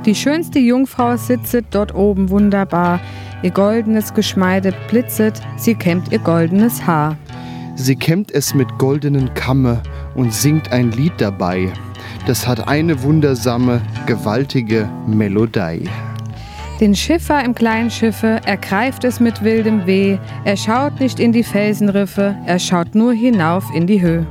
Die 0.07 0.15
schönste 0.15 0.61
Jungfrau 0.61 1.17
sitzet 1.17 1.65
dort 1.73 1.93
oben 1.97 2.31
wunderbar. 2.31 3.01
Ihr 3.43 3.51
goldenes 3.51 4.15
Geschmeide 4.15 4.73
blitzet, 4.89 5.43
sie 5.57 5.75
kämmt 5.75 6.13
ihr 6.13 6.21
goldenes 6.21 6.87
Haar. 6.87 7.17
Sie 7.75 7.97
kämmt 7.97 8.31
es 8.31 8.55
mit 8.55 8.69
goldenen 8.79 9.35
Kamme 9.35 9.83
und 10.15 10.33
singt 10.33 10.71
ein 10.71 10.93
Lied 10.93 11.15
dabei. 11.19 11.73
Das 12.29 12.47
hat 12.47 12.69
eine 12.69 13.03
wundersame, 13.03 13.81
gewaltige 14.05 14.87
Melodie. 15.07 15.89
Den 16.79 16.95
Schiffer 16.95 17.43
im 17.43 17.55
kleinen 17.55 17.91
Schiffe 17.91 18.43
ergreift 18.45 19.05
es 19.05 19.19
mit 19.19 19.43
wildem 19.43 19.87
Weh. 19.87 20.19
Er 20.45 20.59
schaut 20.59 21.01
nicht 21.01 21.21
in 21.21 21.33
die 21.33 21.43
Felsenriffe, 21.43 22.37
er 22.45 22.59
schaut 22.59 22.95
nur 22.95 23.15
hinauf 23.15 23.65
in 23.75 23.87
die 23.87 24.03
Höhe. 24.03 24.27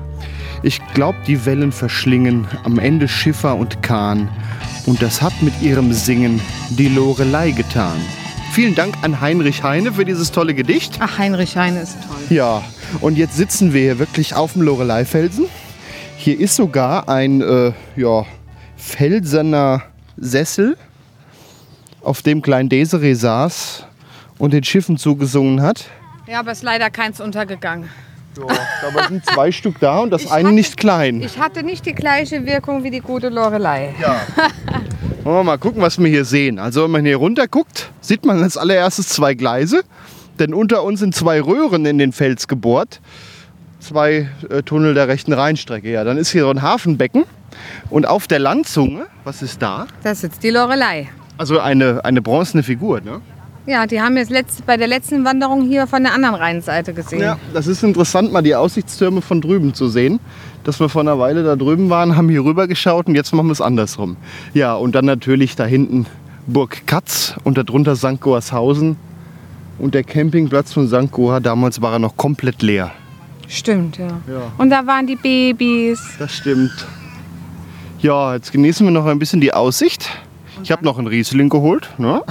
Ich 0.61 0.79
glaub, 0.93 1.15
die 1.23 1.43
Wellen 1.43 1.71
verschlingen 1.71 2.45
am 2.63 2.77
Ende 2.77 3.07
Schiffer 3.07 3.55
und 3.55 3.81
Kahn. 3.81 4.29
Und 4.85 5.01
das 5.01 5.23
hat 5.23 5.33
mit 5.41 5.59
ihrem 5.63 5.91
Singen 5.91 6.39
die 6.69 6.89
Lorelei 6.89 7.49
getan. 7.49 7.97
Vielen 8.51 8.75
Dank 8.75 8.93
an 9.01 9.21
Heinrich 9.21 9.63
Heine 9.63 9.91
für 9.91 10.05
dieses 10.05 10.31
tolle 10.31 10.53
Gedicht. 10.53 10.99
Ach, 10.99 11.17
Heinrich 11.17 11.57
Heine 11.57 11.79
ist 11.79 11.97
toll. 12.07 12.37
Ja, 12.37 12.61
und 13.01 13.17
jetzt 13.17 13.35
sitzen 13.35 13.73
wir 13.73 13.81
hier 13.81 13.97
wirklich 13.97 14.35
auf 14.35 14.53
dem 14.53 14.61
Lorelei-Felsen. 14.61 15.45
Hier 16.27 16.41
ist 16.41 16.57
sogar 16.57 17.07
ein 17.07 17.39
äh, 17.39 17.71
ja, 17.95 18.25
felsener 18.75 19.83
Sessel, 20.17 20.75
auf 22.01 22.21
dem 22.21 22.41
Klein 22.41 22.67
Desiree 22.67 23.13
saß 23.13 23.85
und 24.37 24.51
den 24.51 24.61
Schiffen 24.65 24.97
zugesungen 24.97 25.61
hat. 25.61 25.85
Ja, 26.27 26.39
aber 26.41 26.51
ist 26.51 26.63
leider 26.63 26.89
keins 26.89 27.21
untergegangen. 27.21 27.87
Ja, 28.37 28.45
dabei 28.81 29.07
sind 29.07 29.25
zwei 29.25 29.53
Stück 29.53 29.79
da 29.79 29.99
und 29.99 30.09
das 30.09 30.23
Ich 30.23 30.31
eine 30.33 30.49
hatte- 30.49 30.55
nicht 30.55 30.75
klein. 30.75 31.21
Ich 31.21 31.39
hatte 31.39 31.63
nicht 31.63 31.85
die 31.85 31.95
gleiche 31.95 32.45
Wirkung 32.45 32.83
wie 32.83 32.91
die 32.91 32.99
gute 32.99 33.29
Lorelei. 33.29 33.95
Ja. 34.01 34.19
Wollen 35.23 35.37
wir 35.37 35.43
mal 35.45 35.57
gucken, 35.57 35.81
was 35.81 35.97
wir 35.97 36.07
hier 36.09 36.25
sehen. 36.25 36.59
Also 36.59 36.83
wenn 36.83 36.91
man 36.91 37.05
hier 37.05 37.15
runter 37.15 37.47
guckt, 37.47 37.89
sieht 38.01 38.25
man 38.25 38.43
als 38.43 38.57
allererstes 38.57 39.07
zwei 39.07 39.33
Gleise. 39.33 39.81
Denn 40.39 40.53
unter 40.53 40.83
uns 40.83 40.99
sind 40.99 41.15
zwei 41.15 41.39
Röhren 41.39 41.85
in 41.85 41.97
den 41.97 42.11
Fels 42.11 42.49
gebohrt. 42.49 42.99
Zwei 43.79 44.29
äh, 44.49 44.63
Tunnel 44.63 44.93
der 44.93 45.07
rechten 45.07 45.33
Rheinstrecke. 45.33 45.91
Ja, 45.91 46.03
dann 46.03 46.17
ist 46.17 46.31
hier 46.31 46.43
so 46.43 46.49
ein 46.49 46.61
Hafenbecken. 46.61 47.25
Und 47.89 48.07
auf 48.07 48.27
der 48.27 48.39
Landzunge, 48.39 49.07
was 49.23 49.41
ist 49.41 49.61
da? 49.61 49.87
Da 50.03 50.13
sitzt 50.13 50.43
die 50.43 50.49
Lorelei. 50.49 51.09
Also 51.37 51.59
eine, 51.59 52.03
eine 52.03 52.21
bronzene 52.21 52.63
Figur, 52.63 53.01
ne? 53.01 53.21
Ja, 53.67 53.85
die 53.85 54.01
haben 54.01 54.15
wir 54.15 54.21
jetzt 54.21 54.31
letzt, 54.31 54.65
bei 54.65 54.77
der 54.77 54.87
letzten 54.87 55.25
Wanderung 55.25 55.67
hier 55.67 55.87
von 55.87 56.01
der 56.01 56.13
anderen 56.13 56.35
Rheinseite 56.35 56.93
gesehen. 56.93 57.19
Ja, 57.19 57.37
das 57.53 57.67
ist 57.67 57.83
interessant, 57.83 58.31
mal 58.31 58.41
die 58.41 58.55
Aussichtstürme 58.55 59.21
von 59.21 59.41
drüben 59.41 59.73
zu 59.73 59.89
sehen. 59.89 60.21
Dass 60.63 60.79
wir 60.79 60.87
vor 60.87 61.01
einer 61.01 61.19
Weile 61.19 61.43
da 61.43 61.57
drüben 61.57 61.89
waren, 61.89 62.15
haben 62.15 62.29
hier 62.29 62.45
rüber 62.45 62.67
geschaut 62.67 63.07
und 63.07 63.15
jetzt 63.15 63.33
machen 63.33 63.47
wir 63.47 63.51
es 63.51 63.61
andersrum. 63.61 64.15
Ja, 64.53 64.75
und 64.75 64.95
dann 64.95 65.03
natürlich 65.03 65.57
da 65.57 65.65
hinten 65.65 66.05
Burg 66.47 66.87
Katz 66.87 67.35
und 67.43 67.57
darunter 67.57 67.97
St. 67.97 68.21
Goarshausen. 68.21 68.95
Und 69.79 69.93
der 69.93 70.03
Campingplatz 70.03 70.71
von 70.71 70.87
St. 70.87 71.11
Goar, 71.11 71.41
damals 71.41 71.81
war 71.81 71.91
er 71.91 71.99
noch 71.99 72.15
komplett 72.15 72.61
leer. 72.61 72.91
Stimmt, 73.47 73.97
ja. 73.97 74.07
Ja. 74.27 74.51
Und 74.57 74.69
da 74.69 74.85
waren 74.85 75.07
die 75.07 75.15
Babys. 75.15 76.01
Das 76.19 76.33
stimmt. 76.33 76.85
Ja, 77.99 78.35
jetzt 78.35 78.51
genießen 78.51 78.85
wir 78.85 78.91
noch 78.91 79.05
ein 79.05 79.19
bisschen 79.19 79.41
die 79.41 79.53
Aussicht. 79.53 80.09
Ich 80.63 80.71
habe 80.71 80.83
noch 80.83 80.97
einen 80.97 81.07
Riesling 81.07 81.49
geholt. 81.49 81.89
Ne? 81.97 82.21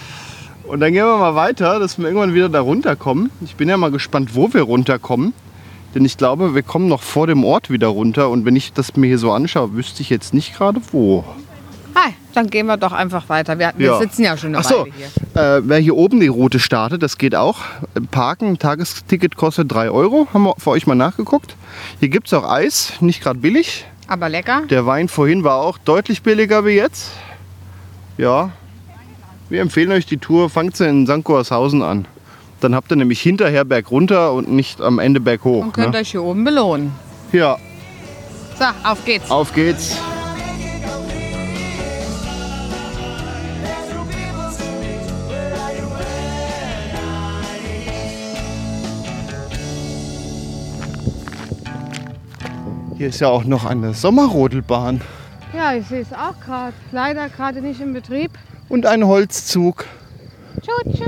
Und 0.64 0.80
dann 0.80 0.92
gehen 0.92 1.04
wir 1.04 1.18
mal 1.18 1.34
weiter, 1.34 1.78
dass 1.78 1.98
wir 1.98 2.06
irgendwann 2.06 2.34
wieder 2.34 2.48
da 2.48 2.60
runterkommen. 2.60 3.30
Ich 3.44 3.56
bin 3.56 3.68
ja 3.68 3.76
mal 3.76 3.90
gespannt, 3.90 4.34
wo 4.34 4.54
wir 4.54 4.62
runterkommen. 4.62 5.34
Denn 5.94 6.04
ich 6.04 6.16
glaube, 6.16 6.54
wir 6.54 6.62
kommen 6.62 6.88
noch 6.88 7.02
vor 7.02 7.26
dem 7.26 7.44
Ort 7.44 7.68
wieder 7.68 7.88
runter. 7.88 8.30
Und 8.30 8.46
wenn 8.46 8.56
ich 8.56 8.72
das 8.72 8.96
mir 8.96 9.08
hier 9.08 9.18
so 9.18 9.32
anschaue, 9.32 9.74
wüsste 9.74 10.00
ich 10.00 10.08
jetzt 10.08 10.32
nicht 10.32 10.54
gerade 10.56 10.80
wo. 10.90 11.24
Hi, 11.94 12.14
dann 12.34 12.48
gehen 12.48 12.66
wir 12.66 12.76
doch 12.76 12.92
einfach 12.92 13.28
weiter. 13.28 13.58
Wir, 13.58 13.72
wir 13.76 13.86
Ja. 13.86 13.98
sitzen 13.98 14.22
ja 14.24 14.36
schon 14.36 14.50
eine 14.50 14.58
Ach 14.58 14.64
so, 14.68 14.80
Weile 14.80 14.92
hier. 15.34 15.56
äh, 15.56 15.60
wer 15.68 15.78
hier 15.78 15.96
oben 15.96 16.20
die 16.20 16.26
Route 16.28 16.58
startet, 16.58 17.02
das 17.02 17.18
geht 17.18 17.34
auch. 17.34 17.58
Parken, 18.10 18.58
Tagesticket 18.58 19.36
kostet 19.36 19.70
3 19.70 19.90
Euro. 19.90 20.26
Haben 20.32 20.44
wir 20.44 20.54
für 20.58 20.70
euch 20.70 20.86
mal 20.86 20.94
nachgeguckt. 20.94 21.54
Hier 22.00 22.08
gibt 22.08 22.28
es 22.28 22.34
auch 22.34 22.48
Eis, 22.50 22.94
nicht 23.00 23.22
gerade 23.22 23.38
billig. 23.38 23.84
Aber 24.08 24.28
lecker. 24.28 24.62
Der 24.70 24.86
Wein 24.86 25.08
vorhin 25.08 25.44
war 25.44 25.56
auch 25.56 25.78
deutlich 25.78 26.22
billiger 26.22 26.64
wie 26.64 26.70
jetzt. 26.72 27.10
Ja, 28.18 28.50
wir 29.48 29.60
empfehlen 29.60 29.92
euch 29.92 30.06
die 30.06 30.18
Tour. 30.18 30.48
Fangt 30.50 30.76
sie 30.76 30.86
in 30.88 31.06
St. 31.06 31.24
Goarshausen 31.24 31.82
an. 31.82 32.06
Dann 32.60 32.74
habt 32.74 32.90
ihr 32.92 32.96
nämlich 32.96 33.20
hinterher 33.20 33.64
berg 33.64 33.90
runter 33.90 34.32
und 34.32 34.50
nicht 34.50 34.80
am 34.80 34.98
Ende 34.98 35.20
berg 35.20 35.44
hoch. 35.44 35.62
Und 35.64 35.72
könnt 35.74 35.92
Ne? 35.92 35.98
euch 36.00 36.10
hier 36.12 36.22
oben 36.22 36.44
belohnen. 36.44 36.92
Ja, 37.32 37.58
So, 38.58 38.64
auf 38.84 39.04
geht's. 39.04 39.30
auf 39.30 39.52
geht's. 39.54 39.96
Hier 53.02 53.08
ist 53.08 53.20
ja 53.20 53.30
auch 53.30 53.42
noch 53.42 53.64
eine 53.64 53.94
Sommerrodelbahn 53.94 55.00
Ja, 55.52 55.74
ich 55.74 55.84
sehe 55.88 56.02
es 56.02 56.12
auch 56.12 56.38
gerade. 56.38 56.72
Leider 56.92 57.28
gerade 57.30 57.60
nicht 57.60 57.80
in 57.80 57.92
Betrieb. 57.92 58.30
und 58.68 58.86
ein 58.86 59.04
Holzzug. 59.04 59.86
Tschu. 60.64 61.02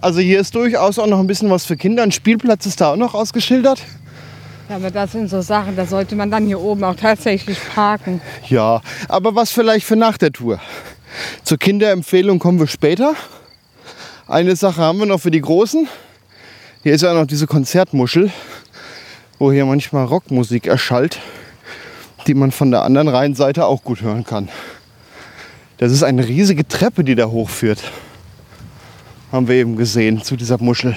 Also 0.00 0.20
hier 0.20 0.40
ist 0.40 0.54
durchaus 0.54 0.98
auch 0.98 1.06
noch 1.06 1.18
ein 1.18 1.26
bisschen 1.26 1.50
was 1.50 1.66
für 1.66 1.76
Kinder. 1.76 2.02
Ein 2.02 2.12
Spielplatz 2.12 2.64
ist 2.64 2.80
da 2.80 2.92
auch 2.92 2.96
noch 2.96 3.12
ausgeschildert. 3.12 3.82
Ja, 4.70 4.76
aber 4.76 4.90
das 4.90 5.12
sind 5.12 5.28
so 5.28 5.42
Sachen, 5.42 5.76
da 5.76 5.84
sollte 5.84 6.16
man 6.16 6.30
dann 6.30 6.46
hier 6.46 6.62
oben 6.62 6.82
auch 6.82 6.96
tatsächlich 6.96 7.58
parken. 7.74 8.22
Ja, 8.48 8.80
aber 9.10 9.34
was 9.34 9.50
vielleicht 9.50 9.84
für 9.84 9.96
nach 9.96 10.16
der 10.16 10.32
Tour. 10.32 10.60
Zur 11.42 11.58
Kinderempfehlung 11.58 12.38
kommen 12.38 12.58
wir 12.58 12.68
später. 12.68 13.12
Eine 14.26 14.56
Sache 14.56 14.80
haben 14.80 14.98
wir 14.98 15.04
noch 15.04 15.20
für 15.20 15.30
die 15.30 15.42
Großen. 15.42 15.88
Hier 16.84 16.94
ist 16.94 17.02
ja 17.02 17.12
noch 17.12 17.26
diese 17.26 17.46
Konzertmuschel, 17.46 18.30
wo 19.38 19.52
hier 19.52 19.66
manchmal 19.66 20.04
Rockmusik 20.04 20.66
erschallt, 20.66 21.18
die 22.26 22.34
man 22.34 22.50
von 22.50 22.70
der 22.70 22.82
anderen 22.82 23.08
Rheinseite 23.08 23.66
auch 23.66 23.82
gut 23.82 24.02
hören 24.02 24.24
kann. 24.24 24.48
Das 25.78 25.92
ist 25.92 26.02
eine 26.02 26.26
riesige 26.26 26.66
Treppe, 26.66 27.04
die 27.04 27.14
da 27.14 27.26
hochführt. 27.26 27.82
Haben 29.32 29.48
wir 29.48 29.56
eben 29.56 29.76
gesehen 29.76 30.22
zu 30.22 30.36
dieser 30.36 30.62
Muschel. 30.62 30.96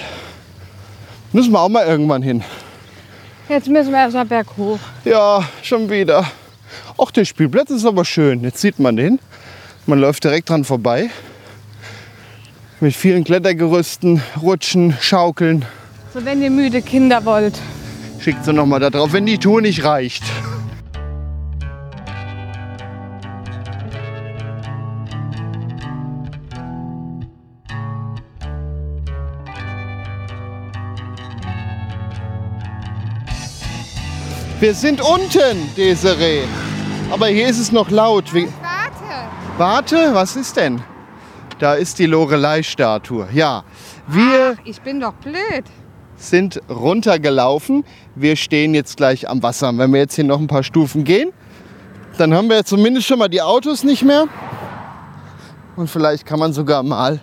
Müssen 1.32 1.52
wir 1.52 1.60
auch 1.60 1.68
mal 1.68 1.86
irgendwann 1.86 2.22
hin. 2.22 2.42
Jetzt 3.48 3.68
müssen 3.68 3.90
wir 3.90 3.98
erstmal 3.98 4.26
berghoch. 4.26 4.78
Ja, 5.04 5.42
schon 5.62 5.90
wieder. 5.90 6.30
Ach, 6.96 7.10
der 7.10 7.24
Spielplatz 7.24 7.70
ist 7.70 7.84
aber 7.84 8.04
schön. 8.04 8.42
Jetzt 8.42 8.60
sieht 8.60 8.78
man 8.78 8.96
den. 8.96 9.18
Man 9.86 9.98
läuft 9.98 10.24
direkt 10.24 10.50
dran 10.50 10.64
vorbei. 10.64 11.10
Mit 12.80 12.94
vielen 12.94 13.24
Klettergerüsten, 13.24 14.22
Rutschen, 14.40 14.94
Schaukeln. 15.00 15.64
So, 16.14 16.24
wenn 16.24 16.42
ihr 16.42 16.50
müde 16.50 16.80
Kinder 16.82 17.24
wollt. 17.24 17.58
Schickt 18.20 18.44
sie 18.44 18.52
nochmal 18.52 18.80
da 18.80 18.90
drauf, 18.90 19.12
wenn 19.12 19.26
die 19.26 19.38
Tour 19.38 19.60
nicht 19.60 19.84
reicht. 19.84 20.24
Wir 34.60 34.74
sind 34.74 35.00
unten, 35.00 35.72
Desiree. 35.76 36.42
Aber 37.12 37.28
hier 37.28 37.46
ist 37.48 37.60
es 37.60 37.70
noch 37.70 37.90
laut. 37.90 38.34
Wie 38.34 38.48
Warte. 38.60 39.28
Warte, 39.56 40.14
was 40.14 40.34
ist 40.34 40.56
denn? 40.56 40.82
Da 41.60 41.74
ist 41.74 42.00
die 42.00 42.06
Lorelei-Statue. 42.06 43.28
Ja, 43.32 43.62
wir 44.08 44.56
Ich 44.64 44.80
bin 44.80 44.98
doch 44.98 45.14
blöd. 45.14 45.64
Sind 46.18 46.60
runtergelaufen. 46.68 47.84
Wir 48.14 48.36
stehen 48.36 48.74
jetzt 48.74 48.96
gleich 48.96 49.28
am 49.28 49.42
Wasser. 49.42 49.72
Wenn 49.78 49.92
wir 49.92 50.00
jetzt 50.00 50.14
hier 50.16 50.24
noch 50.24 50.38
ein 50.40 50.46
paar 50.48 50.62
Stufen 50.64 51.04
gehen, 51.04 51.30
dann 52.18 52.34
haben 52.34 52.48
wir 52.50 52.64
zumindest 52.64 53.06
schon 53.06 53.18
mal 53.18 53.28
die 53.28 53.40
Autos 53.40 53.84
nicht 53.84 54.02
mehr. 54.04 54.26
Und 55.76 55.88
vielleicht 55.88 56.26
kann 56.26 56.40
man 56.40 56.52
sogar 56.52 56.82
mal 56.82 57.20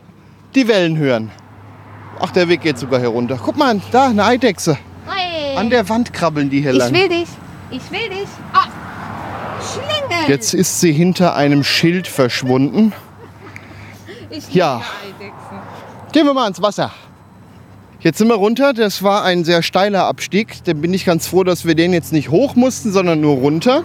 die 0.55 0.67
Wellen 0.67 0.97
hören. 0.97 1.31
Ach, 2.19 2.31
der 2.31 2.47
Weg 2.47 2.61
geht 2.61 2.79
sogar 2.79 2.99
hier 3.01 3.09
runter. 3.09 3.37
Guck 3.43 3.57
mal, 3.57 3.79
da 3.91 4.05
eine 4.07 4.23
Eidechse. 4.23 4.77
An 5.57 5.69
der 5.69 5.87
Wand 5.87 6.11
krabbeln 6.13 6.49
die 6.49 6.61
hier 6.61 6.71
Ich 6.71 6.77
lang. 6.77 6.93
will 6.93 7.07
dich. 7.09 7.27
Ich 7.71 7.91
will 7.91 8.09
dich. 8.09 8.27
Ah. 8.53 8.65
Schlingel. 9.61 10.29
Jetzt 10.29 10.53
ist 10.53 10.79
sie 10.79 10.91
hinter 10.91 11.35
einem 11.35 11.63
Schild 11.63 12.07
verschwunden. 12.07 12.93
Ich 14.29 14.53
Ja. 14.53 14.77
Eidechsen. 14.77 15.59
Gehen 16.11 16.25
wir 16.25 16.33
mal 16.33 16.47
ins 16.47 16.61
Wasser. 16.61 16.91
Jetzt 18.05 18.19
sind 18.19 18.27
wir 18.27 18.35
runter. 18.35 18.73
Das 18.73 19.01
war 19.01 19.23
ein 19.23 19.43
sehr 19.45 19.63
steiler 19.63 20.05
Abstieg. 20.05 20.63
Da 20.65 20.73
bin 20.73 20.93
ich 20.93 21.05
ganz 21.05 21.25
froh, 21.25 21.43
dass 21.43 21.65
wir 21.65 21.73
den 21.73 21.91
jetzt 21.91 22.13
nicht 22.13 22.29
hoch 22.29 22.53
mussten, 22.55 22.91
sondern 22.91 23.19
nur 23.19 23.37
runter. 23.37 23.83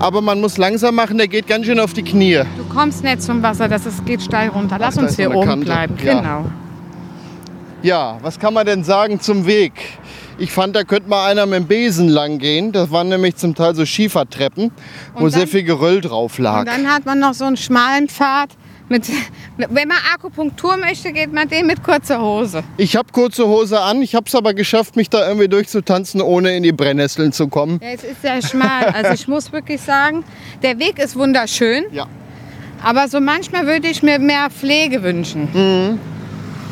Aber 0.00 0.20
man 0.20 0.40
muss 0.40 0.58
langsam 0.58 0.96
machen, 0.96 1.16
der 1.16 1.28
geht 1.28 1.46
ganz 1.46 1.66
schön 1.66 1.78
auf 1.78 1.92
die 1.92 2.02
Knie. 2.02 2.40
Du 2.56 2.64
kommst 2.74 3.04
nicht 3.04 3.22
zum 3.22 3.40
Wasser, 3.40 3.68
das 3.68 3.86
ist, 3.86 4.04
geht 4.04 4.20
steil 4.20 4.48
runter. 4.48 4.78
Lass 4.80 4.96
da 4.96 5.02
uns 5.02 5.14
hier 5.14 5.32
oben 5.32 5.46
Kante. 5.46 5.64
bleiben. 5.66 5.94
Ja. 6.02 6.14
Genau. 6.18 6.44
Ja, 7.84 8.18
was 8.20 8.40
kann 8.40 8.52
man 8.52 8.66
denn 8.66 8.82
sagen 8.82 9.20
zum 9.20 9.46
Weg? 9.46 9.72
Ich 10.38 10.50
fand, 10.50 10.74
da 10.74 10.82
könnte 10.82 11.08
mal 11.08 11.30
einer 11.30 11.46
mit 11.46 11.60
dem 11.60 11.66
Besen 11.68 12.08
lang 12.08 12.38
gehen. 12.38 12.72
Das 12.72 12.90
waren 12.90 13.10
nämlich 13.10 13.36
zum 13.36 13.54
Teil 13.54 13.76
so 13.76 13.86
Schiefertreppen, 13.86 14.72
wo 15.14 15.24
Und 15.26 15.30
sehr 15.30 15.42
dann- 15.42 15.48
viel 15.50 15.62
Geröll 15.62 16.00
drauf 16.00 16.38
lag. 16.38 16.60
Und 16.60 16.66
dann 16.68 16.88
hat 16.92 17.06
man 17.06 17.20
noch 17.20 17.34
so 17.34 17.44
einen 17.44 17.56
schmalen 17.56 18.08
Pfad. 18.08 18.48
Mit, 18.92 19.10
wenn 19.56 19.88
man 19.88 19.96
Akupunktur 20.14 20.76
möchte, 20.76 21.12
geht 21.12 21.32
man 21.32 21.48
den 21.48 21.66
mit 21.66 21.82
kurzer 21.82 22.20
Hose. 22.20 22.62
Ich 22.76 22.94
habe 22.96 23.08
kurze 23.12 23.46
Hose 23.46 23.80
an, 23.80 24.00
ich 24.02 24.14
habe 24.14 24.26
es 24.28 24.34
aber 24.34 24.54
geschafft, 24.54 24.94
mich 24.96 25.10
da 25.10 25.26
irgendwie 25.26 25.48
durchzutanzen, 25.48 26.20
ohne 26.20 26.56
in 26.56 26.62
die 26.62 26.72
Brennnesseln 26.72 27.32
zu 27.32 27.48
kommen. 27.48 27.80
Ja, 27.82 27.88
es 27.90 28.04
ist 28.04 28.22
sehr 28.22 28.40
schmal. 28.42 28.84
Also 28.92 29.12
ich 29.14 29.26
muss 29.26 29.50
wirklich 29.52 29.80
sagen, 29.80 30.24
der 30.62 30.78
Weg 30.78 30.98
ist 30.98 31.16
wunderschön. 31.16 31.84
Ja. 31.90 32.06
Aber 32.84 33.08
so 33.08 33.20
manchmal 33.20 33.66
würde 33.66 33.88
ich 33.88 34.02
mir 34.02 34.18
mehr 34.18 34.48
Pflege 34.50 35.02
wünschen. 35.02 35.48
Mhm. 35.52 35.98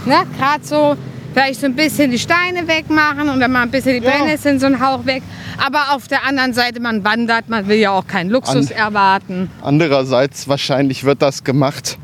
Ne? 0.08 0.16
Gerade 0.38 0.64
so 0.64 0.96
vielleicht 1.32 1.60
so 1.60 1.66
ein 1.66 1.76
bisschen 1.76 2.10
die 2.10 2.18
Steine 2.18 2.66
wegmachen 2.66 3.28
und 3.28 3.38
dann 3.40 3.52
mal 3.52 3.62
ein 3.62 3.70
bisschen 3.70 4.00
die 4.00 4.04
Ja. 4.06 4.10
Brennnesseln 4.10 4.58
so 4.58 4.66
einen 4.66 4.80
Hauch 4.80 5.06
weg. 5.06 5.22
Aber 5.64 5.94
auf 5.94 6.08
der 6.08 6.24
anderen 6.26 6.52
Seite, 6.54 6.80
man 6.80 7.04
wandert, 7.04 7.48
man 7.48 7.68
will 7.68 7.76
ja 7.78 7.90
auch 7.92 8.06
keinen 8.06 8.30
Luxus 8.30 8.70
An- 8.72 8.76
erwarten. 8.76 9.50
Andererseits, 9.62 10.48
wahrscheinlich 10.48 11.04
wird 11.04 11.22
das 11.22 11.44
gemacht. 11.44 11.98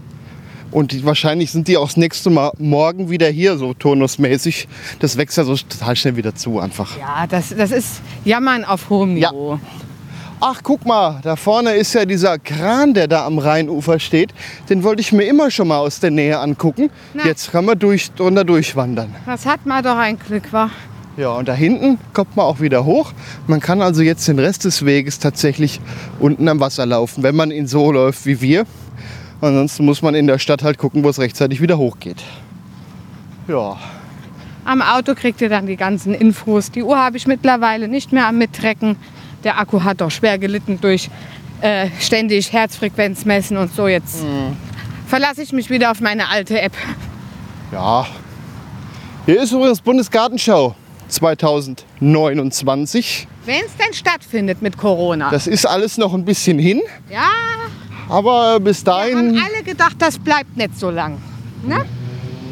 Und 0.77 0.93
die, 0.93 1.07
wahrscheinlich 1.07 1.53
sind 1.53 1.69
die 1.69 1.79
auch 1.79 1.87
das 1.87 1.97
nächste 1.97 2.29
Mal 2.29 2.53
morgen 2.59 3.09
wieder 3.09 3.29
hier, 3.29 3.57
so 3.57 3.73
turnusmäßig. 3.73 4.69
Das 4.99 5.17
wächst 5.17 5.39
ja 5.39 5.45
so 5.45 5.57
total 5.57 5.97
schnell 5.97 6.17
wieder 6.17 6.35
zu 6.35 6.61
einfach. 6.61 6.99
Ja, 6.99 7.27
das, 7.27 7.55
das 7.57 7.71
ist 7.71 8.03
Jammern 8.27 8.63
auf 8.63 8.91
hohem 8.91 9.17
Ja. 9.17 9.31
Niveau. 9.33 9.59
Ach, 10.39 10.61
guck 10.63 10.85
mal, 10.85 11.19
da 11.23 11.35
vorne 11.37 11.73
ist 11.73 11.95
ja 11.95 12.05
dieser 12.05 12.39
Kran, 12.39 12.93
der 12.93 13.09
da 13.09 13.25
am 13.25 13.39
Rheinufer 13.39 13.99
steht. 13.99 14.35
Den 14.69 14.83
wollte 14.83 15.01
ich 15.01 15.13
mir 15.13 15.23
immer 15.25 15.51
schon 15.51 15.69
mal 15.69 15.79
aus 15.79 15.99
der 15.99 16.11
Nähe 16.11 16.39
angucken. 16.39 16.91
Na. 17.15 17.25
Jetzt 17.25 17.51
kann 17.53 17.65
man 17.65 17.79
durch, 17.79 18.11
drunter 18.11 18.45
durchwandern. 18.45 19.15
Das 19.25 19.47
hat 19.47 19.65
man 19.65 19.83
doch 19.83 19.97
ein 19.97 20.19
Glück, 20.19 20.53
war. 20.53 20.69
Ja, 21.17 21.31
und 21.31 21.49
da 21.49 21.55
hinten 21.55 21.97
kommt 22.13 22.37
man 22.37 22.45
auch 22.45 22.61
wieder 22.61 22.85
hoch. 22.85 23.15
Man 23.47 23.61
kann 23.61 23.81
also 23.81 24.03
jetzt 24.03 24.29
den 24.29 24.39
Rest 24.39 24.67
des 24.67 24.85
Weges 24.85 25.21
tatsächlich 25.21 25.81
unten 26.21 26.47
am 26.47 26.61
Wasser 26.61 26.85
laufen, 26.85 27.23
wenn 27.23 27.35
man 27.35 27.51
ihn 27.51 27.67
so 27.67 27.91
läuft 27.91 28.27
wie 28.27 28.43
wir. 28.43 28.67
Ansonsten 29.41 29.85
muss 29.85 30.03
man 30.03 30.15
in 30.15 30.27
der 30.27 30.39
Stadt 30.39 30.63
halt 30.63 30.79
gucken, 30.79 31.05
wo 31.05 31.09
es 31.09 31.19
rechtzeitig 31.19 31.61
wieder 31.61 31.79
hochgeht. 31.79 32.23
Ja, 33.49 33.77
Am 34.65 34.83
Auto 34.83 35.15
kriegt 35.15 35.41
ihr 35.41 35.49
dann 35.49 35.67
die 35.67 35.77
ganzen 35.77 36.13
Infos. 36.15 36.71
Die 36.73 36.83
Uhr 36.83 36.99
habe 36.99 37.17
ich 37.17 37.29
mittlerweile 37.29 37.87
nicht 37.87 38.13
mehr 38.13 38.27
am 38.27 38.39
Mittrecken. 38.39 38.97
Der 39.45 39.61
Akku 39.61 39.85
hat 39.85 40.01
doch 40.01 40.11
schwer 40.11 40.39
gelitten 40.39 40.81
durch 40.81 41.09
äh, 41.61 41.89
ständig 42.01 42.53
Herzfrequenz 42.53 43.25
messen 43.25 43.57
und 43.59 43.73
so. 43.73 43.87
Jetzt 43.87 44.25
verlasse 45.07 45.43
ich 45.43 45.53
mich 45.53 45.71
wieder 45.71 45.93
auf 45.93 46.01
meine 46.01 46.29
alte 46.29 46.61
App. 46.61 46.73
ja. 47.73 48.07
Hier 49.27 49.43
ist 49.43 49.53
übrigens 49.53 49.81
Bundesgartenschau 49.81 50.75
2029. 51.09 53.29
Wenn 53.45 53.65
es 53.65 53.77
denn 53.77 53.93
stattfindet 53.93 54.63
mit 54.63 54.77
Corona. 54.79 55.31
Das 55.31 55.47
ist 55.47 55.67
alles 55.67 55.99
noch 55.99 56.15
ein 56.15 56.25
bisschen 56.25 56.59
hin, 56.59 56.81
ja, 57.11 57.29
aber 58.09 58.61
bis 58.61 58.85
wir 58.85 58.93
haben 58.93 59.35
dahin, 59.35 59.43
alle 59.43 59.63
gedacht, 59.65 59.97
das 59.99 60.19
bleibt 60.19 60.57
nicht 60.57 60.79
so 60.79 60.91
lang. 60.91 61.19
Ne? 61.65 61.85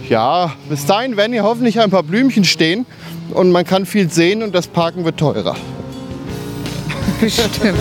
ja, 0.08 0.52
bis 0.68 0.86
dahin 0.86 1.16
werden 1.16 1.32
hier 1.32 1.44
hoffentlich 1.44 1.80
ein 1.80 1.90
paar 1.90 2.02
Blümchen 2.02 2.44
stehen 2.44 2.86
und 3.30 3.52
man 3.52 3.64
kann 3.64 3.86
viel 3.86 4.10
sehen 4.10 4.42
und 4.42 4.54
das 4.54 4.66
Parken 4.66 5.04
wird 5.04 5.18
teurer. 5.18 5.56
Bestimmt. 7.20 7.78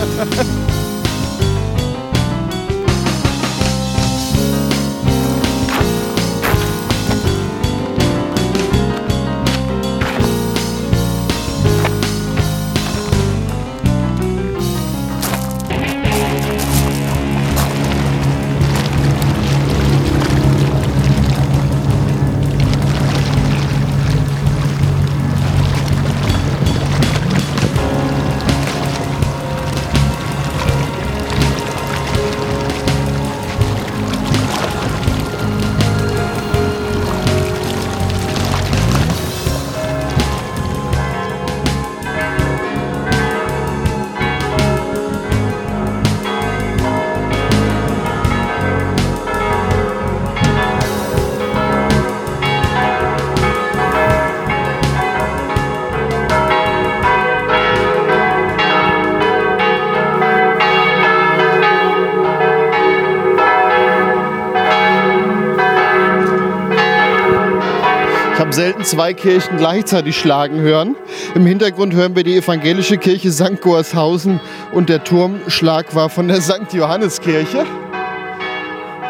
Zwei 68.94 69.12
Kirchen 69.12 69.56
gleichzeitig 69.56 70.16
schlagen 70.16 70.60
hören. 70.60 70.94
Im 71.34 71.44
Hintergrund 71.44 71.94
hören 71.94 72.14
wir 72.14 72.22
die 72.22 72.36
evangelische 72.36 72.96
Kirche 72.96 73.32
St. 73.32 73.60
Gorshausen 73.60 74.40
und 74.70 74.88
der 74.88 75.02
Turmschlag 75.02 75.96
war 75.96 76.08
von 76.08 76.28
der 76.28 76.40
St. 76.40 76.72
Johanneskirche. 76.72 77.66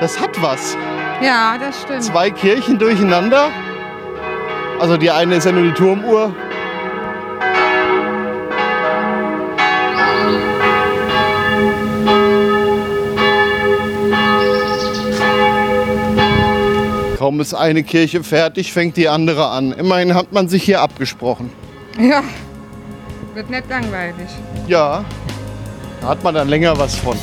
Das 0.01 0.19
hat 0.19 0.41
was. 0.41 0.75
Ja, 1.23 1.59
das 1.59 1.83
stimmt. 1.83 2.03
Zwei 2.03 2.31
Kirchen 2.31 2.79
durcheinander. 2.79 3.51
Also 4.81 4.97
die 4.97 5.11
eine 5.11 5.37
ist 5.37 5.45
ja 5.45 5.53
nur 5.53 5.65
die 5.65 5.73
Turmuhr. 5.73 6.35
Kaum 17.35 17.41
ist 17.41 17.53
eine 17.53 17.83
Kirche 17.83 18.23
fertig, 18.23 18.73
fängt 18.73 18.97
die 18.97 19.09
andere 19.09 19.49
an. 19.49 19.73
Immerhin 19.73 20.15
hat 20.15 20.31
man 20.31 20.49
sich 20.49 20.63
hier 20.63 20.81
abgesprochen. 20.81 21.51
Ja, 21.99 22.23
wird 23.35 23.51
nicht 23.51 23.69
langweilig. 23.69 24.29
Ja, 24.69 25.05
da 26.01 26.07
hat 26.07 26.23
man 26.23 26.37
dann 26.37 26.49
länger 26.49 26.79
was 26.79 26.95
von. 26.95 27.19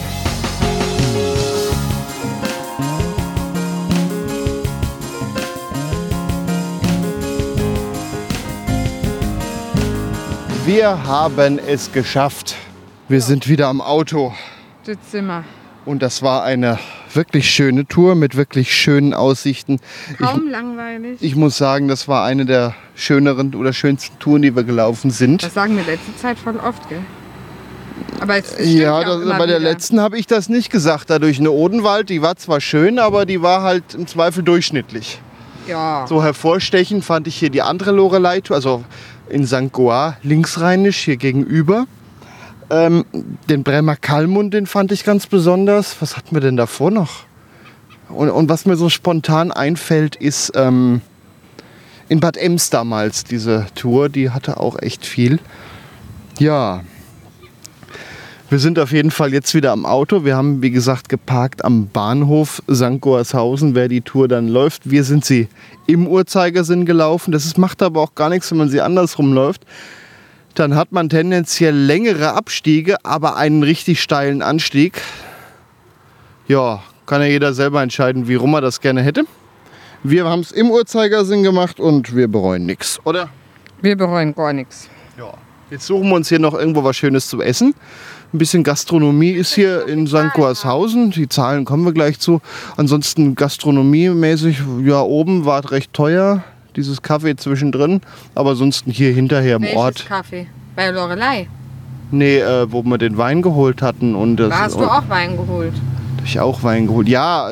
Wir 10.65 11.07
haben 11.07 11.57
es 11.57 11.93
geschafft. 11.93 12.57
Wir 13.07 13.21
sind 13.21 13.47
wieder 13.47 13.69
am 13.69 13.79
Auto. 13.79 14.33
Das 14.83 14.97
Zimmer. 15.09 15.45
Und 15.85 16.01
das 16.01 16.21
war 16.21 16.43
eine 16.43 16.79
wirklich 17.15 17.49
schöne 17.49 17.87
Tour 17.87 18.15
mit 18.15 18.35
wirklich 18.35 18.75
schönen 18.75 19.13
Aussichten. 19.13 19.79
Kaum 20.19 20.49
langweilig. 20.49 21.17
Ich 21.21 21.35
muss 21.35 21.57
sagen, 21.57 21.87
das 21.87 22.07
war 22.07 22.23
eine 22.25 22.45
der 22.45 22.75
schöneren 22.95 23.55
oder 23.55 23.73
schönsten 23.73 24.17
Touren, 24.19 24.41
die 24.41 24.55
wir 24.55 24.63
gelaufen 24.63 25.11
sind. 25.11 25.43
Das 25.43 25.53
sagen 25.53 25.75
wir 25.77 25.83
letzte 25.83 26.15
Zeit 26.17 26.37
voll 26.39 26.57
oft, 26.57 26.87
gell? 26.89 27.01
Aber 28.19 28.37
es 28.37 28.55
Ja, 28.59 28.99
auch 28.99 29.03
das, 29.03 29.37
bei 29.37 29.45
der 29.45 29.59
wieder. 29.59 29.71
letzten 29.71 29.99
habe 29.99 30.17
ich 30.17 30.27
das 30.27 30.49
nicht 30.49 30.69
gesagt. 30.71 31.09
Da 31.09 31.19
durch 31.19 31.39
eine 31.39 31.51
Odenwald, 31.51 32.09
die 32.09 32.21
war 32.21 32.35
zwar 32.35 32.61
schön, 32.61 32.99
aber 32.99 33.25
die 33.25 33.41
war 33.41 33.61
halt 33.61 33.93
im 33.93 34.07
Zweifel 34.07 34.43
durchschnittlich. 34.43 35.19
Ja. 35.67 36.05
So 36.07 36.23
hervorstechend 36.23 37.05
fand 37.05 37.27
ich 37.27 37.35
hier 37.35 37.49
die 37.49 37.61
andere 37.61 37.91
Lorelei-Tour, 37.91 38.55
also 38.55 38.83
in 39.29 39.45
St. 39.45 39.71
Goar, 39.71 40.17
linksrheinisch, 40.23 40.97
hier 40.97 41.17
gegenüber. 41.17 41.85
Ähm, 42.71 43.05
den 43.49 43.63
Bremer 43.63 43.97
Kalmund, 43.97 44.53
den 44.53 44.65
fand 44.65 44.93
ich 44.93 45.03
ganz 45.03 45.27
besonders. 45.27 46.01
Was 46.01 46.15
hatten 46.15 46.33
wir 46.33 46.41
denn 46.41 46.55
davor 46.55 46.89
noch? 46.89 47.25
Und, 48.07 48.29
und 48.29 48.47
was 48.49 48.65
mir 48.65 48.77
so 48.77 48.87
spontan 48.87 49.51
einfällt, 49.51 50.15
ist 50.15 50.53
ähm, 50.55 51.01
in 52.07 52.21
Bad 52.21 52.37
Ems 52.37 52.69
damals 52.69 53.25
diese 53.25 53.67
Tour, 53.75 54.07
die 54.07 54.29
hatte 54.29 54.57
auch 54.57 54.81
echt 54.81 55.05
viel. 55.05 55.39
Ja, 56.39 56.81
wir 58.49 58.59
sind 58.59 58.79
auf 58.79 58.91
jeden 58.91 59.11
Fall 59.11 59.33
jetzt 59.33 59.53
wieder 59.53 59.71
am 59.71 59.85
Auto. 59.85 60.25
Wir 60.25 60.35
haben, 60.35 60.61
wie 60.61 60.71
gesagt, 60.71 61.07
geparkt 61.07 61.63
am 61.63 61.87
Bahnhof 61.87 62.61
St. 62.69 62.99
Goarshausen, 62.99 63.75
wer 63.75 63.87
die 63.87 64.01
Tour 64.01 64.27
dann 64.27 64.49
läuft. 64.49 64.89
Wir 64.89 65.05
sind 65.05 65.23
sie 65.23 65.47
im 65.87 66.05
Uhrzeigersinn 66.05 66.85
gelaufen. 66.85 67.31
Das 67.31 67.45
ist, 67.45 67.57
macht 67.57 67.81
aber 67.81 68.01
auch 68.01 68.15
gar 68.15 68.29
nichts, 68.29 68.51
wenn 68.51 68.57
man 68.57 68.69
sie 68.69 68.81
andersrum 68.81 69.33
läuft. 69.33 69.65
Dann 70.55 70.75
hat 70.75 70.91
man 70.91 71.09
tendenziell 71.09 71.75
längere 71.75 72.33
Abstiege, 72.33 72.97
aber 73.03 73.37
einen 73.37 73.63
richtig 73.63 74.01
steilen 74.01 74.41
Anstieg. 74.41 75.01
Ja, 76.47 76.83
kann 77.05 77.21
ja 77.21 77.27
jeder 77.27 77.53
selber 77.53 77.81
entscheiden, 77.81 78.27
wie 78.27 78.35
rum 78.35 78.53
er 78.53 78.61
das 78.61 78.81
gerne 78.81 79.01
hätte. 79.01 79.23
Wir 80.03 80.25
haben 80.25 80.41
es 80.41 80.51
im 80.51 80.71
Uhrzeigersinn 80.71 81.43
gemacht 81.43 81.79
und 81.79 82.15
wir 82.15 82.27
bereuen 82.27 82.65
nichts, 82.65 82.99
oder? 83.05 83.29
Wir 83.81 83.95
bereuen 83.95 84.33
gar 84.33 84.51
nichts. 84.51 84.89
Ja. 85.17 85.33
Jetzt 85.69 85.87
suchen 85.87 86.09
wir 86.09 86.15
uns 86.15 86.27
hier 86.27 86.39
noch 86.39 86.53
irgendwo 86.53 86.83
was 86.83 86.97
Schönes 86.97 87.29
zu 87.29 87.41
essen. 87.41 87.73
Ein 88.33 88.37
bisschen 88.37 88.63
Gastronomie 88.63 89.31
ist 89.31 89.53
hier 89.53 89.87
in 89.87 90.07
St. 90.07 90.33
Goarshausen. 90.33 91.11
Die 91.11 91.29
Zahlen 91.29 91.65
kommen 91.65 91.85
wir 91.85 91.93
gleich 91.93 92.19
zu. 92.19 92.41
Ansonsten 92.77 93.35
gastronomiemäßig, 93.35 94.61
ja, 94.83 95.01
oben 95.01 95.45
war 95.45 95.63
es 95.63 95.71
recht 95.71 95.93
teuer. 95.93 96.43
Dieses 96.75 97.01
Kaffee 97.01 97.35
zwischendrin. 97.35 98.01
Aber 98.35 98.51
ansonsten 98.51 98.91
hier 98.91 99.13
hinterher 99.13 99.57
im 99.57 99.63
Welches 99.63 99.77
Ort. 99.77 100.05
Kaffee? 100.07 100.47
Bei 100.75 100.89
Lorelei. 100.89 101.47
Nee, 102.11 102.39
äh, 102.39 102.71
wo 102.71 102.83
wir 102.83 102.97
den 102.97 103.17
Wein 103.17 103.41
geholt 103.41 103.81
hatten. 103.81 104.15
Und 104.15 104.37
das, 104.37 104.49
Da 104.49 104.59
hast 104.59 104.75
du 104.75 104.83
auch 104.85 105.07
Wein 105.09 105.37
geholt. 105.37 105.73
hab 106.17 106.25
ich 106.25 106.39
auch 106.39 106.63
Wein 106.63 106.87
geholt. 106.87 107.07
Ja, 107.07 107.51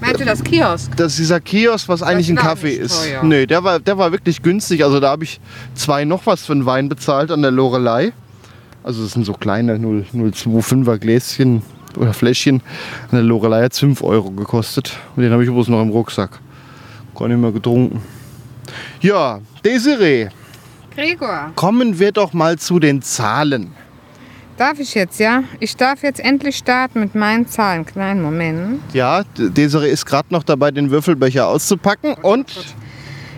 Meinst 0.00 0.20
du 0.20 0.24
das 0.24 0.42
Kiosk? 0.44 0.96
das 0.96 1.12
ist 1.12 1.18
dieser 1.18 1.40
Kiosk, 1.40 1.88
was 1.88 2.02
eigentlich 2.02 2.28
ein 2.30 2.36
Kaffee 2.36 2.72
ist. 2.74 3.02
teuer. 3.04 3.22
Nee, 3.22 3.46
der 3.46 3.64
war, 3.64 3.80
der 3.80 3.98
war 3.98 4.12
wirklich 4.12 4.42
günstig. 4.42 4.84
Also 4.84 5.00
da 5.00 5.10
habe 5.10 5.24
ich 5.24 5.40
zwei 5.74 6.04
noch 6.04 6.24
was 6.26 6.44
für 6.46 6.52
einen 6.52 6.66
Wein 6.66 6.88
bezahlt 6.88 7.30
an 7.30 7.42
der 7.42 7.50
Lorelei. 7.50 8.12
Also 8.84 9.02
das 9.02 9.12
sind 9.12 9.24
so 9.26 9.32
kleine 9.34 9.78
0, 9.78 10.04
025er 10.14 10.98
Gläschen 10.98 11.62
oder 11.96 12.14
Fläschchen. 12.14 12.62
An 13.10 13.18
der 13.18 13.22
Lorelei 13.22 13.64
hat 13.64 13.74
5 13.74 14.02
Euro 14.02 14.30
gekostet. 14.30 14.96
Und 15.16 15.22
den 15.22 15.32
habe 15.32 15.42
ich 15.44 15.50
bloß 15.50 15.68
noch 15.68 15.82
im 15.82 15.90
Rucksack. 15.90 16.38
Gar 17.14 17.28
nicht 17.28 17.38
mehr 17.40 17.52
getrunken. 17.52 18.00
Ja, 19.00 19.40
Desiree, 19.64 20.28
Gregor. 20.94 21.52
kommen 21.54 21.98
wir 21.98 22.12
doch 22.12 22.32
mal 22.32 22.58
zu 22.58 22.78
den 22.78 23.02
Zahlen. 23.02 23.72
Darf 24.56 24.80
ich 24.80 24.94
jetzt, 24.96 25.20
ja? 25.20 25.44
Ich 25.60 25.76
darf 25.76 26.02
jetzt 26.02 26.18
endlich 26.18 26.56
starten 26.56 26.98
mit 26.98 27.14
meinen 27.14 27.46
Zahlen. 27.46 27.86
Kleinen 27.86 28.20
Moment. 28.22 28.80
Ja, 28.92 29.22
D- 29.22 29.50
Desiree 29.50 29.88
ist 29.90 30.04
gerade 30.04 30.26
noch 30.30 30.42
dabei, 30.42 30.72
den 30.72 30.90
Würfelbecher 30.90 31.46
auszupacken. 31.46 32.14
Und 32.22 32.74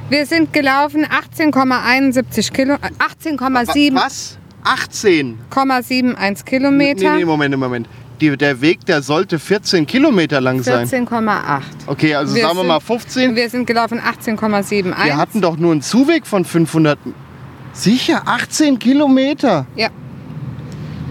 Wir 0.08 0.24
sind 0.24 0.52
gelaufen 0.54 1.04
18,71 1.06 2.52
Kilo, 2.52 2.74
äh, 2.74 2.78
18,7 2.98 3.94
was? 3.94 4.38
18. 4.64 5.38
0,71 5.50 6.44
Kilometer. 6.44 7.12
Nee, 7.12 7.18
nee, 7.18 7.24
Moment, 7.24 7.56
Moment. 7.56 7.86
Die, 8.20 8.36
der 8.36 8.60
Weg, 8.60 8.84
der 8.86 9.02
sollte 9.02 9.38
14 9.38 9.86
Kilometer 9.86 10.40
lang 10.40 10.62
sein. 10.62 10.86
14,8. 10.86 11.60
Okay, 11.86 12.14
also 12.14 12.34
Wir 12.34 12.42
sagen 12.42 12.54
wir 12.56 12.60
sind- 12.60 12.68
mal 12.68 12.80
15. 12.80 13.34
Wir 13.36 13.48
sind 13.48 13.66
gelaufen 13.66 14.00
18,71. 14.00 15.04
Wir 15.04 15.16
hatten 15.16 15.40
doch 15.40 15.56
nur 15.56 15.72
einen 15.72 15.82
Zuweg 15.82 16.26
von 16.26 16.44
500. 16.44 16.98
Sicher, 17.72 18.22
18 18.26 18.78
Kilometer. 18.78 19.66
Ja. 19.76 19.88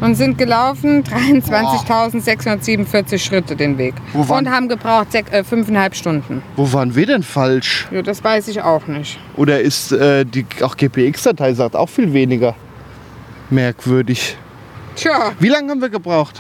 Und 0.02 0.16
sind 0.16 0.38
gelaufen 0.38 1.04
23.647 1.04 3.18
Schritte 3.20 3.56
den 3.56 3.78
Weg. 3.78 3.96
Wo 4.14 4.28
waren- 4.30 4.46
Und 4.46 4.52
haben 4.54 4.68
gebraucht 4.70 5.08
sech- 5.12 5.30
äh, 5.32 5.44
fünfeinhalb 5.44 5.94
Stunden. 5.96 6.42
Wo 6.56 6.72
waren 6.72 6.96
wir 6.96 7.06
denn 7.06 7.24
falsch? 7.24 7.88
Ja, 7.92 8.02
das 8.02 8.24
weiß 8.24 8.48
ich 8.50 8.62
auch 8.62 8.88
nicht. 8.88 9.20
Oder 9.36 9.60
ist 9.62 9.92
äh, 9.92 10.26
die 10.26 10.46
auch 10.62 10.78
GPX-Datei 10.78 11.54
sagt 11.54 11.76
auch 11.76 11.90
viel 11.90 12.14
weniger? 12.14 12.56
Merkwürdig. 13.50 14.38
Tja, 14.96 15.32
Wie 15.40 15.50
lange 15.50 15.72
haben 15.72 15.82
wir 15.82 15.90
gebraucht? 15.90 16.40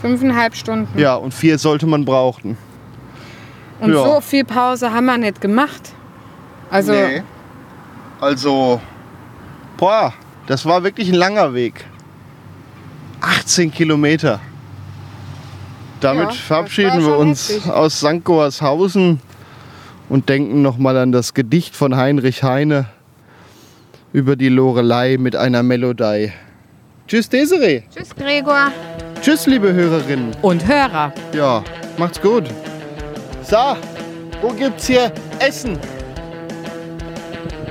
Fünfeinhalb 0.00 0.54
Stunden. 0.56 0.98
Ja, 0.98 1.14
und 1.14 1.32
vier 1.34 1.58
sollte 1.58 1.86
man 1.86 2.04
brauchen. 2.04 2.56
Und 3.80 3.92
ja. 3.94 4.04
so 4.04 4.20
viel 4.20 4.44
Pause 4.44 4.92
haben 4.92 5.06
wir 5.06 5.18
nicht 5.18 5.40
gemacht. 5.40 5.92
Also, 6.70 6.92
Nee. 6.92 7.22
Also, 8.20 8.80
boah, 9.78 10.12
das 10.46 10.66
war 10.66 10.82
wirklich 10.84 11.08
ein 11.08 11.14
langer 11.14 11.54
Weg. 11.54 11.84
18 13.22 13.72
Kilometer. 13.72 14.40
Damit 16.00 16.26
Ja, 16.26 16.30
verabschieden 16.32 17.00
wir 17.04 17.16
uns 17.16 17.48
heftig. 17.48 17.70
aus 17.70 17.98
St. 18.00 18.24
Goarshausen 18.24 19.20
und 20.08 20.28
denken 20.28 20.62
nochmal 20.62 20.96
an 20.96 21.12
das 21.12 21.34
Gedicht 21.34 21.76
von 21.76 21.96
Heinrich 21.96 22.42
Heine 22.42 22.86
über 24.12 24.36
die 24.36 24.48
Lorelei 24.48 25.16
mit 25.18 25.36
einer 25.36 25.62
Melodie. 25.62 26.32
Tschüss, 27.06 27.28
Desiree. 27.28 27.82
tschüss 27.94 28.14
Gregor. 28.14 28.72
Tschüss, 29.20 29.46
liebe 29.46 29.72
Hörerinnen. 29.72 30.34
Und 30.40 30.66
Hörer. 30.66 31.12
Ja, 31.34 31.62
macht's 31.98 32.22
gut. 32.22 32.44
So, 33.42 33.76
wo 34.40 34.48
gibt's 34.48 34.86
hier 34.86 35.12
Essen? 35.38 35.78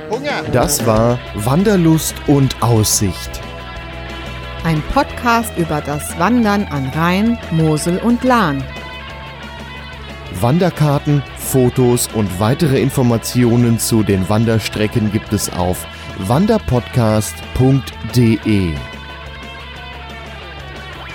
Hunger. 0.08 0.44
Das 0.52 0.86
war 0.86 1.18
Wanderlust 1.34 2.14
und 2.28 2.62
Aussicht. 2.62 3.40
Ein 4.62 4.80
Podcast 4.94 5.52
über 5.56 5.80
das 5.80 6.16
Wandern 6.20 6.68
an 6.70 6.88
Rhein, 6.94 7.36
Mosel 7.50 7.98
und 7.98 8.22
Lahn. 8.22 8.62
Wanderkarten, 10.40 11.20
Fotos 11.36 12.08
und 12.14 12.38
weitere 12.38 12.80
Informationen 12.80 13.80
zu 13.80 14.04
den 14.04 14.28
Wanderstrecken 14.28 15.10
gibt 15.10 15.32
es 15.32 15.52
auf 15.52 15.84
wanderpodcast.de. 16.18 18.74